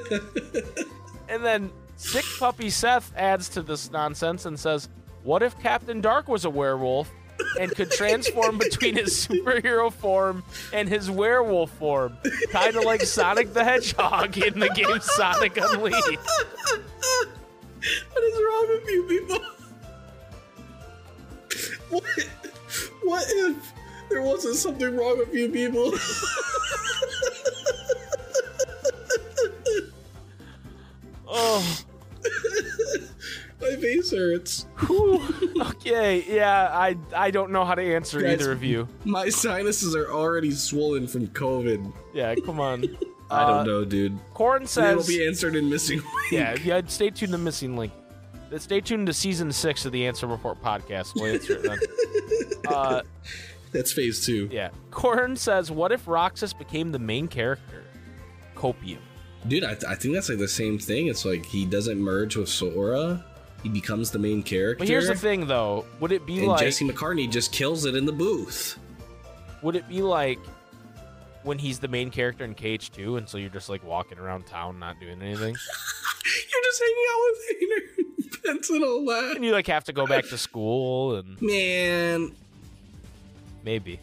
Rivendell. 0.08 0.86
And 1.30 1.46
then 1.46 1.72
Sick 1.98 2.26
Puppy 2.40 2.70
Seth 2.70 3.12
adds 3.16 3.50
to 3.50 3.62
this 3.62 3.92
nonsense 3.92 4.46
and 4.46 4.60
says, 4.60 4.90
What 5.24 5.44
if 5.44 5.60
Captain 5.60 6.02
Dark 6.02 6.28
was 6.28 6.46
a 6.46 6.50
werewolf 6.50 7.12
and 7.60 7.76
could 7.76 7.92
transform 7.92 8.58
between 8.58 8.96
his 8.96 9.28
superhero 9.28 9.92
form 9.92 10.44
and 10.74 10.88
his 10.90 11.10
werewolf 11.10 11.72
form? 11.72 12.18
Kind 12.52 12.76
of 12.76 12.84
like 12.84 13.02
Sonic 13.02 13.54
the 13.54 13.64
Hedgehog 13.64 14.38
in 14.38 14.60
the 14.60 14.70
game 14.70 15.00
Sonic 15.02 15.58
Unleashed. 15.58 16.02
what 18.14 18.24
is 18.24 18.42
wrong 18.46 18.68
with 18.70 18.90
you 18.90 19.04
people? 19.04 19.40
What? 21.90 22.04
What 23.04 23.24
if 23.28 23.74
there 24.10 24.22
wasn't 24.22 24.56
something 24.56 24.96
wrong 24.98 25.18
with 25.18 25.34
you 25.34 25.50
people? 25.50 25.94
Oh, 31.30 31.78
My 33.60 33.76
face 33.76 34.12
hurts. 34.12 34.68
okay. 35.62 36.24
Yeah, 36.28 36.70
I 36.72 36.96
I 37.16 37.32
don't 37.32 37.52
know 37.52 37.66
how 37.66 37.76
to 37.76 37.82
answer 37.82 38.22
Guys, 38.22 38.34
either 38.42 38.52
of 38.52 38.64
you. 38.64 38.88
My 39.06 39.30
sinuses 39.30 39.96
are 39.96 40.12
already 40.12 40.52
swollen 40.52 41.08
from 41.08 41.28
COVID. 41.28 41.92
Yeah, 42.14 42.36
come 42.46 42.60
on. 42.60 42.84
I 43.30 43.42
Uh, 43.44 43.58
don't 43.58 43.66
know, 43.68 43.84
dude. 43.86 44.18
Corin 44.34 44.68
says 44.68 44.92
It'll 45.08 45.08
be 45.08 45.26
answered 45.28 45.56
in 45.56 45.70
missing. 45.70 46.02
yeah, 46.32 46.56
yeah, 46.64 46.82
stay 46.88 47.10
tuned 47.10 47.34
to 47.34 47.38
Missing 47.38 47.76
Link. 47.76 47.92
Uh, 48.54 48.58
Stay 48.58 48.80
tuned 48.80 49.08
to 49.08 49.14
season 49.14 49.52
six 49.52 49.86
of 49.86 49.92
the 49.92 50.04
Ansem 50.04 50.30
Report 50.32 50.62
podcast. 50.64 51.16
We'll 51.16 51.34
answer 51.34 51.54
it 51.54 51.64
then. 51.64 51.80
Uh, 52.74 53.02
That's 53.72 53.92
phase 53.94 54.26
two. 54.26 54.50
yeah. 54.52 54.70
Corin 54.92 55.36
says, 55.38 55.72
what 55.72 55.92
if 55.94 56.06
Roxas 56.06 56.54
became 56.54 56.92
the 56.92 57.00
main 57.00 57.28
character? 57.30 57.84
Copium. 58.56 58.98
Dude, 59.48 59.64
I, 59.64 59.72
I 59.88 59.96
think 59.96 60.14
that's 60.14 60.28
like 60.28 60.38
the 60.40 60.48
same 60.50 60.78
thing. 60.78 61.08
It's 61.08 61.24
like 61.24 61.46
he 61.46 61.66
doesn't 61.66 61.98
merge 62.00 62.36
with 62.36 62.50
Sora. 62.50 63.24
He 63.64 63.70
becomes 63.70 64.12
the 64.12 64.20
main 64.20 64.44
character. 64.44 64.80
But 64.80 64.88
here's 64.88 65.08
the 65.08 65.16
thing, 65.16 65.48
though. 65.48 65.86
Would 66.00 66.12
it 66.12 66.26
be 66.26 66.40
And 66.40 66.48
like? 66.48 66.60
Jesse 66.62 66.88
McCartney 66.88 67.30
just 67.30 67.52
kills 67.52 67.86
it 67.86 67.96
in 67.96 68.06
the 68.06 68.12
booth. 68.12 68.78
Would 69.64 69.76
it 69.76 69.88
be 69.90 70.02
like 70.02 70.40
when 71.44 71.58
he's 71.58 71.80
the 71.80 71.88
main 71.88 72.10
character 72.12 72.44
in 72.46 72.54
KH2, 72.54 73.18
and 73.18 73.28
so 73.28 73.38
you're 73.38 73.50
just 73.50 73.70
like 73.70 73.84
walking 73.84 74.20
around 74.20 74.46
town 74.46 74.78
not 74.80 75.00
doing 75.00 75.22
anything, 75.22 75.56
You're 76.26 76.64
just 76.64 76.82
hanging 76.82 77.06
out 77.10 77.22
with 77.24 77.40
Hayner 77.50 78.08
and 78.18 78.44
Pence 78.44 78.70
and 78.70 78.84
all 78.84 79.06
that. 79.06 79.34
and 79.38 79.46
you 79.46 79.52
like 79.54 79.68
have 79.68 79.86
to 79.86 79.94
go 79.94 80.06
back 80.06 80.26
to 80.28 80.38
school 80.38 81.16
and 81.16 81.42
Man, 81.42 82.36
maybe. 83.64 84.00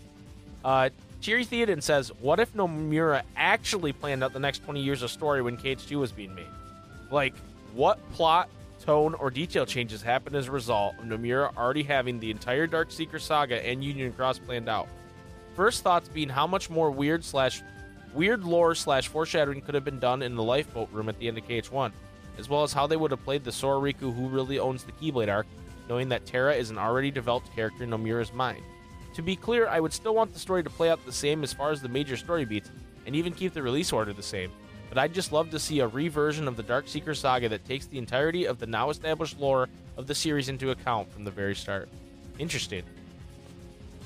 Uh, 0.65 0.89
Cheery 1.21 1.45
Theoden 1.45 1.83
says, 1.83 2.11
"What 2.21 2.41
if 2.41 2.53
Nomura 2.55 3.23
actually 3.37 3.93
planned 3.93 4.25
out 4.25 4.33
the 4.33 4.39
next 4.41 4.65
20 4.65 4.81
years 4.81 5.03
of 5.03 5.11
story 5.11 5.43
when 5.43 5.57
KH2 5.57 5.97
was 5.99 6.13
being 6.13 6.35
made? 6.35 6.47
Like, 7.11 7.35
what 7.75 7.99
plot, 8.13 8.49
tone, 8.85 9.15
or 9.15 9.31
detail 9.31 9.65
changes 9.65 10.03
happen 10.03 10.35
as 10.35 10.49
a 10.49 10.53
result 10.53 10.99
of 10.99 11.05
Nomura 11.07 11.57
already 11.57 11.83
having 11.83 12.21
the 12.21 12.31
entire 12.31 12.67
Dark 12.67 12.91
Seeker 12.91 13.19
saga 13.19 13.65
and 13.67 13.83
Union 13.83 14.13
Cross 14.13 14.41
planned 14.41 14.69
out? 14.69 14.89
First 15.57 15.83
thoughts 15.83 16.09
being 16.09 16.29
how 16.29 16.47
much 16.47 16.69
more 16.69 16.91
weird 16.91 17.25
slash 17.25 17.63
weird 18.13 18.45
lore 18.45 18.75
slash 18.75 19.09
foreshadowing 19.09 19.61
could 19.61 19.75
have 19.75 19.85
been 19.85 19.99
done 19.99 20.23
in 20.23 20.37
the 20.37 20.43
lifeboat 20.43 20.91
room 20.93 21.09
at 21.09 21.19
the 21.19 21.29
end 21.29 21.39
of 21.39 21.47
KH1, 21.47 21.93
as 22.39 22.49
well 22.49 22.63
as 22.63 22.73
how 22.73 22.87
they 22.87 22.97
would 22.97 23.11
have 23.11 23.25
played 23.25 23.45
the 23.45 23.53
Sora 23.53 23.81
Riku 23.81 24.15
who 24.15 24.29
really 24.29 24.59
owns 24.59 24.85
the 24.85 24.93
Keyblade 24.93 25.33
arc, 25.33 25.47
knowing 25.89 26.09
that 26.11 26.27
Terra 26.27 26.55
is 26.55 26.71
an 26.71 26.79
already 26.79 27.11
developed 27.11 27.55
character 27.55 27.85
in 27.85 27.91
Nomura's 27.91 28.33
mind. 28.33 28.63
To 29.15 29.23
be 29.23 29.37
clear, 29.37 29.69
I 29.69 29.81
would 29.81 29.93
still 29.93 30.15
want 30.15 30.33
the 30.33 30.39
story 30.39 30.63
to 30.63 30.71
play 30.71 30.91
out 30.91 31.05
the 31.07 31.13
same 31.13 31.43
as 31.43 31.53
far 31.53 31.71
as 31.71 31.81
the 31.81 31.89
major 31.89 32.17
story 32.17 32.45
beats, 32.45 32.71
and 33.07 33.15
even 33.15 33.33
keep 33.33 33.55
the 33.55 33.63
release 33.63 33.93
order 33.93 34.13
the 34.13 34.23
same. 34.23 34.51
But 34.89 34.99
I'd 34.99 35.13
just 35.15 35.33
love 35.33 35.51
to 35.51 35.59
see 35.59 35.81
a 35.81 35.89
reversion 35.89 36.47
of 36.47 36.57
the 36.57 36.63
Dark 36.63 36.87
Seeker 36.89 37.15
saga 37.15 37.49
that 37.49 37.65
takes 37.65 37.87
the 37.87 37.99
entirety 37.99 38.45
of 38.47 38.59
the 38.59 38.67
now 38.67 38.91
established 38.91 39.41
lore 39.41 39.69
of 39.97 40.07
the 40.07 40.15
series 40.15 40.49
into 40.49 40.71
account 40.71 41.13
from 41.13 41.25
the 41.25 41.31
very 41.31 41.55
start. 41.55 41.89
Interesting. 42.39 42.83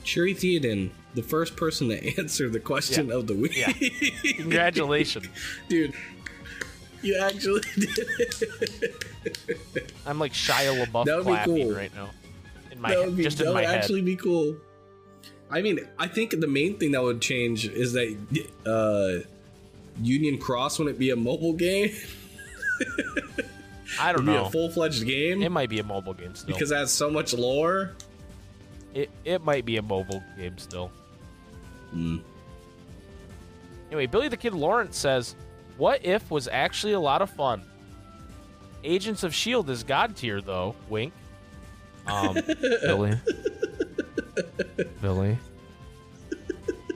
Shuri 0.04 0.34
Theoden, 0.34 0.90
the 1.14 1.22
first 1.22 1.56
person 1.56 1.88
to 1.90 2.18
answer 2.18 2.48
the 2.48 2.60
question 2.60 3.08
Yeah. 3.08 3.14
of 3.16 3.26
the 3.26 3.34
week. 3.34 3.56
Yeah. 3.56 3.72
Congratulations. 4.36 5.26
Dude, 5.68 5.92
you 7.02 7.16
actually 7.18 7.60
did 7.78 7.98
it. 7.98 9.92
I'm 10.06 10.18
like 10.18 10.32
Shia 10.32 10.84
LaBeouf 10.86 11.04
That 11.04 11.16
would 11.16 11.26
be 11.26 11.32
clapping 11.32 11.56
cool. 11.68 11.74
right 11.76 11.94
now. 11.94 12.08
In 12.72 12.80
my 12.80 12.90
that 12.90 12.98
would 13.04 13.16
be, 13.16 13.22
just 13.24 13.38
that 13.38 13.52
would 13.52 13.64
head. 13.64 13.74
actually 13.78 14.02
be 14.02 14.16
cool. 14.16 14.56
I 15.50 15.60
mean, 15.62 15.80
I 15.98 16.08
think 16.08 16.38
the 16.40 16.46
main 16.46 16.78
thing 16.78 16.92
that 16.92 17.02
would 17.02 17.20
change 17.20 17.66
is 17.66 17.92
that 17.94 18.16
uh, 18.66 19.26
Union 20.02 20.38
Cross 20.38 20.78
wouldn't 20.78 20.98
be 20.98 21.10
a 21.10 21.16
mobile 21.16 21.52
game. 21.52 21.90
I 24.00 24.12
don't 24.12 24.22
It'd 24.22 24.26
be 24.26 24.32
know. 24.32 24.44
a 24.46 24.50
full 24.50 24.70
fledged 24.70 25.04
game 25.06 25.42
It 25.42 25.50
might 25.50 25.68
be 25.70 25.80
a 25.80 25.84
mobile 25.84 26.14
game 26.14 26.34
still. 26.34 26.46
because 26.54 26.70
it 26.70 26.76
has 26.76 26.92
so 26.92 27.10
much 27.10 27.32
lore. 27.34 27.92
it, 28.94 29.10
it 29.24 29.42
might 29.42 29.64
be 29.64 29.76
a 29.78 29.82
mobile 29.82 30.22
game 30.36 30.56
still. 30.58 30.90
Hmm. 31.90 32.18
Anyway, 33.90 34.06
Billy 34.06 34.28
the 34.28 34.36
Kid 34.36 34.52
Lawrence 34.52 34.96
says, 34.98 35.34
"What 35.78 36.04
if 36.04 36.30
was 36.30 36.46
actually 36.48 36.92
a 36.92 37.00
lot 37.00 37.22
of 37.22 37.30
fun. 37.30 37.62
Agents 38.84 39.22
of 39.24 39.34
Shield 39.34 39.70
is 39.70 39.82
god 39.82 40.14
tier 40.14 40.40
though. 40.42 40.74
Wink. 40.88 41.12
Um, 42.06 42.34
Billy. 42.82 43.14
Billy. 45.02 45.38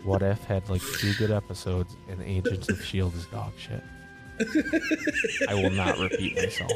What 0.04 0.22
if 0.22 0.42
had 0.44 0.68
like 0.68 0.82
two 0.98 1.14
good 1.14 1.30
episodes 1.30 1.94
and 2.08 2.20
Agents 2.22 2.68
of 2.68 2.84
Shield 2.84 3.14
is 3.14 3.26
dog 3.26 3.52
shit. 3.56 3.82
I 5.48 5.54
will 5.54 5.70
not 5.70 5.98
repeat 5.98 6.36
myself. 6.36 6.72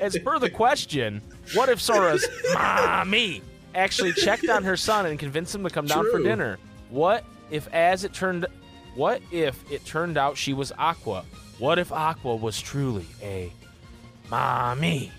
As 0.00 0.18
per 0.18 0.38
the 0.38 0.50
question, 0.50 1.22
what 1.54 1.68
if 1.68 1.80
Sora's 1.80 2.26
mommy 2.54 3.42
actually 3.74 4.12
checked 4.12 4.48
on 4.48 4.64
her 4.64 4.76
son 4.76 5.06
and 5.06 5.18
convinced 5.18 5.54
him 5.54 5.62
to 5.64 5.70
come 5.70 5.86
down 5.86 6.10
for 6.10 6.22
dinner? 6.22 6.58
What 6.90 7.24
if, 7.50 7.72
as 7.72 8.04
it 8.04 8.12
turned, 8.12 8.46
what 8.94 9.22
if 9.32 9.70
it 9.70 9.84
turned 9.84 10.18
out 10.18 10.36
she 10.36 10.52
was 10.52 10.72
Aqua? 10.78 11.24
What 11.58 11.78
if 11.78 11.90
Aqua 11.92 12.36
was 12.36 12.60
truly 12.60 13.06
a 13.22 13.52
mommy? 14.30 15.12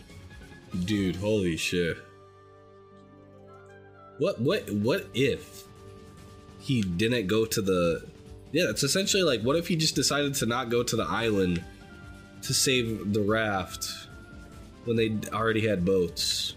Dude, 0.86 1.16
holy 1.16 1.58
shit. 1.58 1.98
What 4.18 4.40
what 4.42 4.70
what 4.72 5.06
if 5.14 5.64
he 6.60 6.82
didn't 6.82 7.28
go 7.28 7.46
to 7.46 7.62
the 7.62 8.04
Yeah, 8.52 8.70
it's 8.70 8.84
essentially 8.84 9.24
like 9.24 9.42
what 9.42 9.56
if 9.56 9.68
he 9.68 9.76
just 9.76 9.96
decided 9.96 10.36
to 10.36 10.46
not 10.46 10.70
go 10.70 10.84
to 10.84 10.96
the 10.96 11.06
island 11.06 11.64
to 12.42 12.54
save 12.54 13.14
the 13.14 13.22
raft 13.22 13.88
when 14.86 14.96
they 14.98 15.18
already 15.34 15.66
had 15.66 15.86
boats? 15.86 16.56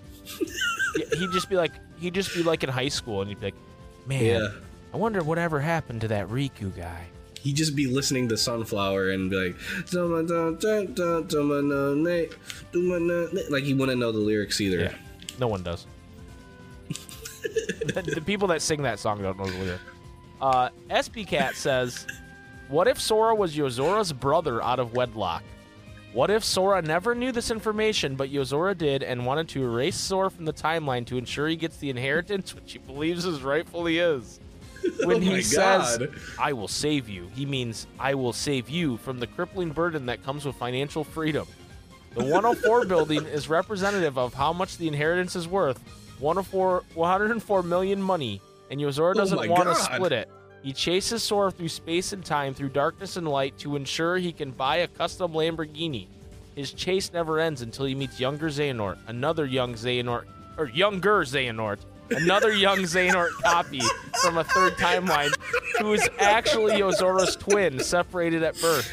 He'd 1.16 1.30
just 1.32 1.48
be 1.48 1.56
like, 1.56 1.72
he'd 1.98 2.12
just 2.14 2.34
be 2.34 2.42
like 2.42 2.62
in 2.64 2.68
high 2.68 2.88
school, 2.88 3.22
and 3.22 3.28
he'd 3.30 3.40
be 3.40 3.46
like, 3.46 3.54
man, 4.06 4.24
Yeah. 4.24 4.48
I 4.92 4.98
wonder 4.98 5.22
whatever 5.22 5.58
happened 5.58 6.02
to 6.02 6.08
that 6.08 6.28
Riku 6.28 6.76
guy. 6.76 7.06
He'd 7.42 7.56
just 7.56 7.74
be 7.74 7.88
listening 7.88 8.28
to 8.28 8.36
Sunflower 8.36 9.10
and 9.10 9.28
be 9.28 9.36
like, 9.36 9.56
like 13.50 13.64
he 13.64 13.74
wouldn't 13.74 13.98
know 13.98 14.12
the 14.12 14.18
lyrics 14.18 14.60
either. 14.60 14.78
Yeah, 14.78 14.94
no 15.40 15.48
one 15.48 15.64
does. 15.64 15.86
the, 16.88 18.12
the 18.14 18.22
people 18.24 18.46
that 18.46 18.62
sing 18.62 18.82
that 18.82 19.00
song 19.00 19.22
don't 19.22 19.36
know 19.36 19.46
the 19.46 19.58
lyrics. 19.58 19.82
Uh, 20.40 20.68
SB 20.88 21.26
Cat 21.26 21.56
says, 21.56 22.06
"What 22.68 22.86
if 22.86 23.00
Sora 23.00 23.34
was 23.34 23.56
Yozora's 23.56 24.12
brother 24.12 24.62
out 24.62 24.78
of 24.78 24.94
wedlock? 24.94 25.42
What 26.12 26.30
if 26.30 26.44
Sora 26.44 26.80
never 26.80 27.12
knew 27.12 27.32
this 27.32 27.50
information, 27.50 28.14
but 28.14 28.30
Yozora 28.30 28.78
did, 28.78 29.02
and 29.02 29.26
wanted 29.26 29.48
to 29.48 29.64
erase 29.64 29.96
Sora 29.96 30.30
from 30.30 30.44
the 30.44 30.52
timeline 30.52 31.06
to 31.06 31.18
ensure 31.18 31.48
he 31.48 31.56
gets 31.56 31.78
the 31.78 31.90
inheritance, 31.90 32.54
which 32.54 32.74
he 32.74 32.78
believes 32.78 33.24
is 33.24 33.42
rightfully 33.42 33.96
his?" 33.96 34.38
When 35.04 35.16
Oh 35.16 35.20
he 35.20 35.42
says, 35.42 35.98
God. 35.98 36.10
"I 36.38 36.52
will 36.52 36.68
save 36.68 37.08
you," 37.08 37.28
he 37.34 37.46
means 37.46 37.86
I 37.98 38.14
will 38.14 38.32
save 38.32 38.68
you 38.68 38.96
from 38.98 39.18
the 39.18 39.26
crippling 39.26 39.70
burden 39.70 40.06
that 40.06 40.22
comes 40.22 40.44
with 40.44 40.56
financial 40.56 41.04
freedom. 41.04 41.46
The 42.14 42.24
104 42.24 42.84
building 42.86 43.24
is 43.26 43.48
representative 43.48 44.18
of 44.18 44.34
how 44.34 44.52
much 44.52 44.76
the 44.76 44.88
inheritance 44.88 45.34
is 45.34 45.48
worth. 45.48 45.80
104, 46.20 46.84
104 46.94 47.62
million 47.62 48.00
money, 48.00 48.40
and 48.70 48.80
Yozora 48.80 49.10
Oh 49.10 49.14
doesn't 49.14 49.36
my 49.38 49.48
want 49.48 49.68
to 49.68 49.74
split 49.74 50.12
it. 50.12 50.28
He 50.62 50.72
chases 50.72 51.22
Sora 51.24 51.50
through 51.50 51.68
space 51.68 52.12
and 52.12 52.24
time, 52.24 52.54
through 52.54 52.68
darkness 52.68 53.16
and 53.16 53.26
light, 53.26 53.58
to 53.58 53.74
ensure 53.74 54.16
he 54.18 54.32
can 54.32 54.52
buy 54.52 54.76
a 54.76 54.86
custom 54.86 55.32
Lamborghini. 55.32 56.06
His 56.54 56.72
chase 56.72 57.12
never 57.12 57.40
ends 57.40 57.62
until 57.62 57.86
he 57.86 57.94
meets 57.94 58.20
younger 58.20 58.48
Xehanort, 58.48 58.98
another 59.08 59.44
young 59.44 59.74
Xehanort, 59.74 60.26
or 60.56 60.68
younger 60.68 61.22
Xehanort, 61.24 61.78
another 62.16 62.52
young 62.52 62.78
Xehanort 62.78 63.30
copy 63.42 63.80
from 64.22 64.38
a 64.38 64.44
third 64.44 64.74
timeline, 64.74 65.32
who 65.78 65.92
is 65.92 66.08
actually 66.18 66.74
Yozora's 66.74 67.36
twin, 67.36 67.80
separated 67.80 68.42
at 68.42 68.60
birth. 68.60 68.90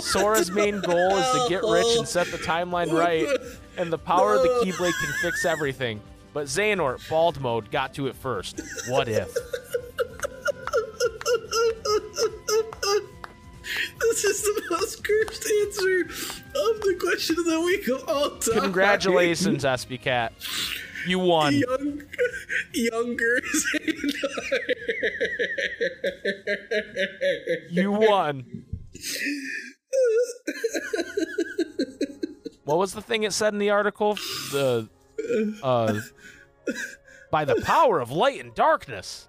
Sora's 0.00 0.50
main 0.50 0.80
goal 0.80 1.16
is 1.16 1.26
to 1.32 1.46
get 1.48 1.62
rich 1.62 1.96
and 1.96 2.08
set 2.08 2.26
the 2.28 2.38
timeline 2.38 2.92
right, 2.92 3.28
and 3.76 3.92
the 3.92 3.98
power 3.98 4.34
of 4.34 4.42
the 4.42 4.48
Keyblade 4.64 4.92
can 4.92 5.12
fix 5.20 5.44
everything. 5.44 6.00
But 6.32 6.46
Xehanort, 6.46 7.08
bald 7.08 7.40
mode, 7.40 7.70
got 7.70 7.94
to 7.94 8.08
it 8.08 8.16
first. 8.16 8.60
What 8.88 9.08
if? 9.08 9.32
This 14.00 14.24
is 14.24 14.42
the 14.42 14.62
most 14.70 15.04
cursed 15.04 15.50
answer 15.62 16.00
of 16.00 16.80
the 16.80 16.96
question 17.00 17.36
of 17.38 17.44
the 17.44 17.60
week 17.60 17.88
of 17.88 18.08
all 18.08 18.30
time. 18.38 18.60
Congratulations, 18.60 19.64
SB 19.64 20.00
Cat. 20.00 20.32
You 21.06 21.18
won. 21.20 21.54
Young, 21.54 22.02
younger 22.72 23.40
You 27.70 27.92
won. 27.92 28.64
what 32.64 32.78
was 32.78 32.92
the 32.92 33.02
thing 33.02 33.22
it 33.22 33.32
said 33.32 33.52
in 33.52 33.58
the 33.58 33.70
article? 33.70 34.14
The 34.52 34.88
uh 35.62 36.00
by 37.30 37.44
the 37.44 37.60
power 37.62 38.00
of 38.00 38.10
light 38.10 38.40
and 38.40 38.54
darkness. 38.54 39.28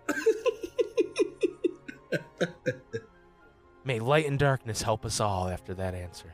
May 3.83 3.99
light 3.99 4.25
and 4.25 4.37
darkness 4.37 4.81
help 4.81 5.05
us 5.05 5.19
all 5.19 5.47
after 5.47 5.73
that 5.75 5.93
answer. 5.93 6.33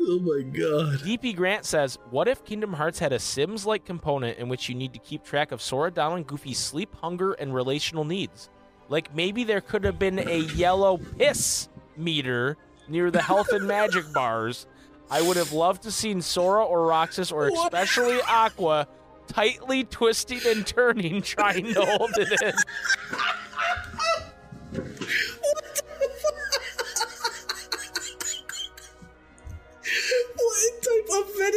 Oh 0.00 0.18
my 0.18 0.42
god. 0.42 1.00
DP 1.00 1.34
Grant 1.34 1.64
says, 1.64 1.98
What 2.10 2.28
if 2.28 2.44
Kingdom 2.44 2.74
Hearts 2.74 2.98
had 2.98 3.12
a 3.12 3.18
Sims 3.18 3.66
like 3.66 3.84
component 3.84 4.38
in 4.38 4.48
which 4.48 4.68
you 4.68 4.74
need 4.74 4.92
to 4.92 4.98
keep 4.98 5.24
track 5.24 5.52
of 5.52 5.62
Sora, 5.62 5.90
Donald, 5.90 6.18
and 6.18 6.26
Goofy's 6.26 6.58
sleep, 6.58 6.94
hunger, 6.96 7.32
and 7.32 7.54
relational 7.54 8.04
needs? 8.04 8.48
Like 8.88 9.14
maybe 9.14 9.44
there 9.44 9.60
could 9.60 9.84
have 9.84 9.98
been 9.98 10.18
a 10.18 10.38
yellow 10.38 10.98
piss 10.98 11.68
meter 11.96 12.56
near 12.88 13.10
the 13.10 13.22
health 13.22 13.48
and 13.52 13.66
magic 13.66 14.12
bars. 14.12 14.66
I 15.10 15.22
would 15.22 15.36
have 15.36 15.52
loved 15.52 15.82
to 15.84 15.90
seen 15.90 16.20
Sora 16.20 16.64
or 16.64 16.86
Roxas 16.86 17.32
or 17.32 17.48
especially 17.48 18.20
Aqua 18.22 18.88
tightly 19.28 19.84
twisting 19.84 20.40
and 20.46 20.66
turning 20.66 21.22
trying 21.22 21.72
to 21.74 21.84
hold 21.84 22.10
it 22.16 22.40
in. 22.42 22.52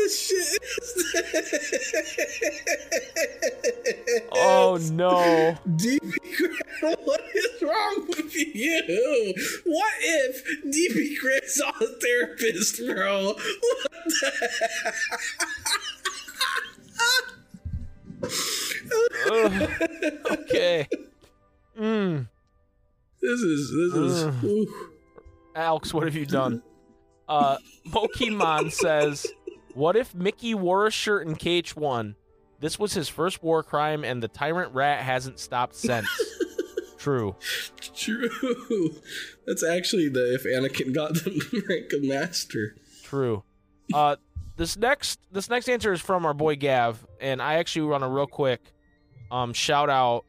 shit? 0.10 0.60
Oh 4.32 4.78
no. 4.92 5.56
DB 5.68 6.00
Grant, 6.80 7.00
what 7.04 7.22
is 7.34 7.62
wrong 7.62 8.06
with 8.08 8.36
you? 8.36 9.34
What 9.66 9.94
if 10.00 10.44
DB 10.66 11.20
Grant 11.20 11.46
saw 11.46 11.70
a 11.70 11.88
therapist, 12.00 12.82
bro? 12.86 13.34
What 13.34 13.38
the 14.06 14.32
Okay. 20.32 20.88
Mm. 21.80 22.28
This 23.22 23.40
is 23.42 23.72
this 23.72 23.94
is 23.96 24.44
oof. 24.44 24.70
Alex, 25.56 25.94
what 25.94 26.04
have 26.06 26.16
you 26.16 26.26
done? 26.26 26.62
Uh, 27.28 27.58
Pokemon 27.90 28.72
says, 28.72 29.28
"What 29.74 29.96
if 29.96 30.14
Mickey 30.14 30.54
wore 30.54 30.88
a 30.88 30.92
shirt 30.92 31.28
in 31.28 31.36
KH1? 31.36 32.16
This 32.60 32.78
was 32.78 32.94
his 32.94 33.08
first 33.08 33.42
war 33.42 33.64
crime, 33.64 34.04
and 34.04 34.22
the 34.22 34.28
tyrant 34.28 34.74
rat 34.74 35.02
hasn't 35.02 35.40
stopped 35.40 35.76
since." 35.76 36.08
True. 36.98 37.38
true. 37.96 38.94
That's 39.48 39.64
actually 39.64 40.10
the 40.10 40.34
if 40.34 40.44
Anakin 40.44 40.94
got 40.94 41.14
the 41.14 41.64
rank 41.70 41.94
of 41.94 42.04
master. 42.04 42.76
True. 43.04 43.44
Uh, 43.94 44.18
this 44.58 44.76
next 44.76 45.22
this 45.32 45.50
next 45.50 45.70
answer 45.70 45.94
is 45.94 46.02
from 46.02 46.26
our 46.26 46.34
boy 46.34 46.58
Gav, 46.58 47.08
and 47.22 47.42
I 47.42 47.56
actually 47.56 47.88
want 47.88 48.04
to 48.04 48.10
real 48.10 48.28
quick 48.28 48.62
um 49.32 49.54
shout 49.54 49.90
out 49.90 50.26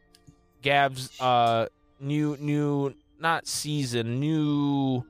Gav's 0.62 1.20
uh 1.20 1.66
new 1.99 2.36
new 2.38 2.95
not 3.18 3.49
season 3.49 4.20
new 4.20 5.05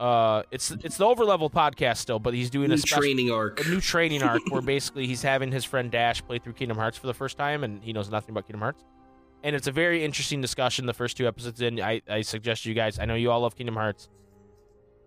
uh 0.00 0.42
it's 0.50 0.70
it's 0.70 0.96
the 0.96 1.04
overlevel 1.04 1.52
podcast 1.52 1.98
still, 1.98 2.18
but 2.18 2.32
he's 2.34 2.48
doing 2.50 2.68
New 2.70 2.74
a 2.74 2.78
special 2.78 3.02
training 3.02 3.30
arc. 3.30 3.64
a 3.64 3.68
new 3.68 3.80
training 3.80 4.22
arc 4.22 4.40
where 4.50 4.62
basically 4.76 5.06
he's 5.06 5.22
having 5.22 5.52
his 5.52 5.64
friend 5.64 5.90
Dash 5.90 6.24
play 6.26 6.38
through 6.38 6.54
Kingdom 6.54 6.78
Hearts 6.78 6.96
for 6.98 7.06
the 7.06 7.14
first 7.14 7.36
time, 7.36 7.62
and 7.64 7.82
he 7.84 7.92
knows 7.92 8.10
nothing 8.10 8.30
about 8.30 8.46
Kingdom 8.46 8.62
Hearts. 8.62 8.82
And 9.42 9.54
it's 9.54 9.66
a 9.66 9.72
very 9.72 10.02
interesting 10.04 10.40
discussion. 10.40 10.86
The 10.86 10.92
first 10.94 11.16
two 11.16 11.26
episodes 11.28 11.60
in, 11.60 11.80
I, 11.80 12.02
I 12.08 12.20
suggest 12.22 12.66
you 12.66 12.74
guys. 12.74 12.98
I 12.98 13.04
know 13.06 13.14
you 13.14 13.30
all 13.30 13.40
love 13.40 13.56
Kingdom 13.56 13.74
Hearts. 13.76 14.08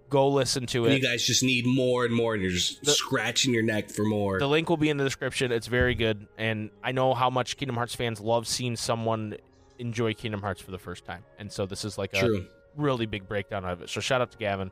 Go 0.10 0.28
listen 0.30 0.66
to 0.68 0.86
it. 0.86 0.94
you 0.94 1.02
guys 1.02 1.26
just 1.26 1.44
need 1.44 1.66
more 1.66 2.06
and 2.06 2.14
more, 2.14 2.34
and 2.36 2.44
you're 2.44 2.52
just 2.52 2.84
The- 2.84 2.92
scratching 2.92 3.52
your 3.54 3.64
neck 3.64 3.90
for 3.90 4.04
more. 4.06 4.38
The 4.40 4.48
link 4.48 4.70
will 4.70 4.78
be 4.78 4.90
in 4.90 4.98
the 4.98 5.04
description. 5.04 5.52
It's 5.52 5.66
very 5.68 5.96
good, 5.96 6.28
and 6.38 6.70
I 6.84 6.92
know 6.92 7.14
how 7.16 7.30
much 7.32 7.58
Kingdom 7.58 7.76
Hearts 7.78 7.96
fans 7.96 8.20
love 8.22 8.48
seeing 8.48 8.76
someone 8.76 9.36
enjoy 9.80 10.14
Kingdom 10.14 10.42
Hearts 10.42 10.62
for 10.62 10.70
the 10.72 10.78
first 10.78 11.04
time. 11.06 11.24
And 11.40 11.52
so 11.52 11.66
this 11.66 11.84
is 11.84 11.98
like 11.98 12.14
a 12.14 12.20
True. 12.20 12.46
really 12.76 13.08
big 13.08 13.28
breakdown 13.28 13.66
of 13.66 13.82
it. 13.82 13.90
So 13.90 14.02
shout 14.02 14.22
out 14.22 14.32
to 14.32 14.38
Gavin. 14.38 14.70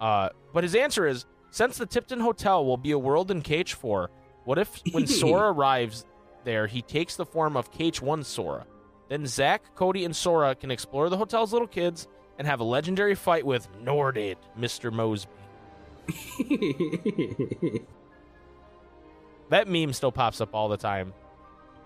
Uh, 0.00 0.30
but 0.52 0.64
his 0.64 0.74
answer 0.74 1.06
is 1.06 1.26
since 1.50 1.76
the 1.76 1.86
Tipton 1.86 2.20
Hotel 2.20 2.64
will 2.64 2.76
be 2.76 2.92
a 2.92 2.98
world 2.98 3.30
in 3.30 3.42
KH4, 3.42 4.08
what 4.44 4.58
if 4.58 4.80
when 4.92 5.06
Sora 5.08 5.52
arrives 5.52 6.04
there, 6.44 6.66
he 6.66 6.80
takes 6.82 7.16
the 7.16 7.26
form 7.26 7.56
of 7.56 7.70
KH1 7.72 8.24
Sora? 8.24 8.66
Then 9.08 9.26
Zack, 9.26 9.74
Cody, 9.74 10.04
and 10.04 10.14
Sora 10.14 10.54
can 10.54 10.70
explore 10.70 11.08
the 11.08 11.16
hotel's 11.16 11.52
little 11.52 11.68
kids 11.68 12.06
and 12.38 12.46
have 12.46 12.60
a 12.60 12.64
legendary 12.64 13.14
fight 13.14 13.44
with 13.44 13.68
Norted, 13.82 14.36
Mr. 14.58 14.90
Moseby. 14.92 15.26
That 19.50 19.66
meme 19.66 19.92
still 19.92 20.12
pops 20.12 20.40
up 20.40 20.54
all 20.54 20.68
the 20.68 20.76
time. 20.76 21.12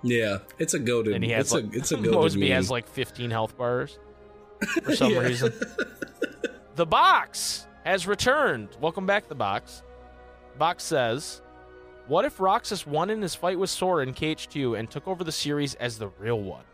yeah, 0.03 0.39
it's 0.59 0.75
a 0.75 0.79
goaded. 0.79 1.15
And 1.15 1.25
he 1.25 1.31
has 1.31 1.47
it's 1.47 1.55
like, 1.55 1.65
a 1.75 1.79
it's 1.79 1.93
a 1.93 1.97
Moseby 1.99 2.41
meme. 2.41 2.51
has 2.51 2.71
like 2.71 2.87
15 2.87 3.31
health 3.31 3.57
bars 3.57 3.99
for 4.83 4.95
some 4.95 5.13
Yeah. 5.13 5.21
reason. 5.21 5.53
The 6.75 6.85
box 6.85 7.67
has 7.85 8.07
returned. 8.07 8.71
Welcome 8.81 9.07
back, 9.07 9.29
the 9.29 9.35
box. 9.35 9.83
Box 10.59 10.83
says, 10.83 11.43
"What 12.07 12.25
if 12.25 12.41
Roxas 12.41 12.87
won 12.87 13.11
in 13.11 13.23
his 13.23 13.35
fight 13.35 13.59
with 13.59 13.71
Sora 13.71 14.03
in 14.03 14.15
KH2 14.15 14.75
and 14.75 14.91
took 14.91 15.07
over 15.07 15.23
the 15.23 15.33
series 15.33 15.75
as 15.77 15.99
the 15.99 16.09
real 16.09 16.41
one? 16.41 16.65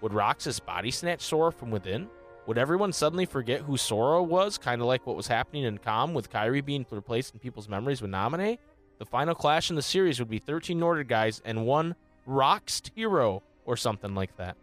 Would 0.00 0.12
Roxas 0.12 0.60
body 0.60 0.90
snatch 0.90 1.22
Sora 1.22 1.52
from 1.52 1.70
within? 1.70 2.10
Would 2.46 2.58
everyone 2.58 2.92
suddenly 2.92 3.26
forget 3.26 3.62
who 3.62 3.76
Sora 3.76 4.22
was, 4.22 4.58
kind 4.58 4.80
of 4.80 4.86
like 4.86 5.06
what 5.06 5.16
was 5.16 5.26
happening 5.28 5.64
in 5.64 5.78
Com 5.78 6.14
with 6.14 6.30
Kairi 6.30 6.64
being 6.64 6.86
replaced 6.90 7.34
in 7.34 7.40
people's 7.40 7.68
memories 7.68 8.02
with 8.02 8.10
Naminé? 8.10 8.58
The 8.98 9.06
final 9.06 9.34
clash 9.34 9.70
in 9.70 9.76
the 9.76 9.82
series 9.82 10.18
would 10.18 10.30
be 10.30 10.38
13 10.38 10.80
Norted 10.80 11.08
guys 11.08 11.40
and 11.44 11.66
one 11.66 11.96
Roxed 12.24 12.90
hero 12.94 13.42
or 13.64 13.76
something 13.76 14.14
like 14.14 14.36
that." 14.36 14.56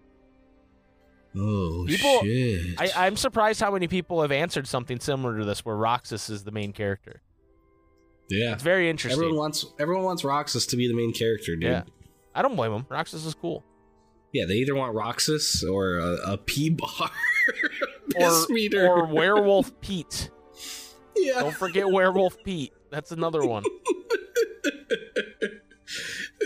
Oh 1.38 1.86
People- 1.88 2.22
shit! 2.24 2.80
I, 2.80 3.06
I'm 3.08 3.16
surprised 3.16 3.60
how 3.60 3.72
many 3.72 3.88
people 3.88 4.22
have 4.22 4.32
answered 4.32 4.68
something 4.68 5.00
similar 5.00 5.38
to 5.40 5.46
this, 5.46 5.64
where 5.66 5.76
Roxas 5.76 6.30
is 6.30 6.44
the 6.44 6.52
main 6.52 6.74
character. 6.74 7.22
yeah, 8.30 8.54
It's 8.54 8.64
very 8.64 8.90
interesting. 8.90 9.20
everyone 9.22 9.38
wants 9.38 9.66
everyone 9.80 10.04
wants 10.04 10.24
Roxas 10.24 10.66
to 10.68 10.78
be 10.78 10.88
the 10.88 10.96
main 10.96 11.14
character, 11.14 11.56
dude. 11.56 11.64
yeah, 11.64 11.84
I 12.36 12.42
don't 12.42 12.56
blame 12.56 12.72
him. 12.74 12.86
Roxas 12.90 13.26
is 13.26 13.34
cool. 13.36 13.64
Yeah, 14.34 14.46
they 14.48 14.56
either 14.56 14.74
want 14.76 14.96
Roxas 14.96 15.64
or 15.64 15.98
a, 16.00 16.34
a 16.34 16.38
P 16.38 16.70
bar. 16.70 16.90
Or, 18.20 18.46
meter. 18.50 18.88
or 18.88 19.06
Werewolf 19.08 19.80
Pete. 19.82 20.30
yeah. 21.16 21.40
Don't 21.40 21.56
forget 21.56 21.90
Werewolf 21.90 22.38
Pete. 22.44 22.74
That's 22.92 23.12
another 23.12 23.46
one. 23.46 23.64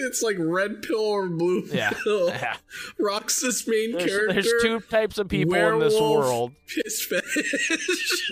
It's 0.05 0.21
like 0.21 0.35
red 0.39 0.81
pill 0.81 0.99
or 0.99 1.27
blue 1.27 1.63
Yeah. 1.71 1.91
pill. 2.03 2.27
Yeah. 2.29 2.57
Roxas 2.99 3.67
main 3.67 3.91
There's, 3.93 4.05
character. 4.05 4.33
there's 4.33 4.53
two 4.61 4.79
types 4.81 5.17
of 5.17 5.27
people 5.27 5.55
in 5.55 5.79
this 5.79 5.99
world. 5.99 6.53
Piss 6.67 7.03
fetish. 7.05 8.31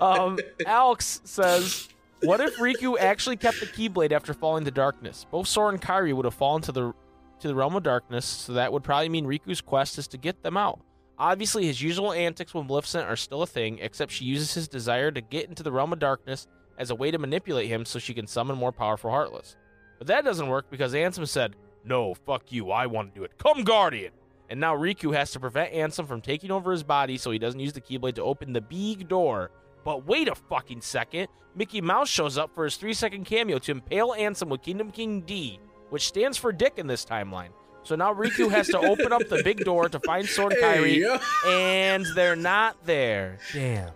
Um, 0.00 0.38
Alex 0.66 1.20
says, 1.24 1.88
"What 2.22 2.40
if 2.40 2.56
Riku 2.56 2.98
actually 2.98 3.36
kept 3.36 3.60
the 3.60 3.66
Keyblade 3.66 4.10
after 4.12 4.34
falling 4.34 4.64
to 4.64 4.70
darkness? 4.70 5.26
Both 5.30 5.46
Sora 5.48 5.68
and 5.70 5.80
Kairi 5.80 6.12
would 6.12 6.24
have 6.24 6.34
fallen 6.34 6.60
to 6.62 6.72
the 6.72 6.92
to 7.40 7.48
the 7.48 7.54
realm 7.54 7.76
of 7.76 7.82
darkness, 7.84 8.24
so 8.24 8.52
that 8.54 8.72
would 8.72 8.82
probably 8.82 9.08
mean 9.08 9.26
Riku's 9.26 9.60
quest 9.60 9.98
is 9.98 10.08
to 10.08 10.18
get 10.18 10.42
them 10.42 10.56
out. 10.56 10.80
Obviously, 11.22 11.66
his 11.66 11.80
usual 11.80 12.12
antics 12.12 12.52
with 12.52 12.66
Maleficent 12.66 13.08
are 13.08 13.14
still 13.14 13.42
a 13.42 13.46
thing, 13.46 13.78
except 13.78 14.10
she 14.10 14.24
uses 14.24 14.54
his 14.54 14.66
desire 14.66 15.12
to 15.12 15.20
get 15.20 15.48
into 15.48 15.62
the 15.62 15.70
realm 15.70 15.92
of 15.92 16.00
darkness 16.00 16.48
as 16.78 16.90
a 16.90 16.96
way 16.96 17.12
to 17.12 17.18
manipulate 17.18 17.68
him 17.68 17.84
so 17.84 18.00
she 18.00 18.12
can 18.12 18.26
summon 18.26 18.56
more 18.56 18.72
powerful 18.72 19.08
Heartless. 19.08 19.54
But 19.98 20.08
that 20.08 20.24
doesn't 20.24 20.48
work 20.48 20.68
because 20.68 20.94
Ansem 20.94 21.28
said, 21.28 21.54
"No, 21.84 22.14
fuck 22.14 22.50
you, 22.50 22.72
I 22.72 22.86
want 22.86 23.14
to 23.14 23.20
do 23.20 23.24
it. 23.24 23.38
Come, 23.38 23.62
Guardian." 23.62 24.10
And 24.50 24.58
now 24.58 24.74
Riku 24.74 25.14
has 25.14 25.30
to 25.30 25.38
prevent 25.38 25.72
Ansem 25.72 26.08
from 26.08 26.22
taking 26.22 26.50
over 26.50 26.72
his 26.72 26.82
body 26.82 27.16
so 27.16 27.30
he 27.30 27.38
doesn't 27.38 27.60
use 27.60 27.72
the 27.72 27.80
Keyblade 27.80 28.16
to 28.16 28.24
open 28.24 28.52
the 28.52 28.60
big 28.60 29.06
door. 29.06 29.52
But 29.84 30.04
wait 30.04 30.26
a 30.26 30.34
fucking 30.34 30.80
second. 30.80 31.28
Mickey 31.54 31.80
Mouse 31.80 32.08
shows 32.08 32.36
up 32.36 32.52
for 32.52 32.64
his 32.64 32.74
three 32.74 32.94
second 32.94 33.26
cameo 33.26 33.60
to 33.60 33.70
impale 33.70 34.10
Ansem 34.10 34.48
with 34.48 34.62
Kingdom 34.62 34.90
Key 34.90 35.20
D, 35.20 35.60
which 35.90 36.08
stands 36.08 36.36
for 36.36 36.50
Dick 36.50 36.78
in 36.78 36.88
this 36.88 37.04
timeline. 37.04 37.50
So 37.84 37.96
now 37.96 38.14
Riku 38.14 38.48
has 38.50 38.68
to 38.68 38.78
open 38.78 39.12
up 39.12 39.28
the 39.28 39.42
big 39.42 39.64
door 39.64 39.88
to 39.88 39.98
find 40.00 40.28
Sword 40.28 40.52
and 40.52 40.62
Kairi, 40.84 41.20
Hey, 41.44 41.88
and 41.94 42.06
they're 42.14 42.36
not 42.36 42.76
there. 42.84 43.38
Damn. 43.52 43.90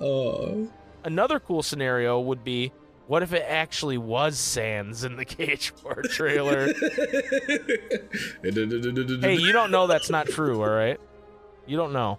oh. 0.00 0.68
Another 1.04 1.38
cool 1.40 1.62
scenario 1.62 2.20
would 2.20 2.44
be 2.44 2.72
what 3.06 3.22
if 3.22 3.32
it 3.32 3.44
actually 3.48 3.96
was 3.96 4.38
Sans 4.38 5.02
in 5.04 5.16
the 5.16 5.24
KH4 5.24 6.02
trailer? 6.10 6.66
hey, 9.22 9.34
you 9.36 9.52
don't 9.52 9.70
know 9.70 9.86
that's 9.86 10.10
not 10.10 10.26
true, 10.26 10.60
all 10.62 10.68
right? 10.68 11.00
You 11.66 11.78
don't 11.78 11.94
know. 11.94 12.18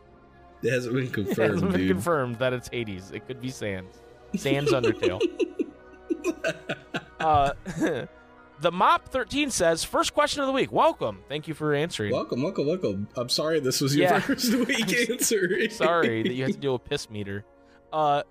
It 0.64 0.72
hasn't 0.72 0.96
been 0.96 1.10
confirmed. 1.10 1.30
It 1.30 1.36
confirmed, 1.36 1.54
hasn't 1.54 1.72
been 1.74 1.82
dude. 1.82 1.92
confirmed 1.92 2.40
that 2.40 2.54
it's 2.54 2.68
Hades. 2.70 3.12
It 3.12 3.28
could 3.28 3.40
be 3.40 3.50
Sans. 3.50 3.86
Sans 4.36 4.72
Undertale. 4.72 5.22
uh, 7.20 7.54
the 8.62 8.72
Mop 8.72 9.08
13 9.10 9.50
says, 9.52 9.84
first 9.84 10.14
question 10.14 10.42
of 10.42 10.48
the 10.48 10.54
week. 10.54 10.72
Welcome. 10.72 11.20
Thank 11.30 11.48
you 11.48 11.54
for 11.54 11.74
answering. 11.74 12.12
Welcome, 12.12 12.42
welcome, 12.44 12.68
welcome. 12.68 13.08
I'm 13.16 13.30
sorry 13.30 13.60
this 13.60 13.82
was 13.82 13.96
your 13.96 14.10
Yeah. 14.10 14.20
first 14.20 14.54
week 14.54 15.10
answer. 15.10 15.70
Sorry 15.70 16.24
that 16.24 16.34
you 16.34 16.44
have 16.44 16.54
to 16.54 16.58
deal 16.60 16.74
with 16.74 16.86
piss 16.86 17.10
meter. 17.10 17.46
Uh, 17.94 18.24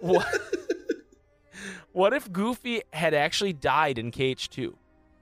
what, 0.00 0.26
what 1.92 2.12
if 2.12 2.30
Goofy 2.32 2.82
had 2.92 3.14
actually 3.14 3.52
died 3.52 3.98
in 3.98 4.10
KH2? 4.10 4.74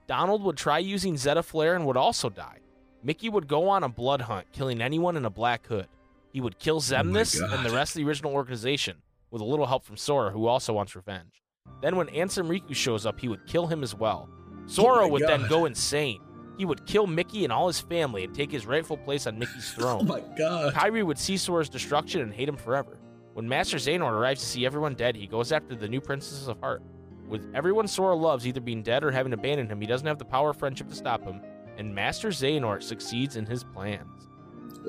Donald 0.07 0.43
would 0.43 0.57
try 0.57 0.79
using 0.79 1.17
Zeta 1.17 1.43
Flare 1.43 1.75
and 1.75 1.85
would 1.85 1.97
also 1.97 2.29
die. 2.29 2.59
Mickey 3.03 3.29
would 3.29 3.47
go 3.47 3.69
on 3.69 3.83
a 3.83 3.89
blood 3.89 4.21
hunt, 4.21 4.47
killing 4.51 4.81
anyone 4.81 5.15
in 5.17 5.25
a 5.25 5.29
black 5.29 5.65
hood. 5.67 5.87
He 6.33 6.41
would 6.41 6.59
kill 6.59 6.81
Xemnas 6.81 7.39
and 7.41 7.65
the 7.65 7.69
rest 7.73 7.95
of 7.95 8.01
the 8.01 8.07
original 8.07 8.33
organization, 8.33 8.97
with 9.31 9.41
a 9.41 9.45
little 9.45 9.65
help 9.65 9.83
from 9.85 9.97
Sora, 9.97 10.31
who 10.31 10.47
also 10.47 10.73
wants 10.73 10.95
revenge. 10.95 11.41
Then 11.81 11.95
when 11.95 12.07
Ansem 12.07 12.47
Riku 12.47 12.75
shows 12.75 13.05
up, 13.05 13.19
he 13.19 13.27
would 13.27 13.45
kill 13.45 13.67
him 13.67 13.83
as 13.83 13.93
well. 13.95 14.29
Sora 14.67 14.99
oh 14.99 15.01
my 15.07 15.11
would 15.11 15.23
then 15.23 15.47
go 15.47 15.65
insane. 15.65 16.21
He 16.57 16.65
would 16.65 16.85
kill 16.85 17.07
Mickey 17.07 17.43
and 17.43 17.53
all 17.53 17.67
his 17.67 17.79
family 17.79 18.23
and 18.23 18.33
take 18.33 18.51
his 18.51 18.65
rightful 18.65 18.97
place 18.97 19.27
on 19.27 19.37
Mickey's 19.39 19.71
throne. 19.75 20.01
Oh 20.01 20.03
my 20.03 20.21
god. 20.37 20.73
Kairi 20.73 21.03
would 21.03 21.17
see 21.17 21.37
Sora's 21.37 21.69
destruction 21.69 22.21
and 22.21 22.33
hate 22.33 22.49
him 22.49 22.57
forever. 22.57 22.99
When 23.33 23.47
Master 23.47 23.77
Xehanort 23.77 24.13
arrives 24.13 24.41
to 24.41 24.47
see 24.47 24.65
everyone 24.65 24.95
dead, 24.95 25.15
he 25.15 25.27
goes 25.27 25.51
after 25.51 25.75
the 25.75 25.87
new 25.87 26.01
Princesses 26.01 26.47
of 26.47 26.59
Heart. 26.59 26.81
With 27.27 27.51
everyone 27.53 27.87
Sora 27.87 28.15
loves 28.15 28.47
either 28.47 28.61
being 28.61 28.81
dead 28.81 29.03
or 29.03 29.11
having 29.11 29.33
abandoned 29.33 29.69
him, 29.69 29.79
he 29.79 29.85
doesn't 29.85 30.07
have 30.07 30.17
the 30.17 30.25
power 30.25 30.51
of 30.51 30.57
friendship 30.57 30.87
to 30.89 30.95
stop 30.95 31.23
him, 31.23 31.41
and 31.77 31.93
Master 31.93 32.29
Xehanort 32.29 32.81
succeeds 32.81 33.35
in 33.35 33.45
his 33.45 33.63
plans. 33.63 34.27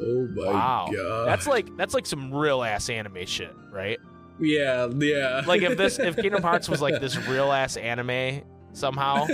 Oh 0.00 0.28
my 0.34 0.46
wow. 0.46 0.88
god. 0.94 1.26
That's 1.26 1.46
like 1.46 1.76
that's 1.76 1.94
like 1.94 2.06
some 2.06 2.32
real 2.32 2.62
ass 2.62 2.88
anime 2.88 3.26
shit, 3.26 3.54
right? 3.70 3.98
yeah, 4.40 4.88
yeah. 4.98 5.42
Like 5.46 5.62
if 5.62 5.76
this 5.76 5.98
if 5.98 6.16
Kingdom 6.22 6.42
Hearts 6.42 6.68
was 6.68 6.80
like 6.80 7.00
this 7.00 7.16
real 7.28 7.52
ass 7.52 7.76
anime 7.76 8.42
somehow, 8.78 9.26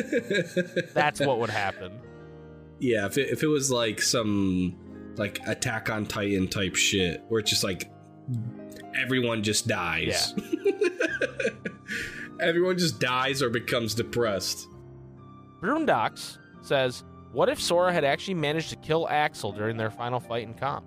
that's 0.95 1.21
what 1.21 1.39
would 1.39 1.51
happen. 1.51 2.01
Yeah, 2.81 3.07
if 3.07 3.19
it, 3.19 3.29
if 3.31 3.43
it 3.43 3.47
was 3.47 3.71
like 3.71 4.03
some 4.03 4.77
like 5.17 5.39
Attack 5.47 5.91
on 5.91 6.07
Titan 6.07 6.49
type 6.49 6.77
shit, 6.77 7.23
where 7.29 7.41
it's 7.41 7.51
just 7.51 7.65
like 7.65 7.91
everyone 9.01 9.43
just 9.43 9.67
dies. 9.67 10.35
everyone 12.41 12.79
just 12.79 13.01
dies 13.01 13.43
or 13.43 13.51
becomes 13.51 13.95
depressed. 13.95 14.67
Broomdox 15.61 16.39
says, 16.63 17.05
What 17.33 17.49
if 17.49 17.61
Sora 17.61 17.93
had 17.93 18.05
actually 18.05 18.35
managed 18.35 18.71
to 18.71 18.77
kill 18.77 19.09
Axel 19.09 19.53
during 19.53 19.77
their 19.77 19.91
final 19.91 20.21
fight 20.21 20.47
in 20.47 20.55
comp? 20.55 20.85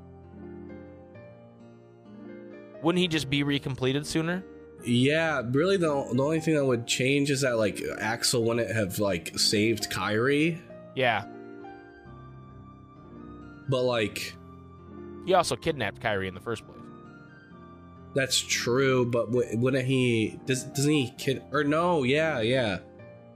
Wouldn't 2.84 3.02
he 3.02 3.08
just 3.08 3.30
be 3.30 3.44
recompleted 3.44 4.06
sooner? 4.06 4.44
Yeah, 4.88 5.42
really 5.52 5.78
the, 5.78 5.88
the 6.14 6.24
only 6.24 6.40
thing 6.40 6.56
that 6.56 6.66
would 6.66 6.88
change 6.88 7.30
is 7.30 7.42
that 7.42 7.58
like 7.58 7.82
Axel 8.00 8.44
wouldn't 8.44 8.72
have 8.74 9.00
like 9.00 9.38
saved 9.38 9.92
Kairi, 9.92 10.60
Yeah. 10.96 11.26
but 13.70 13.84
like 13.84 14.34
He 15.26 15.34
also 15.34 15.56
kidnapped 15.56 16.02
Kairi 16.02 16.28
in 16.28 16.34
the 16.34 16.40
first 16.40 16.66
place. 16.66 16.78
that's 18.16 18.38
true. 18.40 19.06
But 19.06 19.28
w- 19.32 19.58
wouldn't 19.58 19.86
he? 19.86 20.40
Does 20.46 20.64
doesn't 20.64 20.92
he 20.92 21.12
kid? 21.18 21.44
Or 21.52 21.64
no? 21.64 22.04
Yeah, 22.04 22.40
yeah. 22.42 22.80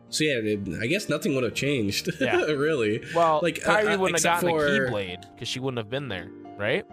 So 0.10 0.24
yeah, 0.24 0.40
it, 0.44 0.60
I 0.82 0.88
guess 0.88 1.08
nothing 1.10 1.36
would 1.36 1.44
have 1.44 1.54
changed. 1.54 2.10
Yeah. 2.20 2.42
really. 2.46 3.02
Well, 3.16 3.40
Like, 3.44 3.66
uh, 3.68 3.78
Kairi 3.78 3.96
uh, 3.96 4.00
wouldn't 4.00 4.24
have 4.24 4.42
gotten 4.42 4.50
a 4.50 4.54
Keyblade 4.54 5.22
because 5.34 5.48
she 5.48 5.60
wouldn't 5.60 5.78
have 5.78 5.90
been 5.90 6.08
there, 6.10 6.30
right? 6.58 6.86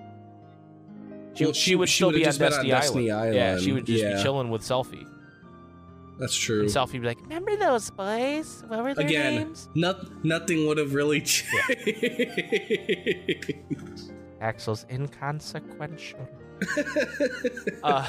She, 1.38 1.44
Well, 1.44 1.52
she, 1.54 1.60
she- 1.70 1.76
would 1.76 1.88
she 1.88 1.94
still 1.96 2.10
be 2.10 2.26
on 2.26 2.34
Destiny, 2.36 2.72
on 2.72 2.80
Destiny 2.80 3.10
Island. 3.10 3.34
Yeah, 3.34 3.58
she 3.58 3.72
would 3.72 3.86
just 3.86 4.02
yeah. 4.02 4.16
be 4.16 4.22
chilling 4.22 4.50
with 4.50 4.62
Selphie. 4.62 5.06
That's 6.18 6.34
true. 6.36 6.62
And 6.62 6.68
Selphie 6.68 6.94
would 6.94 7.02
be 7.02 7.06
like, 7.08 7.20
"Remember 7.22 7.54
those 7.56 7.90
boys? 7.90 8.64
What 8.66 8.82
were 8.82 8.92
their 8.92 9.06
Again, 9.06 9.34
names?" 9.36 9.68
not, 9.76 10.24
nothing 10.24 10.66
would 10.66 10.76
have 10.78 10.92
really 10.94 11.20
changed. 11.20 11.46
Axel's 14.40 14.84
inconsequential. 14.90 16.28
uh, 17.84 18.08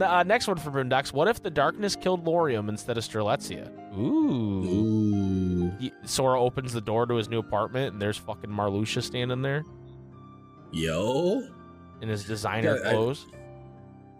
uh, 0.00 0.22
next 0.24 0.46
one 0.48 0.58
for 0.58 0.70
Boondocks. 0.70 1.12
What 1.14 1.28
if 1.28 1.42
the 1.42 1.50
darkness 1.50 1.96
killed 1.96 2.26
Lauriam 2.26 2.68
instead 2.68 2.98
of 2.98 3.04
Strelitzia? 3.04 3.70
Ooh. 3.96 4.64
Ooh. 4.64 5.72
He- 5.78 5.92
Sora 6.04 6.38
opens 6.40 6.74
the 6.74 6.80
door 6.82 7.06
to 7.06 7.14
his 7.14 7.30
new 7.30 7.38
apartment, 7.38 7.94
and 7.94 8.02
there's 8.02 8.18
fucking 8.18 8.50
Marluxia 8.50 9.02
standing 9.02 9.40
there 9.42 9.64
Yo. 10.72 11.42
In 12.02 12.08
his 12.08 12.24
designer 12.24 12.76
Yeah, 12.76 12.88
I- 12.88 12.92
clothes. 12.92 13.26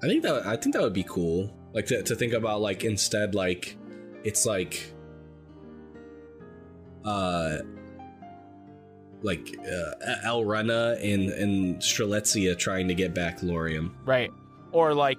I 0.02 0.06
think 0.08 0.22
that 0.24 0.46
I 0.46 0.56
think 0.56 0.74
that 0.74 0.82
would 0.82 0.92
be 0.92 1.04
cool. 1.04 1.50
Like 1.72 1.86
to, 1.86 2.02
to 2.02 2.14
think 2.14 2.32
about 2.34 2.60
like 2.60 2.84
instead 2.84 3.34
like 3.34 3.76
it's 4.24 4.44
like 4.46 4.92
uh 7.04 7.58
like 9.22 9.56
uh, 9.66 9.92
Elrena 10.26 10.96
and 11.02 11.30
and 11.30 11.76
Strelitzia 11.76 12.56
trying 12.58 12.88
to 12.88 12.94
get 12.94 13.14
back 13.14 13.40
Lauriam. 13.40 13.92
Right. 14.04 14.30
Or 14.72 14.92
like 14.94 15.18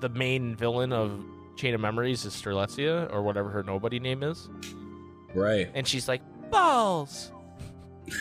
the 0.00 0.08
main 0.10 0.54
villain 0.54 0.92
of 0.92 1.24
Chain 1.56 1.74
of 1.74 1.80
Memories 1.80 2.24
is 2.24 2.34
Strelitzia, 2.34 3.12
or 3.12 3.22
whatever 3.22 3.48
her 3.50 3.62
nobody 3.62 3.98
name 3.98 4.22
is. 4.22 4.48
Right. 5.34 5.70
And 5.74 5.88
she's 5.88 6.06
like, 6.06 6.20
balls. 6.50 7.32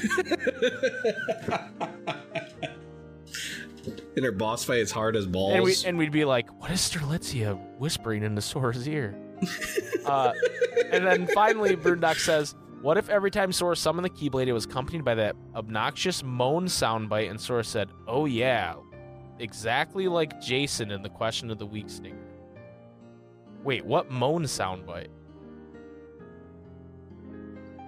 and 4.18 4.26
her 4.26 4.32
boss 4.32 4.64
fight 4.64 4.80
is 4.80 4.92
hard 4.92 5.16
as 5.16 5.28
balls. 5.28 5.54
And, 5.54 5.64
we, 5.64 5.76
and 5.86 5.98
we'd 5.98 6.12
be 6.12 6.26
like, 6.26 6.50
what 6.60 6.72
is 6.72 6.80
Strelitzia 6.82 7.56
whispering 7.78 8.24
into 8.24 8.42
Sora's 8.42 8.88
ear? 8.88 9.16
uh, 10.08 10.34
and 10.92 11.06
then 11.06 11.28
finally, 11.28 11.76
Boondock 11.76 12.18
says, 12.18 12.56
what 12.82 12.98
if 12.98 13.10
every 13.10 13.30
time 13.30 13.52
Sora 13.52 13.76
summoned 13.76 14.06
the 14.06 14.10
Keyblade, 14.10 14.48
it 14.48 14.54
was 14.54 14.66
accompanied 14.66 15.06
by 15.06 15.14
that 15.16 15.36
obnoxious 15.56 16.24
moan 16.24 16.66
soundbite, 16.66 17.30
and 17.30 17.40
Sora 17.40 17.64
said, 17.64 17.90
oh 18.08 18.26
yeah, 18.26 18.74
exactly 19.38 20.08
like 20.08 20.42
Jason 20.42 20.90
in 20.90 21.04
the 21.04 21.10
question 21.10 21.52
of 21.52 21.60
the 21.60 21.66
week 21.68 21.88
stinger. 21.88 22.18
Wait, 23.64 23.86
what 23.86 24.10
moan 24.10 24.44
soundbite? 24.44 25.10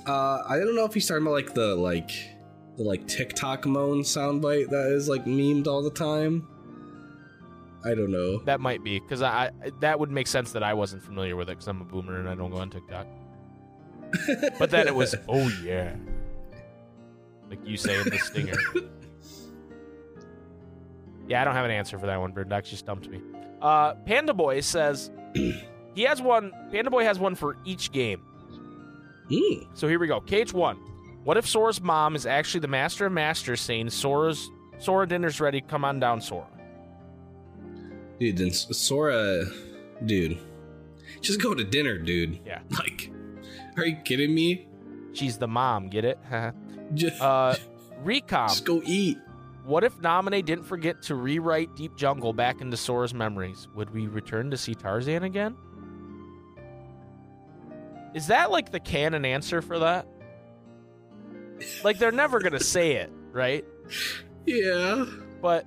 Uh, 0.06 0.44
I 0.48 0.60
don't 0.60 0.76
know 0.76 0.86
if 0.86 0.94
he's 0.94 1.08
talking 1.08 1.24
about 1.24 1.34
like 1.34 1.56
the 1.56 1.76
like 1.76 2.12
the 2.80 2.86
like 2.86 3.06
TikTok 3.08 3.66
moan 3.66 4.02
soundbite 4.02 4.70
that 4.70 4.92
is 4.94 5.10
like 5.10 5.26
memed 5.26 5.68
all 5.68 5.84
the 5.84 5.92
time. 5.92 6.48
I 7.84 7.90
don't 7.90 8.10
know. 8.10 8.40
That 8.40 8.62
might 8.62 8.84
be 8.84 9.00
because 9.00 9.22
I, 9.22 9.52
I 9.64 9.72
that 9.82 10.00
would 10.00 10.10
make 10.10 10.28
sense 10.28 10.54
that 10.54 10.64
I 10.64 10.74
wasn't 10.74 11.04
familiar 11.04 11.36
with 11.36 11.50
it 11.50 11.58
because 11.58 11.68
I'm 11.68 11.82
a 11.82 11.86
boomer 11.86 12.18
and 12.20 12.30
I 12.30 12.36
don't 12.36 12.50
go 12.50 12.58
on 12.58 12.70
TikTok. 12.70 13.06
But 14.58 14.72
then 14.72 14.88
it 14.88 14.96
was, 14.96 15.14
oh 15.28 15.50
yeah, 15.64 15.96
like 17.50 17.60
you 17.64 17.78
say 17.78 18.00
in 18.00 18.10
the 18.10 18.18
stinger. 18.18 18.58
yeah, 21.28 21.42
I 21.42 21.46
don't 21.46 21.54
have 21.54 21.66
an 21.66 21.72
answer 21.72 22.00
for 22.00 22.08
that 22.08 22.20
one. 22.20 22.32
Bird 22.32 22.50
just 22.64 22.80
stumped 22.80 23.08
me. 23.10 23.22
Uh, 23.62 23.94
Panda 24.06 24.34
Boy 24.34 24.62
says 24.62 25.12
he 25.34 26.04
has 26.04 26.22
one. 26.22 26.54
Panda 26.72 26.90
Boy 26.90 27.04
has 27.04 27.20
one 27.20 27.36
for 27.36 27.58
each 27.66 27.92
game. 27.92 28.22
Hmm. 29.30 29.66
So 29.74 29.88
here 29.88 30.00
we 30.00 30.08
go. 30.08 30.22
KH 30.22 30.54
one. 30.54 30.80
What 31.24 31.38
if 31.38 31.48
Sora's 31.48 31.82
mom 31.82 32.16
is 32.16 32.26
actually 32.26 32.62
the 32.62 32.68
master 32.68 33.06
of 33.06 33.12
masters, 33.12 33.62
saying 33.62 33.90
Sora's 33.90 34.50
Sora 34.80 35.06
dinner's 35.06 35.42
ready. 35.42 35.62
Come 35.62 35.84
on 35.84 36.00
down, 36.00 36.22
Sora. 36.22 36.48
Dude, 38.20 38.38
then 38.38 38.52
Sora, 38.52 39.46
dude, 40.06 40.38
just 41.22 41.42
go 41.42 41.54
to 41.54 41.64
dinner, 41.64 41.98
dude. 41.98 42.40
Yeah. 42.46 42.60
Like, 42.72 43.12
are 43.78 43.86
you 43.86 43.98
kidding 43.98 44.34
me? 44.34 44.68
She's 45.14 45.38
the 45.38 45.48
mom. 45.48 45.90
Get 45.90 46.06
it? 46.06 46.20
Just, 46.94 47.22
uh, 47.22 47.56
Recom. 48.04 48.48
just 48.48 48.66
go 48.66 48.82
eat. 48.86 49.18
What 49.64 49.84
if 49.84 49.96
Naminé 50.00 50.44
didn't 50.44 50.64
forget 50.64 51.02
to 51.04 51.16
rewrite 51.16 51.76
Deep 51.76 51.96
Jungle 51.96 52.34
back 52.34 52.62
into 52.62 52.76
Sora's 52.78 53.14
memories? 53.14 53.68
Would 53.76 53.92
we 53.92 54.08
return 54.08 54.50
to 54.50 54.58
see 54.58 54.74
Tarzan 54.74 55.24
again? 55.24 55.56
Is 58.16 58.28
that 58.28 58.50
like 58.50 58.72
the 58.72 58.80
canon 58.80 59.24
answer 59.24 59.62
for 59.62 59.78
that? 59.80 60.08
Like 61.84 61.98
they're 61.98 62.12
never 62.12 62.40
gonna 62.40 62.60
say 62.60 62.94
it, 62.94 63.12
right? 63.32 63.66
Yeah. 64.46 65.06
But 65.42 65.66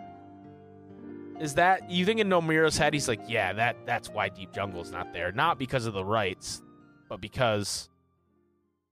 is 1.40 1.54
that 1.54 1.90
you 1.90 2.04
think 2.04 2.20
in 2.20 2.28
Nomura's 2.28 2.76
head 2.78 2.94
he's 2.94 3.08
like, 3.08 3.20
yeah, 3.28 3.52
that 3.54 3.76
that's 3.84 4.08
why 4.08 4.28
Deep 4.28 4.54
Jungle's 4.54 4.92
not 4.92 5.12
there. 5.12 5.32
Not 5.32 5.58
because 5.58 5.86
of 5.86 5.94
the 5.94 6.04
rights, 6.04 6.62
but 7.08 7.20
because 7.20 7.88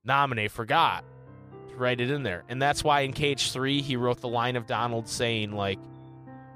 Naminé 0.07 0.51
forgot 0.51 1.05
to 1.69 1.77
write 1.77 2.01
it 2.01 2.11
in 2.11 2.23
there. 2.23 2.45
And 2.49 2.61
that's 2.61 2.83
why 2.83 3.03
in 3.03 3.13
KH3 3.13 3.81
he 3.81 3.97
wrote 3.97 4.21
the 4.21 4.29
line 4.29 4.57
of 4.57 4.67
Donald 4.67 5.09
saying 5.09 5.53
like 5.53 5.79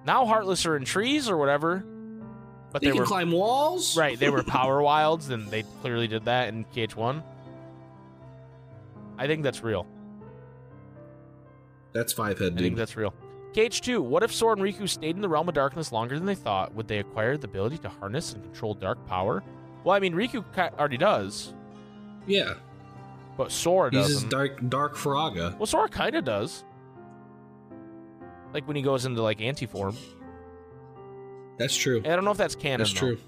now 0.05 0.26
Heartless 0.26 0.66
are 0.66 0.76
in 0.76 0.84
trees 0.84 1.28
or 1.28 1.36
whatever. 1.36 1.84
But 2.72 2.82
they, 2.82 2.88
they, 2.88 2.92
can 2.92 3.01
were 3.01 3.07
climb 3.07 3.30
walls. 3.30 3.97
right, 3.97 4.18
they 4.18 4.30
were 4.30 4.42
power 4.45 4.82
wilds 4.82 5.30
and 5.30 5.49
they 5.49 5.62
clearly 5.80 6.09
did 6.09 6.24
that 6.24 6.49
in 6.49 6.64
KH1. 6.64 7.22
I 9.16 9.26
think 9.28 9.45
that's 9.45 9.62
real. 9.62 9.86
That's 11.95 12.12
five 12.12 12.38
head, 12.38 12.53
I 12.55 12.57
think 12.57 12.70
dude. 12.70 12.76
that's 12.76 12.97
real. 12.97 13.14
KH2. 13.55 14.01
What 14.01 14.22
if 14.24 14.32
Sora 14.32 14.55
and 14.55 14.62
Riku 14.62 14.88
stayed 14.88 15.14
in 15.14 15.22
the 15.22 15.28
realm 15.28 15.49
of 15.49 15.55
darkness 15.55 15.92
longer 15.92 16.16
than 16.16 16.26
they 16.26 16.34
thought? 16.34 16.74
Would 16.74 16.88
they 16.88 16.99
acquire 16.99 17.36
the 17.36 17.47
ability 17.47 17.78
to 17.78 17.88
harness 17.88 18.32
and 18.32 18.42
control 18.42 18.74
dark 18.74 19.05
power? 19.07 19.45
Well, 19.84 19.95
I 19.95 20.01
mean, 20.01 20.12
Riku 20.14 20.45
already 20.78 20.97
does, 20.97 21.55
Yeah, 22.26 22.55
but 23.36 23.53
Sora 23.53 23.90
he's 23.90 24.01
doesn't. 24.01 24.14
just 24.22 24.28
dark, 24.30 24.68
dark 24.68 24.97
Firaga. 24.97 25.57
Well, 25.57 25.66
Sora 25.66 25.88
kind 25.88 26.16
of 26.16 26.24
does. 26.24 26.64
Like 28.53 28.66
when 28.66 28.76
he 28.76 28.82
goes 28.82 29.05
into 29.07 29.22
like 29.22 29.40
anti 29.40 29.66
form. 29.66 29.97
That's 31.59 31.76
true. 31.76 32.01
I 32.05 32.09
don't 32.16 32.24
know 32.24 32.30
if 32.32 32.36
that's 32.36 32.57
canon. 32.57 32.78
That's 32.78 32.92
though. 32.92 32.99
true. 33.14 33.18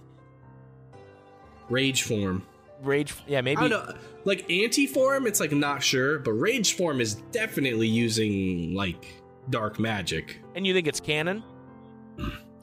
Rage 1.69 2.03
form. 2.03 2.45
Rage, 2.83 3.15
yeah, 3.27 3.41
maybe. 3.41 3.63
I 3.63 3.69
don't 3.69 3.89
know. 3.89 3.95
Like 4.25 4.51
anti 4.51 4.87
form, 4.87 5.27
it's 5.27 5.41
like 5.41 5.53
not 5.53 5.83
sure, 5.83 6.19
but 6.19 6.33
rage 6.33 6.75
form 6.75 7.01
is 7.01 7.15
definitely 7.33 7.89
using 7.89 8.75
like 8.75 9.07
dark 9.51 9.79
magic. 9.79 10.41
And 10.55 10.67
you 10.67 10.75
think 10.75 10.87
it's 10.87 11.01
canon? 11.01 11.43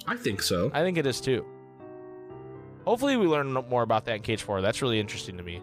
I 0.05 0.15
think 0.15 0.41
so. 0.41 0.71
I 0.73 0.81
think 0.81 0.97
it 0.97 1.07
is 1.07 1.21
too. 1.21 1.45
Hopefully, 2.85 3.15
we 3.15 3.27
learn 3.27 3.51
more 3.53 3.83
about 3.83 4.05
that 4.05 4.27
in 4.27 4.37
KH 4.37 4.41
Four. 4.41 4.61
That's 4.61 4.81
really 4.81 4.99
interesting 4.99 5.37
to 5.37 5.43
me. 5.43 5.61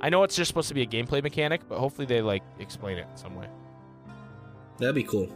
I 0.00 0.10
know 0.10 0.22
it's 0.22 0.36
just 0.36 0.48
supposed 0.48 0.68
to 0.68 0.74
be 0.74 0.82
a 0.82 0.86
gameplay 0.86 1.22
mechanic, 1.22 1.62
but 1.68 1.78
hopefully 1.78 2.06
they 2.06 2.20
like 2.20 2.42
explain 2.58 2.98
it 2.98 3.06
in 3.10 3.16
some 3.16 3.34
way. 3.36 3.48
That'd 4.78 4.94
be 4.94 5.02
cool. 5.02 5.26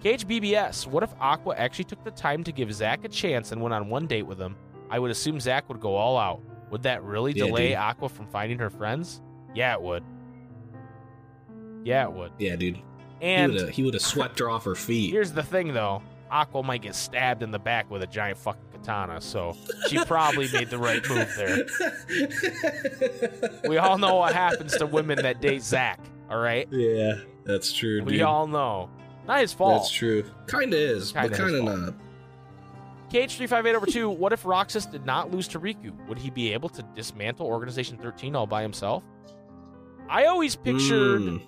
KH 0.00 0.26
BBS. 0.26 0.86
What 0.86 1.02
if 1.02 1.14
Aqua 1.20 1.54
actually 1.56 1.84
took 1.84 2.02
the 2.04 2.10
time 2.10 2.42
to 2.44 2.52
give 2.52 2.72
Zack 2.72 3.04
a 3.04 3.08
chance 3.08 3.52
and 3.52 3.62
went 3.62 3.74
on 3.74 3.88
one 3.88 4.06
date 4.06 4.24
with 4.24 4.38
him? 4.38 4.56
I 4.90 4.98
would 4.98 5.10
assume 5.10 5.40
Zack 5.40 5.68
would 5.68 5.80
go 5.80 5.94
all 5.94 6.18
out. 6.18 6.40
Would 6.72 6.82
that 6.84 7.04
really 7.04 7.32
Yeah, 7.32 7.44
delay 7.44 7.68
dude. 7.68 7.76
Aqua 7.76 8.08
from 8.08 8.26
finding 8.26 8.58
her 8.58 8.70
friends? 8.70 9.20
Yeah, 9.54 9.74
it 9.74 9.82
would. 9.82 10.02
Yeah, 11.84 12.04
it 12.04 12.12
would. 12.12 12.32
Yeah, 12.38 12.56
dude. 12.56 12.78
And 13.20 13.68
he 13.68 13.82
would 13.82 13.92
have 13.94 14.02
swept 14.02 14.38
her 14.38 14.48
off 14.50 14.64
her 14.64 14.74
feet. 14.74 15.12
here's 15.12 15.32
the 15.32 15.42
thing, 15.42 15.74
though. 15.74 16.02
Aqua 16.30 16.62
might 16.62 16.80
get 16.80 16.94
stabbed 16.94 17.42
in 17.42 17.50
the 17.50 17.58
back 17.58 17.90
with 17.90 18.02
a 18.02 18.06
giant 18.06 18.38
fucking 18.38 18.62
katana, 18.72 19.20
so 19.20 19.54
she 19.88 20.02
probably 20.06 20.48
made 20.50 20.70
the 20.70 20.78
right 20.78 21.06
move 21.08 21.30
there. 21.36 21.66
We 23.68 23.76
all 23.76 23.98
know 23.98 24.16
what 24.16 24.32
happens 24.34 24.74
to 24.78 24.86
women 24.86 25.18
that 25.22 25.40
date 25.42 25.62
Zack, 25.62 26.00
all 26.30 26.38
right? 26.38 26.66
yeah, 26.70 27.16
that's 27.44 27.72
true. 27.72 28.00
Dude. 28.00 28.08
We 28.08 28.22
all 28.22 28.46
know. 28.46 28.88
Not 29.28 29.40
his 29.40 29.52
fault. 29.52 29.82
That's 29.82 29.90
true. 29.90 30.24
Kinda 30.48 30.76
is, 30.76 31.12
Kinda 31.12 31.28
but 31.28 31.36
kinda 31.36 31.62
not. 31.62 31.94
KH358 33.12 33.74
over 33.74 33.86
2, 33.86 34.08
what 34.08 34.32
if 34.32 34.44
Roxas 34.44 34.86
did 34.86 35.04
not 35.04 35.30
lose 35.30 35.46
to 35.48 35.60
Riku? 35.60 35.92
Would 36.08 36.18
he 36.18 36.30
be 36.30 36.52
able 36.52 36.68
to 36.70 36.82
dismantle 36.94 37.46
Organization 37.46 37.98
13 37.98 38.34
all 38.34 38.46
by 38.46 38.62
himself? 38.62 39.04
I 40.08 40.24
always 40.26 40.56
pictured 40.56 41.20
Mm. 41.22 41.40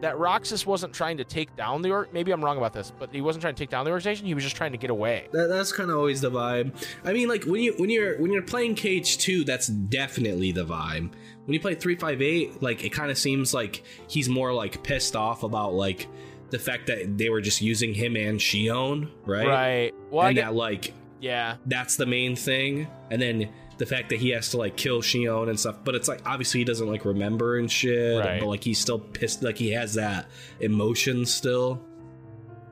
that 0.00 0.18
Roxas 0.18 0.66
wasn't 0.66 0.92
trying 0.94 1.18
to 1.18 1.24
take 1.24 1.54
down 1.56 1.82
the 1.82 1.90
or 1.92 2.08
maybe 2.12 2.32
I'm 2.32 2.44
wrong 2.44 2.56
about 2.56 2.72
this, 2.72 2.92
but 2.98 3.10
he 3.12 3.20
wasn't 3.20 3.42
trying 3.42 3.54
to 3.54 3.58
take 3.62 3.70
down 3.70 3.84
the 3.84 3.90
organization, 3.90 4.26
he 4.26 4.34
was 4.34 4.42
just 4.42 4.56
trying 4.56 4.72
to 4.72 4.78
get 4.78 4.90
away. 4.90 5.28
That, 5.32 5.48
that's 5.48 5.70
kind 5.70 5.90
of 5.90 5.96
always 5.98 6.20
the 6.20 6.30
vibe. 6.30 6.72
I 7.04 7.12
mean, 7.12 7.28
like 7.28 7.44
when 7.44 7.60
you 7.60 7.74
when 7.76 7.88
you're 7.90 8.18
when 8.20 8.32
you're 8.32 8.42
playing 8.42 8.74
KH 8.74 9.18
Two, 9.18 9.44
that's 9.44 9.68
definitely 9.68 10.50
the 10.52 10.64
vibe. 10.64 11.12
When 11.44 11.54
you 11.54 11.60
play 11.60 11.74
Three 11.74 11.94
Five 11.96 12.20
Eight, 12.20 12.62
like 12.62 12.84
it 12.84 12.90
kind 12.90 13.10
of 13.10 13.18
seems 13.18 13.54
like 13.54 13.84
he's 14.08 14.28
more 14.28 14.52
like 14.52 14.82
pissed 14.82 15.14
off 15.14 15.42
about 15.44 15.74
like 15.74 16.08
the 16.50 16.58
fact 16.58 16.88
that 16.88 17.16
they 17.16 17.28
were 17.30 17.40
just 17.40 17.62
using 17.62 17.94
him 17.94 18.16
and 18.16 18.38
Xion, 18.40 19.08
right? 19.24 19.46
Right. 19.46 19.94
Well, 20.10 20.24
I 20.24 20.28
and 20.28 20.36
get, 20.36 20.44
that 20.46 20.54
like 20.54 20.92
yeah. 21.22 21.56
that's 21.64 21.96
the 21.96 22.04
main 22.06 22.36
thing, 22.36 22.86
and 23.10 23.22
then 23.22 23.48
the 23.78 23.86
fact 23.86 24.10
that 24.10 24.18
he 24.20 24.28
has 24.30 24.50
to 24.50 24.58
like 24.58 24.76
kill 24.76 25.00
Xion 25.00 25.48
and 25.48 25.58
stuff. 25.58 25.76
But 25.82 25.94
it's 25.94 26.06
like 26.08 26.20
obviously 26.26 26.60
he 26.60 26.64
doesn't 26.64 26.86
like 26.86 27.04
remember 27.06 27.58
and 27.58 27.70
shit, 27.72 28.22
Right. 28.22 28.38
but 28.38 28.46
like 28.46 28.62
he's 28.62 28.78
still 28.78 28.98
pissed. 28.98 29.42
Like 29.42 29.56
he 29.56 29.70
has 29.72 29.94
that 29.94 30.26
emotion 30.60 31.24
still 31.24 31.80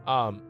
Um 0.06 0.42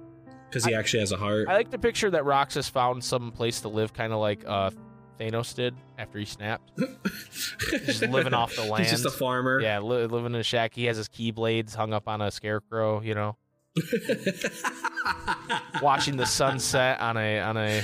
because 0.48 0.64
he 0.64 0.74
actually 0.74 1.00
has 1.00 1.12
a 1.12 1.16
heart. 1.16 1.48
I 1.48 1.54
like 1.54 1.70
the 1.70 1.78
picture 1.78 2.10
that 2.10 2.24
Roxas 2.24 2.68
found 2.68 3.04
some 3.04 3.30
place 3.30 3.60
to 3.60 3.68
live 3.68 3.92
kind 3.94 4.12
of 4.12 4.18
like 4.18 4.42
uh 4.46 4.70
Thanos 5.18 5.54
did 5.54 5.74
after 5.98 6.18
he 6.18 6.24
snapped. 6.24 6.72
Just 7.86 8.02
living 8.02 8.34
off 8.34 8.56
the 8.56 8.64
land. 8.64 8.82
He's 8.84 8.90
just 8.90 9.04
a 9.04 9.10
farmer. 9.10 9.60
Yeah, 9.60 9.78
li- 9.80 10.06
living 10.06 10.34
in 10.34 10.40
a 10.40 10.42
shack. 10.42 10.74
He 10.74 10.86
has 10.86 10.96
his 10.96 11.08
keyblades 11.08 11.74
hung 11.74 11.92
up 11.92 12.08
on 12.08 12.20
a 12.22 12.30
scarecrow, 12.30 13.00
you 13.02 13.14
know. 13.14 13.36
watching 15.82 16.16
the 16.16 16.26
sunset 16.26 17.00
on 17.00 17.16
a 17.16 17.40
on 17.40 17.56
a 17.56 17.82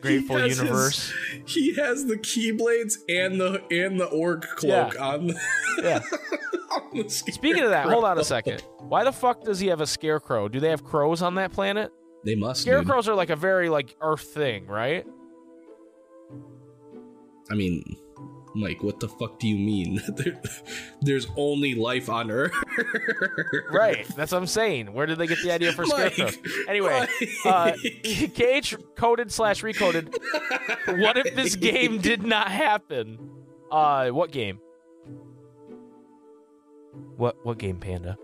grateful 0.00 0.36
He 0.36 0.42
has 0.42 0.50
his- 0.50 0.58
universe. 0.60 1.12
he 1.46 1.74
has 1.74 2.06
the 2.06 2.16
keyblades 2.16 2.94
and 3.08 3.40
the 3.40 3.62
and 3.70 3.98
the 3.98 4.06
orc 4.06 4.42
cloak 4.56 4.94
Yeah. 4.94 5.04
on 5.04 5.26
the, 5.28 5.40
Yeah. 5.82 6.00
on 6.72 6.98
the 7.02 7.08
Speaking 7.08 7.64
of 7.64 7.70
that, 7.70 7.86
hold 7.88 8.04
on 8.04 8.18
a 8.18 8.24
second. 8.24 8.62
Why 8.78 9.04
the 9.04 9.12
fuck 9.12 9.44
does 9.44 9.58
he 9.58 9.68
have 9.68 9.80
a 9.80 9.86
scarecrow? 9.86 10.48
Do 10.48 10.60
they 10.60 10.70
have 10.70 10.84
crows 10.84 11.22
on 11.22 11.34
that 11.36 11.52
planet? 11.52 11.90
They 12.24 12.34
must. 12.34 12.64
Dude. 12.64 12.72
Scarecrows 12.74 13.08
are 13.08 13.14
like 13.14 13.30
a 13.30 13.36
very 13.36 13.68
like 13.68 13.96
Earth 14.00 14.22
thing, 14.34 14.66
right? 14.66 15.06
I 17.50 17.54
mean, 17.54 17.82
Mike, 18.54 18.82
what 18.82 19.00
the 19.00 19.08
fuck 19.08 19.38
do 19.38 19.48
you 19.48 19.56
mean? 19.56 20.00
There, 20.12 20.40
there's 21.00 21.26
only 21.36 21.74
life 21.74 22.08
on 22.10 22.30
Earth. 22.30 22.52
Right. 23.70 24.06
That's 24.16 24.32
what 24.32 24.38
I'm 24.38 24.46
saying. 24.46 24.92
Where 24.92 25.06
did 25.06 25.18
they 25.18 25.26
get 25.26 25.38
the 25.42 25.50
idea 25.50 25.72
for 25.72 25.86
Mike, 25.86 26.12
scarecrows? 26.14 26.38
Anyway, 26.68 27.06
uh, 27.44 27.72
KH 28.04 28.74
coded 28.96 29.32
slash 29.32 29.62
recoded. 29.62 30.14
What 31.00 31.16
if 31.16 31.34
this 31.34 31.56
game 31.56 31.98
did 31.98 32.22
not 32.22 32.50
happen? 32.50 33.18
Uh, 33.70 34.08
what 34.10 34.30
game? 34.30 34.60
What 37.16 37.36
what 37.44 37.58
game, 37.58 37.78
Panda? 37.78 38.18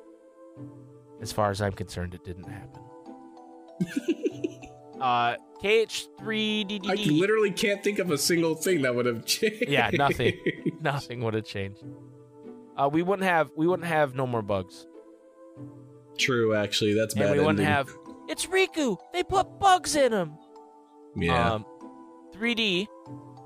As 1.22 1.32
far 1.32 1.50
as 1.50 1.62
I'm 1.62 1.72
concerned, 1.72 2.14
it 2.14 2.24
didn't 2.24 2.48
happen. 2.48 2.82
Uh, 5.00 5.36
KH3DDD. 5.62 6.88
I 6.88 6.94
literally 7.12 7.50
can't 7.50 7.82
think 7.82 7.98
of 7.98 8.10
a 8.10 8.18
single 8.18 8.54
thing 8.54 8.82
that 8.82 8.94
would 8.94 9.06
have 9.06 9.24
changed. 9.26 9.64
Yeah, 9.68 9.90
nothing. 9.92 10.38
Nothing 10.80 11.22
would 11.22 11.34
have 11.34 11.44
changed. 11.44 11.82
Uh, 12.76 12.88
we 12.92 13.02
wouldn't 13.02 13.28
have 13.28 13.50
we 13.56 13.66
wouldn't 13.66 13.88
have 13.88 14.14
no 14.14 14.26
more 14.26 14.42
bugs, 14.42 14.86
True, 16.16 16.54
actually, 16.54 16.94
that's 16.94 17.14
bad. 17.14 17.24
and 17.26 17.32
we 17.32 17.38
wouldn't 17.40 17.58
ending. 17.60 17.66
have. 17.66 17.88
It's 18.28 18.46
Riku. 18.46 18.96
They 19.12 19.24
put 19.24 19.58
bugs 19.58 19.96
in 19.96 20.12
him. 20.12 20.34
Yeah. 21.16 21.54
Um, 21.54 21.66
3D. 22.36 22.86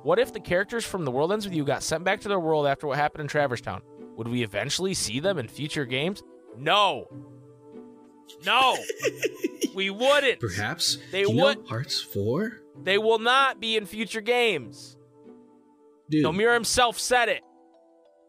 What 0.03 0.19
if 0.19 0.33
the 0.33 0.41
characters 0.41 0.85
from 0.85 1.05
The 1.05 1.11
World 1.11 1.33
Ends 1.33 1.47
with 1.47 1.55
You 1.55 1.65
got 1.65 1.83
sent 1.83 2.03
back 2.05 2.21
to 2.23 2.29
their 2.29 2.41
world 2.41 2.67
after 2.67 2.87
what 2.89 2.99
happened 2.99 3.23
in 3.23 3.29
Traverse 3.29 3.61
Town? 3.61 3.81
Would 4.17 4.29
we 4.29 4.43
eventually 4.43 4.93
see 4.95 5.21
them 5.21 5.39
in 5.39 5.49
future 5.49 5.87
games? 5.87 6.23
No. 6.59 7.07
No. 8.45 8.77
we 9.75 9.91
wouldn't. 9.91 10.41
Perhaps 10.41 10.99
they 11.11 11.27
would- 11.27 11.67
Hearts 11.69 12.01
Four, 12.01 12.61
They 12.83 12.99
will 12.99 13.19
not 13.19 13.61
be 13.61 13.77
in 13.77 13.87
future 13.87 14.21
games. 14.21 14.97
dude. 16.11 16.25
Nomura 16.25 16.55
himself 16.55 16.99
said 16.99 17.29
it. 17.29 17.43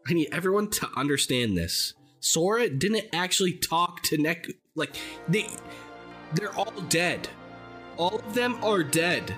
I 0.06 0.12
need 0.14 0.28
everyone 0.32 0.68
to 0.70 0.88
understand 0.96 1.56
this. 1.56 1.94
Sora 2.20 2.68
didn't 2.68 3.06
actually 3.12 3.52
talk 3.54 4.02
to 4.04 4.16
Neku. 4.18 4.54
Like 4.74 4.94
they, 5.28 5.48
they're 6.34 6.54
all 6.54 6.72
dead. 6.88 7.28
All 7.96 8.16
of 8.18 8.34
them 8.34 8.62
are 8.62 8.82
dead. 8.82 9.34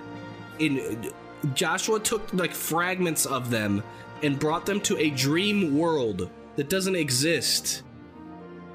In 0.59 1.13
Joshua 1.55 2.01
took 2.01 2.33
like 2.33 2.53
fragments 2.55 3.27
of 3.27 3.51
them 3.51 3.83
and 4.23 4.39
brought 4.39 4.67
them 4.67 4.81
to 4.83 4.97
a 4.99 5.11
dream 5.11 5.77
world 5.79 6.31
that 6.57 6.69
doesn't 6.71 6.97
exist, 6.97 7.83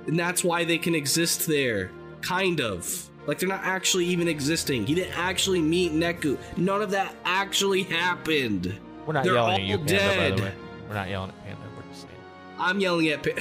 and 0.08 0.18
that's 0.20 0.44
why 0.44 0.64
they 0.64 0.78
can 0.78 0.96
exist 0.96 1.48
there. 1.48 1.92
Kind 2.22 2.62
of. 2.62 3.10
Like 3.28 3.40
they're 3.40 3.50
not 3.50 3.64
actually 3.64 4.06
even 4.06 4.28
existing. 4.28 4.86
He 4.86 4.96
didn't 4.96 5.18
actually 5.18 5.62
meet 5.62 5.92
Neku. 5.94 6.38
None 6.58 6.82
of 6.82 6.92
that 6.92 7.16
actually 7.24 7.84
happened. 7.84 8.78
We're 9.06 9.14
not 9.14 9.24
They're 9.24 9.34
yelling 9.34 9.62
at 9.62 9.68
you, 9.68 9.78
Panda, 9.78 10.30
by 10.30 10.36
the 10.36 10.42
way. 10.44 10.54
We're 10.88 10.96
not 10.96 11.10
yelling 11.10 11.30
at 11.30 11.44
Panda. 11.44 11.62
We're 11.76 11.84
just 11.90 12.02
saying. 12.02 12.14
I'm 12.58 12.80
yelling 12.80 13.10
at. 13.10 13.24
Pa- 13.24 13.30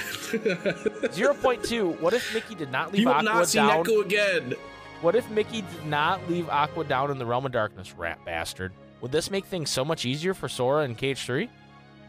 0.2. 1.09 2.01
What 2.01 2.13
if 2.15 2.35
Mickey 2.35 2.55
did 2.55 2.71
not 2.71 2.93
leave 2.93 3.01
You 3.03 3.07
will 3.09 3.15
Aqua 3.15 3.25
not 3.25 3.49
see 3.49 3.59
down? 3.59 3.85
Neku 3.85 4.05
again. 4.05 4.55
What 5.01 5.15
if 5.15 5.29
Mickey 5.31 5.63
did 5.63 5.87
not 5.87 6.29
leave 6.29 6.49
Aqua 6.49 6.85
down 6.85 7.11
in 7.11 7.19
the 7.19 7.25
realm 7.27 7.47
of 7.47 7.53
darkness, 7.53 7.95
rat 7.97 8.19
bastard? 8.25 8.73
Would 9.01 9.13
this 9.13 9.31
make 9.31 9.47
things 9.47 9.71
so 9.71 9.83
much 9.85 10.05
easier 10.05 10.35
for 10.35 10.49
Sora 10.49 10.85
in 10.85 10.95
KH 10.95 11.19
3? 11.19 11.49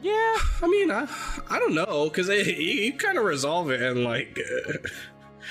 Yeah. 0.02 0.36
I 0.62 0.68
mean, 0.68 0.92
I, 0.92 1.08
I 1.50 1.60
don't 1.60 1.74
know, 1.76 2.06
because 2.06 2.28
you, 2.30 2.36
you 2.36 2.94
kind 2.94 3.18
of 3.18 3.24
resolve 3.24 3.70
it 3.70 3.82
and 3.82 4.04
like, 4.04 4.38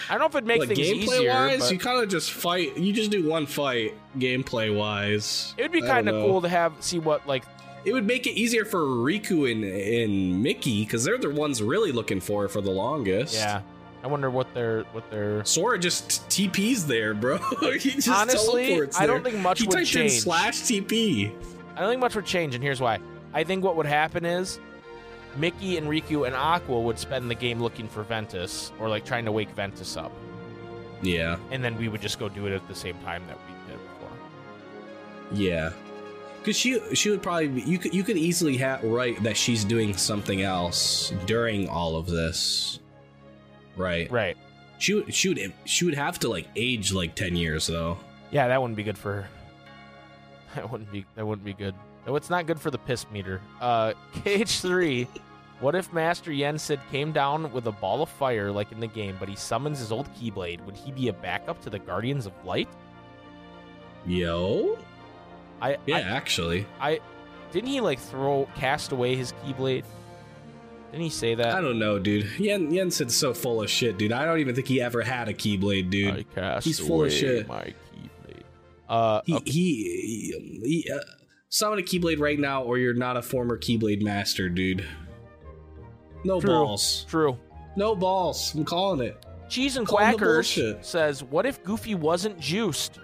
I 0.08 0.12
don't 0.12 0.20
know 0.20 0.26
if 0.26 0.34
it 0.34 0.44
makes 0.44 0.60
make 0.60 0.68
like 0.70 0.76
things 0.76 0.88
gameplay 1.08 1.16
easier, 1.18 1.30
wise, 1.32 1.60
but 1.60 1.72
you 1.72 1.78
kind 1.78 2.02
of 2.02 2.08
just 2.08 2.32
fight. 2.32 2.76
You 2.76 2.92
just 2.92 3.10
do 3.10 3.28
one 3.28 3.46
fight, 3.46 3.94
gameplay 4.18 4.74
wise. 4.76 5.54
it 5.56 5.62
would 5.62 5.72
be 5.72 5.82
kind 5.82 6.08
of 6.08 6.14
cool 6.14 6.40
to 6.42 6.48
have 6.48 6.72
see 6.80 6.98
what 6.98 7.26
like 7.26 7.44
it 7.84 7.92
would 7.92 8.06
make 8.06 8.26
it 8.26 8.32
easier 8.32 8.64
for 8.64 8.80
Riku 8.80 9.50
and 9.50 9.64
and 9.64 10.42
Mickey 10.42 10.84
because 10.84 11.04
they're 11.04 11.18
the 11.18 11.30
ones 11.30 11.62
really 11.62 11.92
looking 11.92 12.20
for 12.20 12.48
for 12.48 12.60
the 12.60 12.70
longest. 12.70 13.34
Yeah. 13.34 13.62
I 14.02 14.06
wonder 14.06 14.30
what 14.30 14.52
their 14.54 14.82
what 14.92 15.10
their 15.10 15.44
Sora 15.44 15.78
just 15.78 16.26
TP's 16.28 16.86
there, 16.86 17.12
bro. 17.12 17.38
he 17.78 17.90
just 17.90 18.08
Honestly, 18.08 18.66
teleports 18.68 18.98
I 18.98 19.06
don't 19.06 19.22
think 19.22 19.36
much 19.38 19.60
he 19.60 19.66
would 19.66 19.72
typed 19.74 19.94
in 19.94 20.08
change. 20.08 20.20
slash 20.20 20.60
TP. 20.60 21.32
I 21.76 21.80
don't 21.80 21.90
think 21.90 22.00
much 22.00 22.16
would 22.16 22.24
change, 22.24 22.54
and 22.54 22.64
here's 22.64 22.80
why. 22.80 22.98
I 23.34 23.44
think 23.44 23.64
what 23.64 23.76
would 23.76 23.86
happen 23.86 24.24
is 24.24 24.58
Mickey 25.36 25.76
and 25.76 25.86
Riku 25.86 26.26
and 26.26 26.34
Aqua 26.34 26.80
would 26.80 26.98
spend 26.98 27.30
the 27.30 27.34
game 27.34 27.60
looking 27.60 27.88
for 27.88 28.02
Ventus 28.02 28.72
or 28.80 28.88
like 28.88 29.04
trying 29.04 29.24
to 29.26 29.32
wake 29.32 29.50
Ventus 29.50 29.96
up, 29.96 30.12
Yeah, 31.02 31.36
and 31.50 31.62
then 31.62 31.76
we 31.78 31.88
would 31.88 32.00
just 32.00 32.18
go 32.18 32.28
do 32.28 32.46
it 32.46 32.52
at 32.52 32.66
the 32.68 32.74
same 32.74 32.98
time 33.04 33.22
that 33.28 33.36
we 33.46 33.72
did 33.72 33.78
before. 33.80 34.16
yeah. 35.32 35.72
Because 36.38 36.56
she 36.56 36.80
she 36.94 37.10
would 37.10 37.22
probably 37.22 37.48
be, 37.48 37.60
you 37.60 37.76
could 37.78 37.92
you 37.94 38.02
could 38.02 38.16
easily 38.16 38.56
have 38.56 38.82
right 38.82 39.22
that 39.22 39.36
she's 39.36 39.62
doing 39.62 39.94
something 39.94 40.40
else 40.40 41.12
during 41.26 41.68
all 41.68 41.96
of 41.96 42.06
this, 42.06 42.78
right? 43.76 44.10
Right. 44.10 44.38
She 44.78 44.94
would 44.94 45.12
she 45.14 45.28
would 45.28 45.52
she 45.66 45.84
would 45.84 45.92
have 45.94 46.18
to 46.20 46.30
like 46.30 46.48
age 46.56 46.94
like 46.94 47.14
ten 47.14 47.36
years 47.36 47.66
though. 47.66 47.98
Yeah, 48.30 48.48
that 48.48 48.58
wouldn't 48.60 48.76
be 48.78 48.82
good 48.84 48.96
for 48.98 49.12
her. 49.12 49.28
That 50.56 50.72
wouldn't 50.72 50.90
be 50.90 51.04
that 51.14 51.26
wouldn't 51.26 51.44
be 51.44 51.52
good. 51.52 51.74
No, 52.10 52.16
it's 52.16 52.28
not 52.28 52.46
good 52.46 52.60
for 52.60 52.72
the 52.72 52.78
piss 52.78 53.06
meter. 53.12 53.40
Uh 53.60 53.92
KH3, 54.16 55.06
what 55.60 55.76
if 55.76 55.92
Master 55.92 56.32
Yen 56.32 56.58
Sid 56.58 56.80
came 56.90 57.12
down 57.12 57.52
with 57.52 57.68
a 57.68 57.70
ball 57.70 58.02
of 58.02 58.08
fire 58.08 58.50
like 58.50 58.72
in 58.72 58.80
the 58.80 58.88
game, 58.88 59.16
but 59.20 59.28
he 59.28 59.36
summons 59.36 59.78
his 59.78 59.92
old 59.92 60.12
Keyblade? 60.14 60.64
Would 60.66 60.74
he 60.74 60.90
be 60.90 61.06
a 61.06 61.12
backup 61.12 61.62
to 61.62 61.70
the 61.70 61.78
Guardians 61.78 62.26
of 62.26 62.32
Light? 62.44 62.68
Yo, 64.06 64.76
I 65.62 65.76
yeah, 65.86 65.98
I, 65.98 66.00
actually, 66.00 66.66
I 66.80 66.98
didn't 67.52 67.68
he 67.68 67.80
like 67.80 68.00
throw 68.00 68.48
cast 68.56 68.90
away 68.90 69.14
his 69.14 69.32
Keyblade? 69.44 69.84
Didn't 70.90 71.04
he 71.04 71.10
say 71.10 71.36
that? 71.36 71.54
I 71.54 71.60
don't 71.60 71.78
know, 71.78 72.00
dude. 72.00 72.28
Yen 72.40 72.72
Yensid's 72.72 73.14
so 73.14 73.32
full 73.32 73.62
of 73.62 73.70
shit, 73.70 73.98
dude. 73.98 74.10
I 74.10 74.24
don't 74.24 74.40
even 74.40 74.56
think 74.56 74.66
he 74.66 74.80
ever 74.82 75.02
had 75.02 75.28
a 75.28 75.32
Keyblade, 75.32 75.90
dude. 75.90 76.26
He's 76.64 76.80
full 76.80 77.04
of 77.04 77.12
shit. 77.12 77.46
My 77.46 77.72
Keyblade. 77.94 78.42
Uh, 78.88 79.20
he 79.24 79.34
okay, 79.36 79.50
he, 79.52 80.60
he 80.64 80.90
uh, 80.92 80.98
summon 81.50 81.78
a 81.78 81.82
Keyblade 81.82 82.18
right 82.20 82.38
now, 82.38 82.62
or 82.62 82.78
you're 82.78 82.94
not 82.94 83.16
a 83.16 83.22
former 83.22 83.58
Keyblade 83.58 84.00
master, 84.02 84.48
dude. 84.48 84.84
No 86.24 86.40
True. 86.40 86.50
balls. 86.50 87.04
true. 87.08 87.36
No 87.76 87.94
balls. 87.94 88.54
I'm 88.54 88.64
calling 88.64 89.00
it. 89.06 89.16
Cheese 89.48 89.76
and 89.76 89.86
Quackers 89.86 90.84
says, 90.84 91.22
"What 91.24 91.44
if 91.46 91.62
Goofy 91.64 91.94
wasn't 91.94 92.38
juiced?" 92.38 92.98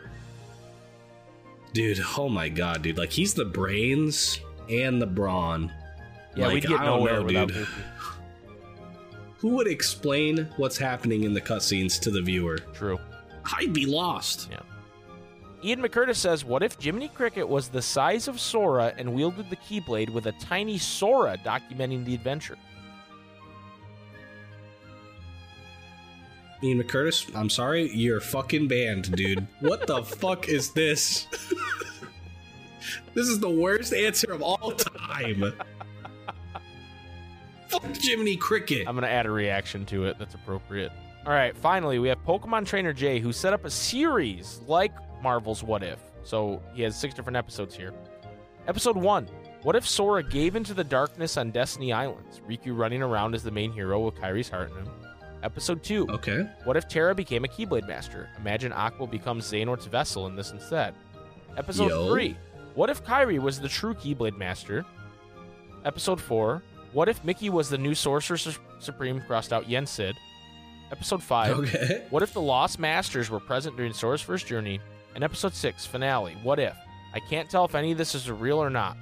Dude, 1.72 2.00
oh 2.16 2.28
my 2.28 2.48
god, 2.48 2.82
dude. 2.82 2.98
Like 2.98 3.10
he's 3.10 3.34
the 3.34 3.44
brains 3.44 4.40
and 4.70 5.00
the 5.00 5.06
brawn. 5.06 5.72
Yeah, 6.36 6.46
Like, 6.46 6.54
we'd 6.54 6.66
get 6.66 6.80
nowhere 6.82 7.20
know, 7.20 7.24
without 7.24 7.48
dude. 7.48 7.56
Goofy. 7.58 7.82
Who 9.38 9.48
would 9.50 9.66
explain 9.66 10.48
what's 10.56 10.76
happening 10.78 11.24
in 11.24 11.32
the 11.32 11.40
cutscenes 11.40 12.00
to 12.00 12.10
the 12.10 12.22
viewer? 12.22 12.58
True. 12.74 12.98
I'd 13.58 13.72
be 13.72 13.86
lost. 13.86 14.48
Yeah. 14.50 14.60
Ian 15.66 15.82
McCurtis 15.82 16.14
says, 16.16 16.44
"What 16.44 16.62
if 16.62 16.80
Jiminy 16.80 17.08
Cricket 17.08 17.48
was 17.48 17.68
the 17.68 17.82
size 17.82 18.28
of 18.28 18.38
Sora 18.40 18.94
and 18.96 19.12
wielded 19.12 19.50
the 19.50 19.56
Keyblade 19.56 20.10
with 20.10 20.26
a 20.26 20.32
tiny 20.32 20.78
Sora 20.78 21.36
documenting 21.44 22.04
the 22.04 22.14
adventure?" 22.14 22.56
Ian 26.62 26.80
McCurtis, 26.80 27.34
I'm 27.34 27.50
sorry, 27.50 27.90
you're 27.92 28.20
fucking 28.20 28.68
banned, 28.68 29.10
dude. 29.16 29.44
what 29.58 29.88
the 29.88 30.02
fuck 30.04 30.48
is 30.48 30.70
this? 30.70 31.26
this 33.14 33.26
is 33.26 33.40
the 33.40 33.50
worst 33.50 33.92
answer 33.92 34.32
of 34.32 34.42
all 34.42 34.70
time. 34.70 35.52
Fuck 37.68 37.96
Jiminy 37.96 38.36
Cricket. 38.36 38.86
I'm 38.86 38.94
gonna 38.94 39.08
add 39.08 39.26
a 39.26 39.30
reaction 39.30 39.84
to 39.86 40.04
it 40.04 40.16
that's 40.20 40.36
appropriate. 40.36 40.92
All 41.26 41.32
right, 41.32 41.56
finally, 41.56 41.98
we 41.98 42.06
have 42.08 42.24
Pokemon 42.24 42.66
Trainer 42.66 42.92
Jay, 42.92 43.18
who 43.18 43.32
set 43.32 43.52
up 43.52 43.64
a 43.64 43.70
series 43.70 44.60
like 44.68 44.92
Marvel's 45.26 45.64
What 45.64 45.82
If. 45.82 45.98
So 46.22 46.62
he 46.72 46.82
has 46.82 46.94
six 46.94 47.12
different 47.12 47.36
episodes 47.36 47.74
here. 47.74 47.92
Episode 48.68 48.96
one: 48.96 49.26
What 49.62 49.74
if 49.74 49.84
Sora 49.84 50.22
gave 50.22 50.54
into 50.54 50.72
the 50.72 50.84
darkness 50.84 51.36
on 51.36 51.50
Destiny 51.50 51.92
Islands? 51.92 52.40
Riku 52.48 52.78
running 52.78 53.02
around 53.02 53.34
as 53.34 53.42
the 53.42 53.50
main 53.50 53.72
hero 53.72 53.98
with 54.04 54.14
Kairi's 54.14 54.48
heart 54.48 54.70
in 54.70 54.76
him. 54.76 54.88
Episode 55.42 55.82
two: 55.82 56.06
Okay. 56.10 56.48
What 56.62 56.76
if 56.76 56.86
Terra 56.86 57.12
became 57.12 57.44
a 57.44 57.48
Keyblade 57.48 57.88
Master? 57.88 58.28
Imagine 58.38 58.72
Aqua 58.72 59.08
becomes 59.08 59.50
Xehanort's 59.50 59.86
vessel 59.86 60.28
in 60.28 60.36
this 60.36 60.52
instead. 60.52 60.94
Episode 61.56 61.88
Yo. 61.88 62.08
3. 62.12 62.36
What 62.76 62.88
if 62.88 63.02
Kairi 63.02 63.40
was 63.40 63.58
the 63.58 63.68
true 63.68 63.94
Keyblade 63.94 64.38
Master? 64.38 64.86
Episode 65.84 66.20
4. 66.20 66.62
What 66.92 67.08
if 67.08 67.24
Mickey 67.24 67.50
was 67.50 67.68
the 67.68 67.78
new 67.78 67.96
Sorcerer 67.96 68.36
Su- 68.36 68.60
Supreme 68.78 69.20
crossed 69.22 69.52
out 69.52 69.64
Yensid? 69.68 70.14
Episode 70.92 71.20
5. 71.20 71.58
Okay. 71.58 72.04
What 72.10 72.22
if 72.22 72.32
the 72.32 72.40
Lost 72.40 72.78
Masters 72.78 73.28
were 73.28 73.40
present 73.40 73.76
during 73.76 73.92
Sora's 73.92 74.22
first 74.22 74.46
journey? 74.46 74.78
And 75.16 75.24
episode 75.24 75.54
6, 75.54 75.86
finale. 75.86 76.36
What 76.42 76.58
if? 76.60 76.76
I 77.14 77.20
can't 77.20 77.48
tell 77.48 77.64
if 77.64 77.74
any 77.74 77.90
of 77.92 77.98
this 77.98 78.14
is 78.14 78.30
real 78.30 78.62
or 78.62 78.68
not. 78.70 78.96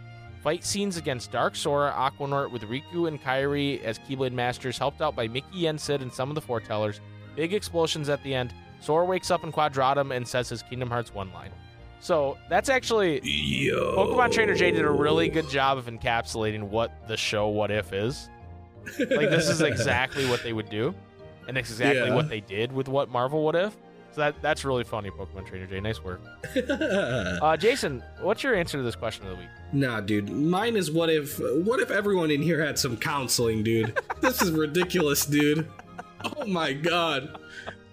Fight 0.45 0.65
scenes 0.65 0.97
against 0.97 1.33
Dark 1.33 1.57
Sora, 1.57 1.93
Aquanort 1.93 2.53
with 2.53 2.63
Riku 2.63 3.09
and 3.09 3.21
Kairi 3.21 3.83
as 3.83 3.99
Keyblade 3.99 4.31
Masters, 4.33 4.79
helped 4.79 5.03
out 5.03 5.17
by 5.17 5.27
Mickey 5.27 5.63
Yensid 5.63 6.03
and 6.03 6.13
some 6.13 6.29
of 6.29 6.37
the 6.37 6.41
foretellers. 6.41 7.01
Big 7.35 7.53
explosions 7.53 8.09
at 8.09 8.23
the 8.23 8.33
end. 8.33 8.55
Sora 8.81 9.05
wakes 9.05 9.31
up 9.33 9.43
in 9.43 9.51
Quadratum 9.51 10.15
and 10.17 10.29
says 10.29 10.49
his 10.49 10.63
Kingdom 10.63 10.89
Hearts 10.89 11.13
1 11.13 11.33
line. 11.33 11.51
So 11.99 12.39
that's 12.49 12.69
actually. 12.69 13.21
Yo. 13.25 13.97
Pokemon 13.97 14.31
Trainer 14.31 14.55
Jay 14.55 14.71
did 14.71 14.85
a 14.85 14.91
really 14.91 15.29
good 15.29 15.49
job 15.49 15.79
of 15.79 15.87
encapsulating 15.87 16.63
what 16.65 17.09
the 17.09 17.17
show 17.17 17.49
What 17.49 17.73
If 17.73 17.93
is. 17.93 18.29
Like, 19.01 19.31
this 19.31 19.49
is 19.49 19.61
exactly 19.63 20.27
what 20.29 20.45
they 20.45 20.53
would 20.53 20.69
do, 20.71 20.95
and 21.49 21.59
it's 21.59 21.71
exactly 21.71 22.09
Yeah. 22.09 22.15
what 22.15 22.29
they 22.29 22.41
did 22.41 22.71
with 22.71 22.87
what 22.87 23.09
Marvel 23.09 23.43
What 23.43 23.57
If. 23.57 23.75
So 24.15 24.21
that, 24.21 24.41
that's 24.41 24.65
really 24.65 24.85
funny, 24.85 25.11
Pokemon 25.11 25.45
Trainer 25.45 25.67
Jay. 25.67 25.81
Nice 25.81 26.03
work. 26.03 26.21
Uh, 26.65 27.57
Jason, 27.57 28.03
what's 28.21 28.43
your 28.45 28.55
answer 28.55 28.79
to 28.79 28.85
this 28.85 28.95
question 28.95 29.27
of 29.27 29.33
the 29.33 29.37
week? 29.37 29.49
Nah, 29.73 30.01
dude. 30.01 30.31
Mine 30.31 30.77
is 30.77 30.91
what 30.91 31.11
if 31.11 31.39
what 31.39 31.81
if 31.81 31.91
everyone 31.91 32.31
in 32.31 32.41
here 32.41 32.65
had 32.65 32.79
some 32.79 32.97
counseling, 32.97 33.65
dude? 33.65 33.99
this 34.21 34.41
is 34.41 34.53
ridiculous, 34.53 35.27
dude. 35.27 35.69
Oh 36.25 36.47
my 36.47 36.73
god. 36.73 37.37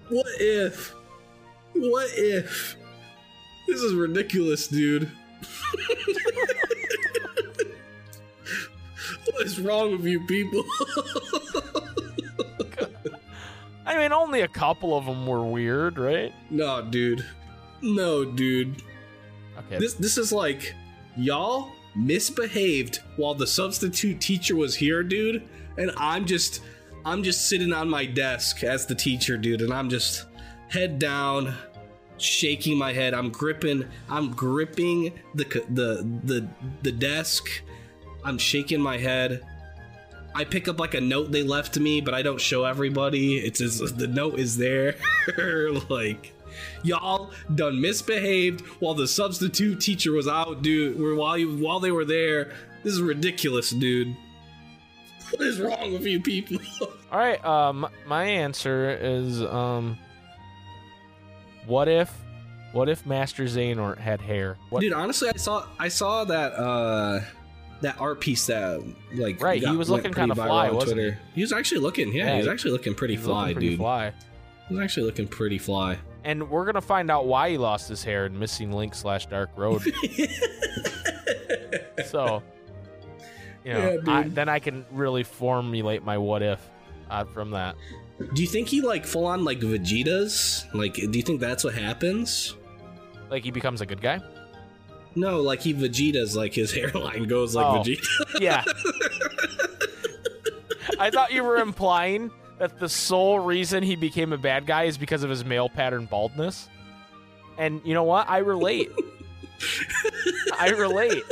What 0.10 0.28
if? 0.40 0.94
What 1.74 2.08
if? 2.14 2.78
This 3.68 3.82
is 3.82 3.94
ridiculous, 3.94 4.68
dude. 4.68 5.04
what 9.32 9.46
is 9.46 9.60
wrong 9.60 9.92
with 9.94 10.06
you 10.06 10.26
people? 10.28 10.64
I 13.92 13.98
mean, 13.98 14.14
only 14.14 14.42
a 14.42 14.48
couple 14.48 14.98
of 14.98 15.06
them 15.06 15.28
were 15.28 15.44
weird, 15.44 16.00
right? 16.00 16.34
no, 16.50 16.82
dude. 16.82 17.26
No, 17.82 18.24
dude. 18.24 18.82
Okay. 19.58 19.80
This 19.80 19.96
this 19.96 20.18
is 20.18 20.32
like 20.32 20.74
y'all 21.18 21.72
misbehaved 21.96 23.00
while 23.18 23.34
the 23.34 23.48
substitute 23.48 24.22
teacher 24.22 24.56
was 24.56 24.76
here, 24.76 25.04
dude, 25.04 25.48
and 25.78 25.92
I'm 25.98 26.26
just 26.26 26.62
I'm 27.04 27.22
just 27.22 27.50
sitting 27.50 27.74
on 27.74 27.90
my 27.90 28.06
desk 28.06 28.64
as 28.64 28.86
the 28.86 28.96
teacher, 28.96 29.38
dude, 29.38 29.62
and 29.62 29.74
I'm 29.74 29.90
just 29.90 30.26
head 30.70 31.00
down, 31.00 31.54
shaking 32.18 32.78
my 32.78 32.94
head. 32.94 33.14
I'm 33.14 33.30
gripping 33.30 33.86
I'm 34.10 34.32
gripping 34.32 35.20
the 35.36 35.44
the 35.70 36.22
the 36.24 36.48
the 36.84 36.92
desk. 36.92 37.50
I'm 38.24 38.38
shaking 38.38 38.80
my 38.80 38.98
head. 38.98 39.44
I 40.34 40.46
pick 40.46 40.68
up 40.68 40.80
like 40.80 40.94
a 40.94 41.02
note 41.02 41.32
they 41.32 41.44
left 41.44 41.78
me, 41.78 42.02
but 42.02 42.14
I 42.14 42.22
don't 42.22 42.40
show 42.40 42.64
everybody. 42.64 43.38
It's 43.38 43.60
the 43.60 44.08
note 44.08 44.40
is 44.40 44.58
there. 44.58 44.96
like 45.90 46.34
y'all 46.84 47.32
done 47.56 47.82
misbehaved 47.82 48.62
while 48.80 48.94
the 48.94 49.08
substitute 49.08 49.80
teacher 49.82 50.12
was 50.14 50.28
out, 50.28 50.62
dude. 50.62 51.18
While 51.18 51.38
you 51.38 51.58
while 51.58 51.80
they 51.80 51.92
were 51.92 52.06
there, 52.06 52.54
this 52.84 52.94
is 52.94 53.02
ridiculous, 53.02 53.72
dude. 53.72 54.16
What 55.32 55.48
is 55.48 55.60
wrong 55.60 55.94
with 55.94 56.06
you 56.06 56.22
people? 56.22 56.58
All 57.12 57.20
right. 57.20 57.44
Um, 57.46 57.88
my 58.06 58.26
answer 58.26 58.98
is 59.02 59.42
um, 59.42 59.98
what 61.66 61.88
if, 61.88 62.14
what 62.74 62.90
if 62.90 63.06
Master 63.06 63.44
Xehanort 63.44 63.98
had 63.98 64.22
hair? 64.22 64.58
What? 64.70 64.82
dude, 64.82 64.94
honestly, 64.94 65.30
I 65.30 65.38
saw 65.38 65.68
I 65.80 65.88
saw 65.88 66.24
that 66.26 66.54
uh 66.54 67.22
that 67.82 68.00
art 68.00 68.20
piece 68.20 68.46
that 68.48 68.84
like 69.14 69.42
Right, 69.42 69.62
he 69.62 69.76
was 69.76 69.90
looking 69.90 70.14
kinda 70.14 70.36
viral 70.36 70.48
fly, 70.48 70.70
on 70.70 70.76
wasn't 70.76 70.94
Twitter. 71.00 71.20
He 71.34 71.42
was 71.42 71.52
actually 71.52 71.82
looking, 71.82 72.14
yeah, 72.14 72.26
Yeah, 72.26 72.32
he 72.34 72.38
was 72.40 72.48
actually 72.48 72.72
looking 72.72 72.94
pretty 72.96 73.16
He's 73.16 73.26
looking 73.26 73.42
fly, 73.42 73.54
pretty 73.54 73.70
dude. 73.70 73.80
Fly. 73.80 74.14
He 74.70 74.76
was 74.76 74.84
actually 74.84 75.06
looking 75.08 75.28
pretty 75.28 75.58
fly. 75.58 75.98
And 76.24 76.50
we're 76.50 76.66
gonna 76.66 76.82
find 76.82 77.10
out 77.10 77.26
why 77.26 77.50
he 77.50 77.58
lost 77.58 77.90
his 77.90 78.04
hair 78.04 78.26
in 78.28 78.38
Missing 78.38 78.72
Link 78.72 78.94
slash 78.94 79.26
Dark 79.26 79.50
Road. 79.56 79.82
so, 82.06 82.44
you 83.64 83.74
know, 83.74 84.00
Yeah, 84.06 84.12
I, 84.12 84.24
then 84.24 84.50
I 84.50 84.60
can 84.60 84.86
really 84.92 85.24
formulate 85.24 86.04
my 86.04 86.18
what 86.18 86.42
if 86.44 86.62
uh, 87.10 87.26
from 87.26 87.52
that. 87.52 87.76
Do 88.34 88.42
you 88.42 88.48
think 88.48 88.68
he 88.68 88.82
like 88.82 89.06
full 89.06 89.26
on 89.26 89.44
like 89.44 89.60
Vegeta's? 89.60 90.66
Like, 90.74 90.94
do 90.94 91.12
you 91.12 91.24
think 91.24 91.40
that's 91.42 91.64
what 91.64 91.74
happens? 91.74 92.56
Like 93.30 93.44
he 93.44 93.52
becomes 93.52 93.82
a 93.82 93.86
good 93.86 94.02
guy. 94.02 94.20
No, 95.16 95.42
like 95.42 95.62
he 95.62 95.74
Vegeta's 95.74 96.36
like 96.36 96.54
his 96.54 96.72
hairline 96.76 97.26
goes 97.26 97.56
like 97.56 97.66
Oh. 97.66 97.84
Vegeta. 97.84 98.40
Yeah. 98.40 98.64
I 101.00 101.10
thought 101.10 101.32
you 101.32 101.44
were 101.44 101.58
implying 101.58 102.32
that 102.60 102.80
the 102.80 102.88
sole 102.90 103.40
reason 103.40 103.84
he 103.84 103.96
became 103.96 104.34
a 104.34 104.38
bad 104.38 104.66
guy 104.68 104.84
is 104.84 104.98
because 104.98 105.24
of 105.24 105.30
his 105.30 105.44
male 105.44 105.68
pattern 105.70 106.06
baldness. 106.06 106.70
And 107.58 107.82
you 107.84 107.94
know 107.94 108.04
what? 108.04 108.30
I 108.30 108.40
relate. 108.40 108.92
I 110.60 110.70
relate. 110.70 111.24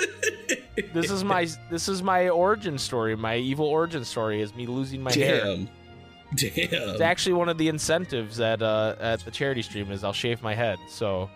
This 0.94 1.10
is 1.12 1.24
my 1.24 1.48
this 1.70 1.88
is 1.90 2.02
my 2.04 2.30
origin 2.30 2.78
story. 2.78 3.16
My 3.16 3.38
evil 3.38 3.66
origin 3.66 4.06
story 4.06 4.42
is 4.42 4.56
me 4.56 4.66
losing 4.68 5.02
my 5.02 5.14
hair. 5.14 5.42
Damn. 5.42 5.70
Damn. 6.36 6.90
It's 6.90 7.02
actually 7.02 7.34
one 7.34 7.50
of 7.50 7.58
the 7.58 7.68
incentives 7.70 8.40
at 8.40 8.62
uh, 8.62 8.96
at 9.00 9.20
the 9.22 9.32
charity 9.32 9.62
stream 9.62 9.92
is 9.92 10.04
I'll 10.04 10.14
shave 10.14 10.42
my 10.44 10.54
head. 10.54 10.78
So 10.90 11.30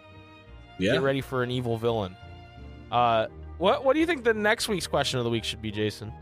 yeah. 0.78 0.94
get 0.94 1.02
ready 1.02 1.22
for 1.22 1.44
an 1.44 1.52
evil 1.52 1.78
villain. 1.78 2.16
Uh, 2.94 3.28
what 3.58 3.84
what 3.84 3.94
do 3.94 4.00
you 4.00 4.06
think 4.06 4.24
the 4.24 4.34
next 4.34 4.70
week's 4.70 4.88
question 4.88 5.18
of 5.18 5.24
the 5.26 5.30
week 5.32 5.44
should 5.44 5.62
be, 5.62 5.72
Jason? 5.72 6.14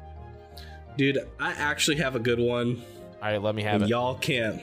Dude, 0.98 1.20
I 1.40 1.52
actually 1.52 1.98
have 1.98 2.16
a 2.16 2.20
good 2.20 2.40
one. 2.40 2.82
All 3.22 3.30
right, 3.30 3.42
let 3.42 3.56
me 3.56 3.62
have 3.64 3.82
it. 3.82 3.90
y'all 3.90 4.16
can't 4.16 4.62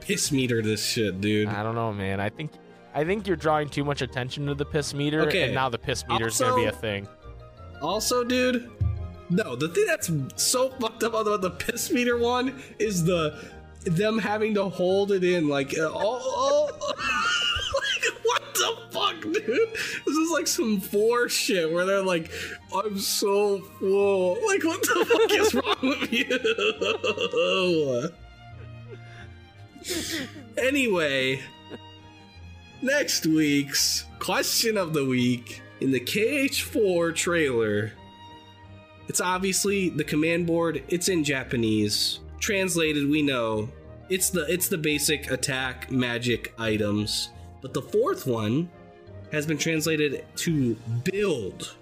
piss 0.00 0.30
meter 0.30 0.60
this 0.62 0.84
shit, 0.84 1.20
dude. 1.20 1.48
I 1.48 1.62
don't 1.62 1.74
know, 1.74 1.92
man. 1.92 2.20
I 2.20 2.28
think 2.28 2.52
I 2.94 3.04
think 3.04 3.26
you're 3.26 3.36
drawing 3.36 3.68
too 3.70 3.84
much 3.84 4.02
attention 4.02 4.46
to 4.46 4.54
the 4.54 4.64
piss 4.66 4.92
meter, 4.94 5.22
Okay. 5.22 5.44
and 5.44 5.54
now 5.54 5.68
the 5.68 5.78
piss 5.78 6.06
meter 6.08 6.28
is 6.28 6.38
to 6.38 6.54
be 6.54 6.66
a 6.66 6.72
thing. 6.72 7.08
Also, 7.82 8.22
dude, 8.22 8.70
no, 9.30 9.56
the 9.56 9.68
thing 9.68 9.86
that's 9.86 10.10
so 10.36 10.70
fucked 10.80 11.02
up 11.04 11.14
about 11.14 11.40
the 11.40 11.50
piss 11.50 11.90
meter 11.90 12.18
one 12.18 12.62
is 12.78 13.04
the 13.04 13.50
them 13.84 14.18
having 14.18 14.52
to 14.54 14.68
hold 14.68 15.12
it 15.12 15.22
in 15.24 15.48
like 15.48 15.72
uh, 15.78 15.90
oh, 15.92 16.70
oh 16.74 16.92
dude? 19.32 19.68
This 20.06 20.16
is 20.16 20.30
like 20.30 20.46
some 20.46 20.80
four 20.80 21.28
shit 21.28 21.70
where 21.70 21.84
they're 21.84 22.02
like, 22.02 22.30
I'm 22.74 22.98
so 22.98 23.60
full. 23.78 24.36
Like, 24.46 24.64
what 24.64 24.82
the 24.82 25.06
fuck 25.08 25.32
is 25.32 25.54
wrong 25.54 25.76
with 25.82 26.12
you? 26.12 26.28
anyway, 30.58 31.40
next 32.82 33.26
week's 33.26 34.04
question 34.18 34.76
of 34.76 34.92
the 34.92 35.04
week 35.04 35.62
in 35.80 35.90
the 35.90 36.00
KH4 36.00 37.14
trailer. 37.14 37.92
It's 39.08 39.20
obviously 39.20 39.88
the 39.88 40.04
command 40.04 40.46
board. 40.46 40.82
It's 40.88 41.08
in 41.08 41.22
Japanese. 41.22 42.20
Translated, 42.40 43.08
we 43.08 43.22
know 43.22 43.70
it's 44.08 44.30
the 44.30 44.42
it's 44.52 44.68
the 44.68 44.78
basic 44.78 45.30
attack 45.30 45.90
magic 45.90 46.54
items. 46.58 47.30
But 47.60 47.74
the 47.74 47.82
fourth 47.82 48.26
one 48.26 48.68
has 49.32 49.46
been 49.46 49.58
translated 49.58 50.24
to 50.36 50.74
build. 51.04 51.74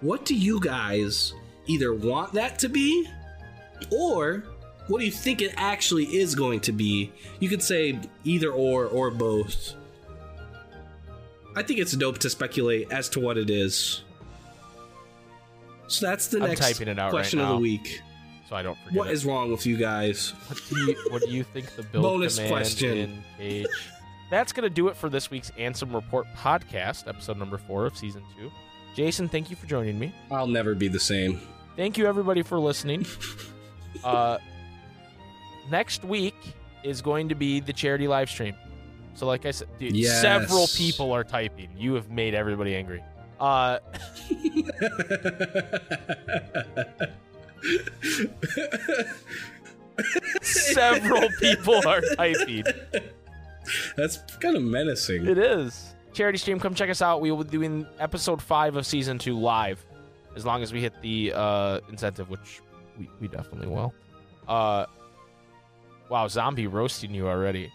What 0.00 0.24
do 0.24 0.34
you 0.34 0.60
guys 0.60 1.32
either 1.66 1.94
want 1.94 2.32
that 2.34 2.58
to 2.60 2.68
be 2.68 3.08
or 3.90 4.44
what 4.88 5.00
do 5.00 5.04
you 5.04 5.12
think 5.12 5.42
it 5.42 5.52
actually 5.56 6.04
is 6.04 6.34
going 6.34 6.60
to 6.60 6.72
be? 6.72 7.12
You 7.40 7.48
could 7.48 7.62
say 7.62 7.98
either 8.24 8.50
or 8.50 8.86
or 8.86 9.10
both. 9.10 9.74
I 11.56 11.62
think 11.62 11.80
it's 11.80 11.92
dope 11.92 12.18
to 12.18 12.30
speculate 12.30 12.92
as 12.92 13.08
to 13.10 13.20
what 13.20 13.38
it 13.38 13.50
is. 13.50 14.02
So 15.88 16.06
that's 16.06 16.28
the 16.28 16.38
I'm 16.38 16.48
next 16.48 16.80
out 16.80 16.80
right 16.80 17.10
question 17.10 17.40
of 17.40 17.48
the 17.48 17.56
week. 17.56 18.02
So 18.48 18.54
I 18.54 18.62
don't 18.62 18.78
forget. 18.78 18.98
What 18.98 19.08
it. 19.08 19.14
is 19.14 19.24
wrong 19.24 19.50
with 19.50 19.66
you 19.66 19.76
guys? 19.76 20.30
What 20.48 20.60
do 20.68 20.78
you, 20.78 20.96
what 21.10 21.22
do 21.22 21.30
you 21.30 21.42
think 21.42 21.74
the 21.74 21.82
build 21.82 22.02
Bonus 22.02 22.36
command 22.36 22.52
question. 22.52 23.22
in 23.38 23.64
KH? 23.64 23.70
That's 24.30 24.52
going 24.52 24.64
to 24.64 24.70
do 24.70 24.88
it 24.88 24.96
for 24.96 25.08
this 25.08 25.30
week's 25.30 25.50
Ansem 25.52 25.94
Report 25.94 26.26
podcast, 26.36 27.06
episode 27.06 27.36
number 27.38 27.58
four 27.58 27.86
of 27.86 27.96
season 27.96 28.22
two. 28.36 28.50
Jason, 28.96 29.28
thank 29.28 29.50
you 29.50 29.56
for 29.56 29.66
joining 29.66 29.98
me. 29.98 30.12
I'll 30.30 30.46
never 30.46 30.74
be 30.74 30.88
the 30.88 30.98
same. 30.98 31.40
Thank 31.76 31.96
you, 31.98 32.06
everybody, 32.06 32.42
for 32.42 32.58
listening. 32.58 33.06
uh, 34.04 34.38
next 35.70 36.04
week 36.04 36.34
is 36.82 37.02
going 37.02 37.28
to 37.28 37.34
be 37.34 37.60
the 37.60 37.72
charity 37.72 38.08
live 38.08 38.28
stream. 38.30 38.54
So, 39.14 39.26
like 39.26 39.46
I 39.46 39.50
said, 39.50 39.68
dude, 39.78 39.94
Yes. 39.96 40.20
several 40.20 40.66
people 40.68 41.12
are 41.12 41.24
typing. 41.24 41.70
You 41.76 41.94
have 41.94 42.10
made 42.10 42.34
everybody 42.34 42.74
angry. 42.74 43.02
Uh, 43.38 43.78
several 50.42 51.28
people 51.40 51.86
are 51.86 52.00
typing. 52.16 52.64
That's 53.96 54.18
kind 54.40 54.56
of 54.56 54.62
menacing. 54.62 55.26
It 55.26 55.38
is. 55.38 55.94
Charity 56.12 56.38
stream, 56.38 56.58
come 56.58 56.74
check 56.74 56.88
us 56.88 57.02
out. 57.02 57.20
We 57.20 57.30
will 57.30 57.44
be 57.44 57.50
doing 57.50 57.86
episode 57.98 58.40
five 58.40 58.76
of 58.76 58.86
season 58.86 59.18
two 59.18 59.38
live, 59.38 59.84
as 60.34 60.46
long 60.46 60.62
as 60.62 60.72
we 60.72 60.80
hit 60.80 60.94
the 61.02 61.32
uh, 61.34 61.80
incentive, 61.90 62.30
which 62.30 62.60
we, 62.98 63.10
we 63.20 63.28
definitely 63.28 63.66
will. 63.68 63.92
Uh, 64.48 64.86
wow, 66.08 66.26
zombie 66.28 66.66
roasting 66.66 67.12
you 67.14 67.28
already. 67.28 67.70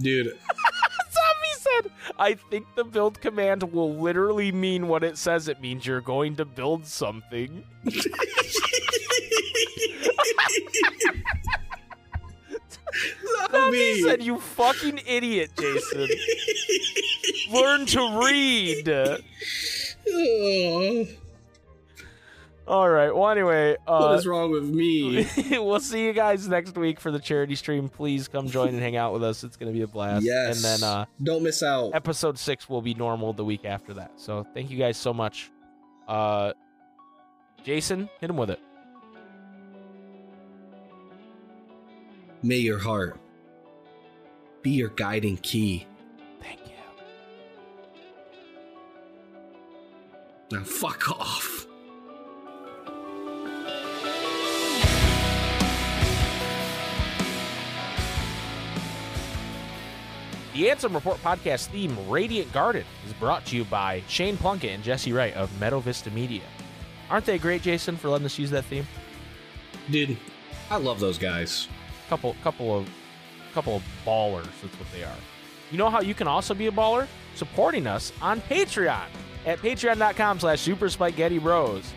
Dude, 0.00 0.26
Zombie 1.14 1.52
said, 1.52 1.92
"I 2.18 2.34
think 2.34 2.66
the 2.74 2.82
build 2.82 3.20
command 3.20 3.62
will 3.72 3.94
literally 3.94 4.50
mean 4.50 4.88
what 4.88 5.04
it 5.04 5.16
says 5.16 5.46
it 5.46 5.60
means. 5.60 5.86
You're 5.86 6.00
going 6.00 6.34
to 6.36 6.44
build 6.44 6.84
something." 6.86 7.62
Zombie 13.64 14.02
said, 14.02 14.22
"You 14.22 14.38
fucking 14.38 15.00
idiot, 15.06 15.50
Jason. 15.58 16.08
Learn 17.52 17.86
to 17.86 18.20
read." 18.20 18.88
All 22.66 22.88
right. 22.88 23.14
Well, 23.14 23.28
anyway, 23.28 23.76
what 23.84 24.10
uh, 24.10 24.14
is 24.14 24.26
wrong 24.26 24.50
with 24.50 24.64
me? 24.64 25.26
we'll 25.50 25.80
see 25.80 26.06
you 26.06 26.14
guys 26.14 26.48
next 26.48 26.76
week 26.78 26.98
for 26.98 27.10
the 27.10 27.18
charity 27.18 27.56
stream. 27.56 27.90
Please 27.90 28.26
come 28.26 28.48
join 28.48 28.68
and 28.68 28.80
hang 28.80 28.96
out 28.96 29.12
with 29.12 29.22
us. 29.22 29.44
It's 29.44 29.56
going 29.56 29.70
to 29.70 29.76
be 29.76 29.82
a 29.82 29.86
blast. 29.86 30.24
yes. 30.24 30.56
And 30.56 30.64
then 30.64 30.88
uh, 30.88 31.04
don't 31.22 31.42
miss 31.42 31.62
out. 31.62 31.94
episode 31.94 32.38
six 32.38 32.68
will 32.68 32.80
be 32.80 32.94
normal 32.94 33.34
the 33.34 33.44
week 33.44 33.66
after 33.66 33.92
that. 33.94 34.12
So 34.16 34.46
thank 34.54 34.70
you 34.70 34.78
guys 34.78 34.96
so 34.96 35.12
much. 35.12 35.50
Uh, 36.08 36.54
Jason, 37.64 38.08
hit 38.20 38.30
him 38.30 38.36
with 38.38 38.50
it. 38.50 38.60
May 42.42 42.56
your 42.56 42.78
heart 42.78 43.18
be 44.64 44.70
your 44.70 44.88
guiding 44.88 45.36
key. 45.36 45.86
Thank 46.40 46.58
you. 46.66 46.72
Now 50.50 50.64
fuck 50.64 51.10
off. 51.10 51.66
The 60.54 60.68
Ansem 60.68 60.94
Report 60.94 61.18
podcast 61.18 61.66
theme, 61.66 62.08
Radiant 62.08 62.50
Garden, 62.52 62.84
is 63.04 63.12
brought 63.14 63.44
to 63.46 63.56
you 63.56 63.64
by 63.64 64.02
Shane 64.08 64.36
Plunkett 64.36 64.70
and 64.70 64.82
Jesse 64.82 65.12
Wright 65.12 65.34
of 65.34 65.50
Meadow 65.60 65.80
Vista 65.80 66.10
Media. 66.12 66.42
Aren't 67.10 67.26
they 67.26 67.38
great, 67.38 67.60
Jason, 67.60 67.96
for 67.96 68.08
letting 68.08 68.24
us 68.24 68.38
use 68.38 68.50
that 68.50 68.64
theme? 68.64 68.86
Dude, 69.90 70.16
I 70.70 70.78
love 70.78 71.00
those 71.00 71.18
guys. 71.18 71.68
couple 72.08 72.34
couple 72.42 72.78
of 72.78 72.88
couple 73.54 73.76
of 73.76 73.82
ballers 74.04 74.44
that's 74.62 74.78
what 74.78 74.90
they 74.92 75.04
are. 75.04 75.16
You 75.70 75.78
know 75.78 75.88
how 75.90 76.00
you 76.00 76.14
can 76.14 76.28
also 76.28 76.54
be 76.54 76.66
a 76.66 76.72
baller? 76.72 77.06
Supporting 77.34 77.86
us 77.86 78.12
on 78.20 78.40
patreon 78.42 79.06
at 79.46 79.58
patreon.com 79.58 80.40
slash 80.40 80.60
super 80.60 80.88
spikeghetti 80.88 81.38
bros 81.38 81.92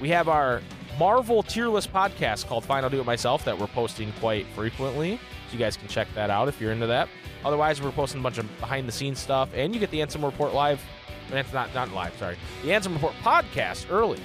we 0.00 0.08
have 0.08 0.28
our 0.28 0.62
marvel 0.98 1.42
tier 1.42 1.68
list 1.68 1.92
podcast 1.92 2.46
called 2.46 2.64
fine 2.64 2.82
i'll 2.84 2.90
do 2.90 3.00
it 3.00 3.06
myself 3.06 3.44
that 3.44 3.58
we're 3.58 3.66
posting 3.68 4.12
quite 4.20 4.46
frequently. 4.48 5.18
So 5.48 5.52
you 5.52 5.58
guys 5.58 5.76
can 5.76 5.88
check 5.88 6.08
that 6.14 6.30
out 6.30 6.48
if 6.48 6.60
you're 6.60 6.72
into 6.72 6.86
that. 6.86 7.08
Otherwise 7.44 7.80
we're 7.82 7.92
posting 7.92 8.20
a 8.20 8.22
bunch 8.22 8.38
of 8.38 8.60
behind 8.60 8.88
the 8.88 8.92
scenes 8.92 9.18
stuff 9.18 9.48
and 9.54 9.74
you 9.74 9.80
get 9.80 9.90
the 9.90 10.00
ansem 10.00 10.24
report 10.24 10.54
live 10.54 10.82
And 11.26 11.34
that's 11.34 11.52
not 11.52 11.74
not 11.74 11.92
live 11.92 12.16
sorry 12.18 12.36
the 12.62 12.70
ansem 12.70 12.94
report 12.94 13.14
podcast 13.22 13.86
early. 13.90 14.20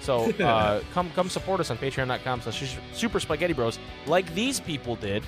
So 0.00 0.30
uh, 0.40 0.80
come 0.92 1.10
come 1.14 1.28
support 1.28 1.60
us 1.60 1.70
on 1.70 1.78
patreon.com 1.78 2.42
slash 2.42 2.76
super 2.92 3.18
spikeghetti 3.20 3.54
bros 3.54 3.78
like 4.06 4.32
these 4.34 4.60
people 4.60 4.96
did. 4.96 5.24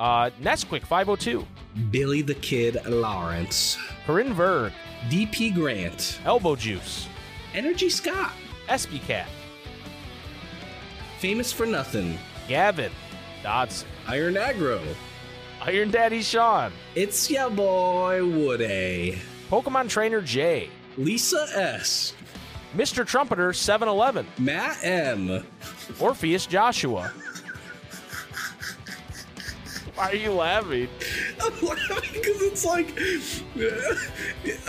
Uh, 0.00 0.30
Nesquik 0.40 0.86
502, 0.86 1.46
Billy 1.90 2.22
the 2.22 2.34
Kid 2.34 2.78
Lawrence, 2.86 3.76
Corinne 4.06 4.34
Verg, 4.34 4.72
DP 5.10 5.54
Grant, 5.54 6.18
Elbow 6.24 6.56
Juice, 6.56 7.06
Energy 7.52 7.90
Scott, 7.90 8.32
SB 8.66 9.02
Cat, 9.02 9.28
Famous 11.18 11.52
for 11.52 11.66
Nothing, 11.66 12.18
Gavin, 12.48 12.90
Dodson, 13.42 13.86
Iron 14.08 14.38
Agro. 14.38 14.80
Iron 15.62 15.90
Daddy 15.90 16.22
Sean, 16.22 16.72
It's 16.94 17.30
ya 17.30 17.50
boy 17.50 18.24
Woody, 18.24 19.18
Pokemon 19.50 19.90
Trainer 19.90 20.22
J, 20.22 20.70
Lisa 20.96 21.46
S, 21.54 22.14
Mr. 22.74 23.06
Trumpeter 23.06 23.52
711, 23.52 24.26
Matt 24.38 24.78
M, 24.82 25.44
Orpheus 26.00 26.46
Joshua, 26.46 27.12
Why 30.00 30.12
are 30.12 30.14
you 30.14 30.32
laughing? 30.32 30.88
I'm 31.44 31.60
laughing 31.60 32.10
because 32.14 32.40
it's 32.40 32.64
like 32.64 32.98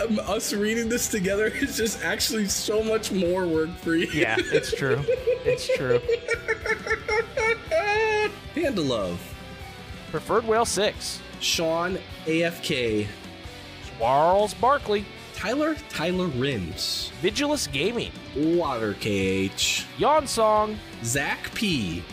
um, 0.02 0.20
us 0.30 0.52
reading 0.52 0.90
this 0.90 1.08
together 1.08 1.46
is 1.54 1.74
just 1.74 2.04
actually 2.04 2.48
so 2.48 2.84
much 2.84 3.10
more 3.12 3.46
work 3.46 3.70
for 3.78 3.94
you. 3.94 4.08
Yeah, 4.12 4.36
it's 4.38 4.74
true. 4.74 5.02
It's 5.08 5.74
true. 5.74 6.00
Panda 8.54 8.82
Love, 8.82 9.34
Preferred 10.10 10.46
Whale 10.46 10.66
6. 10.66 11.20
Sean 11.40 11.98
AFK, 12.26 13.06
Charles 13.98 14.52
Barkley. 14.52 15.06
Tyler 15.34 15.76
Tyler 15.88 16.26
Rims, 16.26 17.10
Vigilus 17.22 17.72
Gaming. 17.72 18.12
Water 18.36 18.92
KH, 19.00 19.86
Yawn 19.96 20.26
Song. 20.26 20.78
Zach 21.02 21.54
P, 21.54 22.04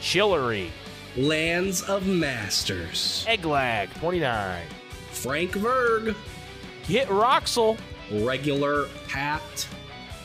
Chillery. 0.00 0.70
Lands 1.16 1.80
of 1.82 2.06
Masters, 2.06 3.24
Egglag 3.26 3.88
29. 4.00 4.62
Frank 5.12 5.52
Verg, 5.52 6.14
Hit 6.82 7.08
Roxel. 7.08 7.78
Regular 8.12 8.86
Pat, 9.08 9.40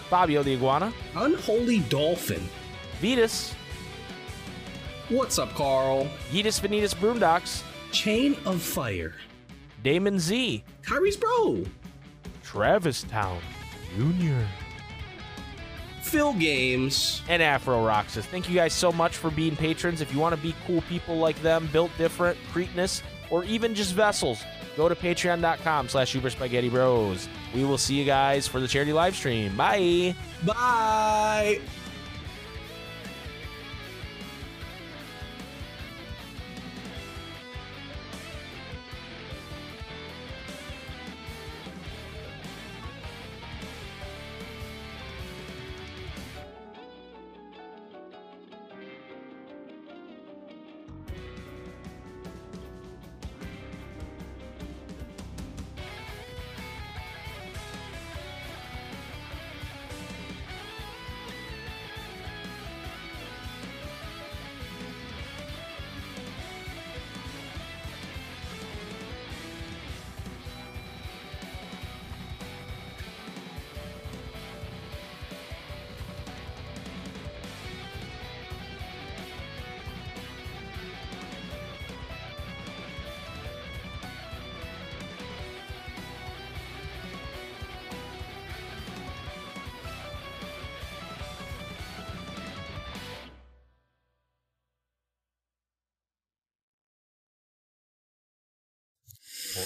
Fabio 0.09 0.43
the 0.43 0.53
Iguana. 0.53 0.93
Unholy 1.15 1.79
Dolphin. 1.89 2.43
Vetus. 2.99 3.55
What's 5.09 5.39
up, 5.39 5.53
Carl? 5.55 6.09
Yeetus 6.31 6.59
Vanitas 6.59 6.93
Broomdocs. 6.93 7.63
Chain 7.91 8.35
of 8.45 8.61
Fire, 8.61 9.15
Damon 9.83 10.19
Z. 10.19 10.63
Kairi's 10.83 11.15
Bro, 11.15 11.63
Travis 12.43 13.03
Town. 13.03 13.39
Junior. 13.95 14.45
Phil 16.11 16.33
Games, 16.33 17.21
and 17.29 17.41
Afro 17.41 17.85
Roxas. 17.85 18.25
Thank 18.25 18.49
you 18.49 18.55
guys 18.55 18.73
so 18.73 18.91
much 18.91 19.15
for 19.15 19.31
being 19.31 19.55
patrons. 19.55 20.01
If 20.01 20.13
you 20.13 20.19
want 20.19 20.35
to 20.35 20.41
be 20.41 20.53
cool 20.67 20.81
people 20.81 21.15
like 21.15 21.41
them, 21.41 21.69
built 21.71 21.89
different, 21.97 22.37
Cretinous, 22.51 23.01
or 23.29 23.45
even 23.45 23.73
just 23.73 23.93
vessels, 23.93 24.43
go 24.75 24.89
to 24.89 24.95
patreon.com 24.95 25.87
slash 25.87 26.11
Super 26.11 26.29
Spikeghetti 26.29 26.67
Bros. 26.67 27.29
We 27.55 27.63
will 27.63 27.77
see 27.77 27.95
you 27.95 28.03
guys 28.03 28.45
for 28.45 28.59
the 28.59 28.67
charity 28.67 28.91
live 28.91 29.15
stream. 29.15 29.55
Bye. 29.55 30.13
Bye. 30.45 31.61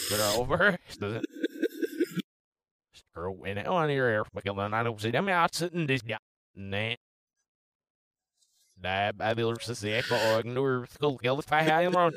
Flip 0.08 0.20
it 0.20 0.38
over. 0.38 0.78
Screw 2.94 3.44
in 3.46 3.58
on 3.60 3.90
your 3.90 4.08
air. 4.08 4.24
Because 4.34 4.58
I 4.58 4.84
don't 4.84 5.02
see 5.02 5.12
them 5.12 5.30
out 5.30 5.56
sitting 5.56 5.88
this 5.88 6.02
guy. 6.02 6.18
Nah. 6.56 6.96
Will 9.36 9.56
say, 9.58 9.98
I 9.98 10.38
ignore 10.38 10.86
school. 10.88 11.20
If 11.24 11.52
I 11.52 11.62
had 11.62 11.86
him 11.86 11.96
on. 11.96 12.14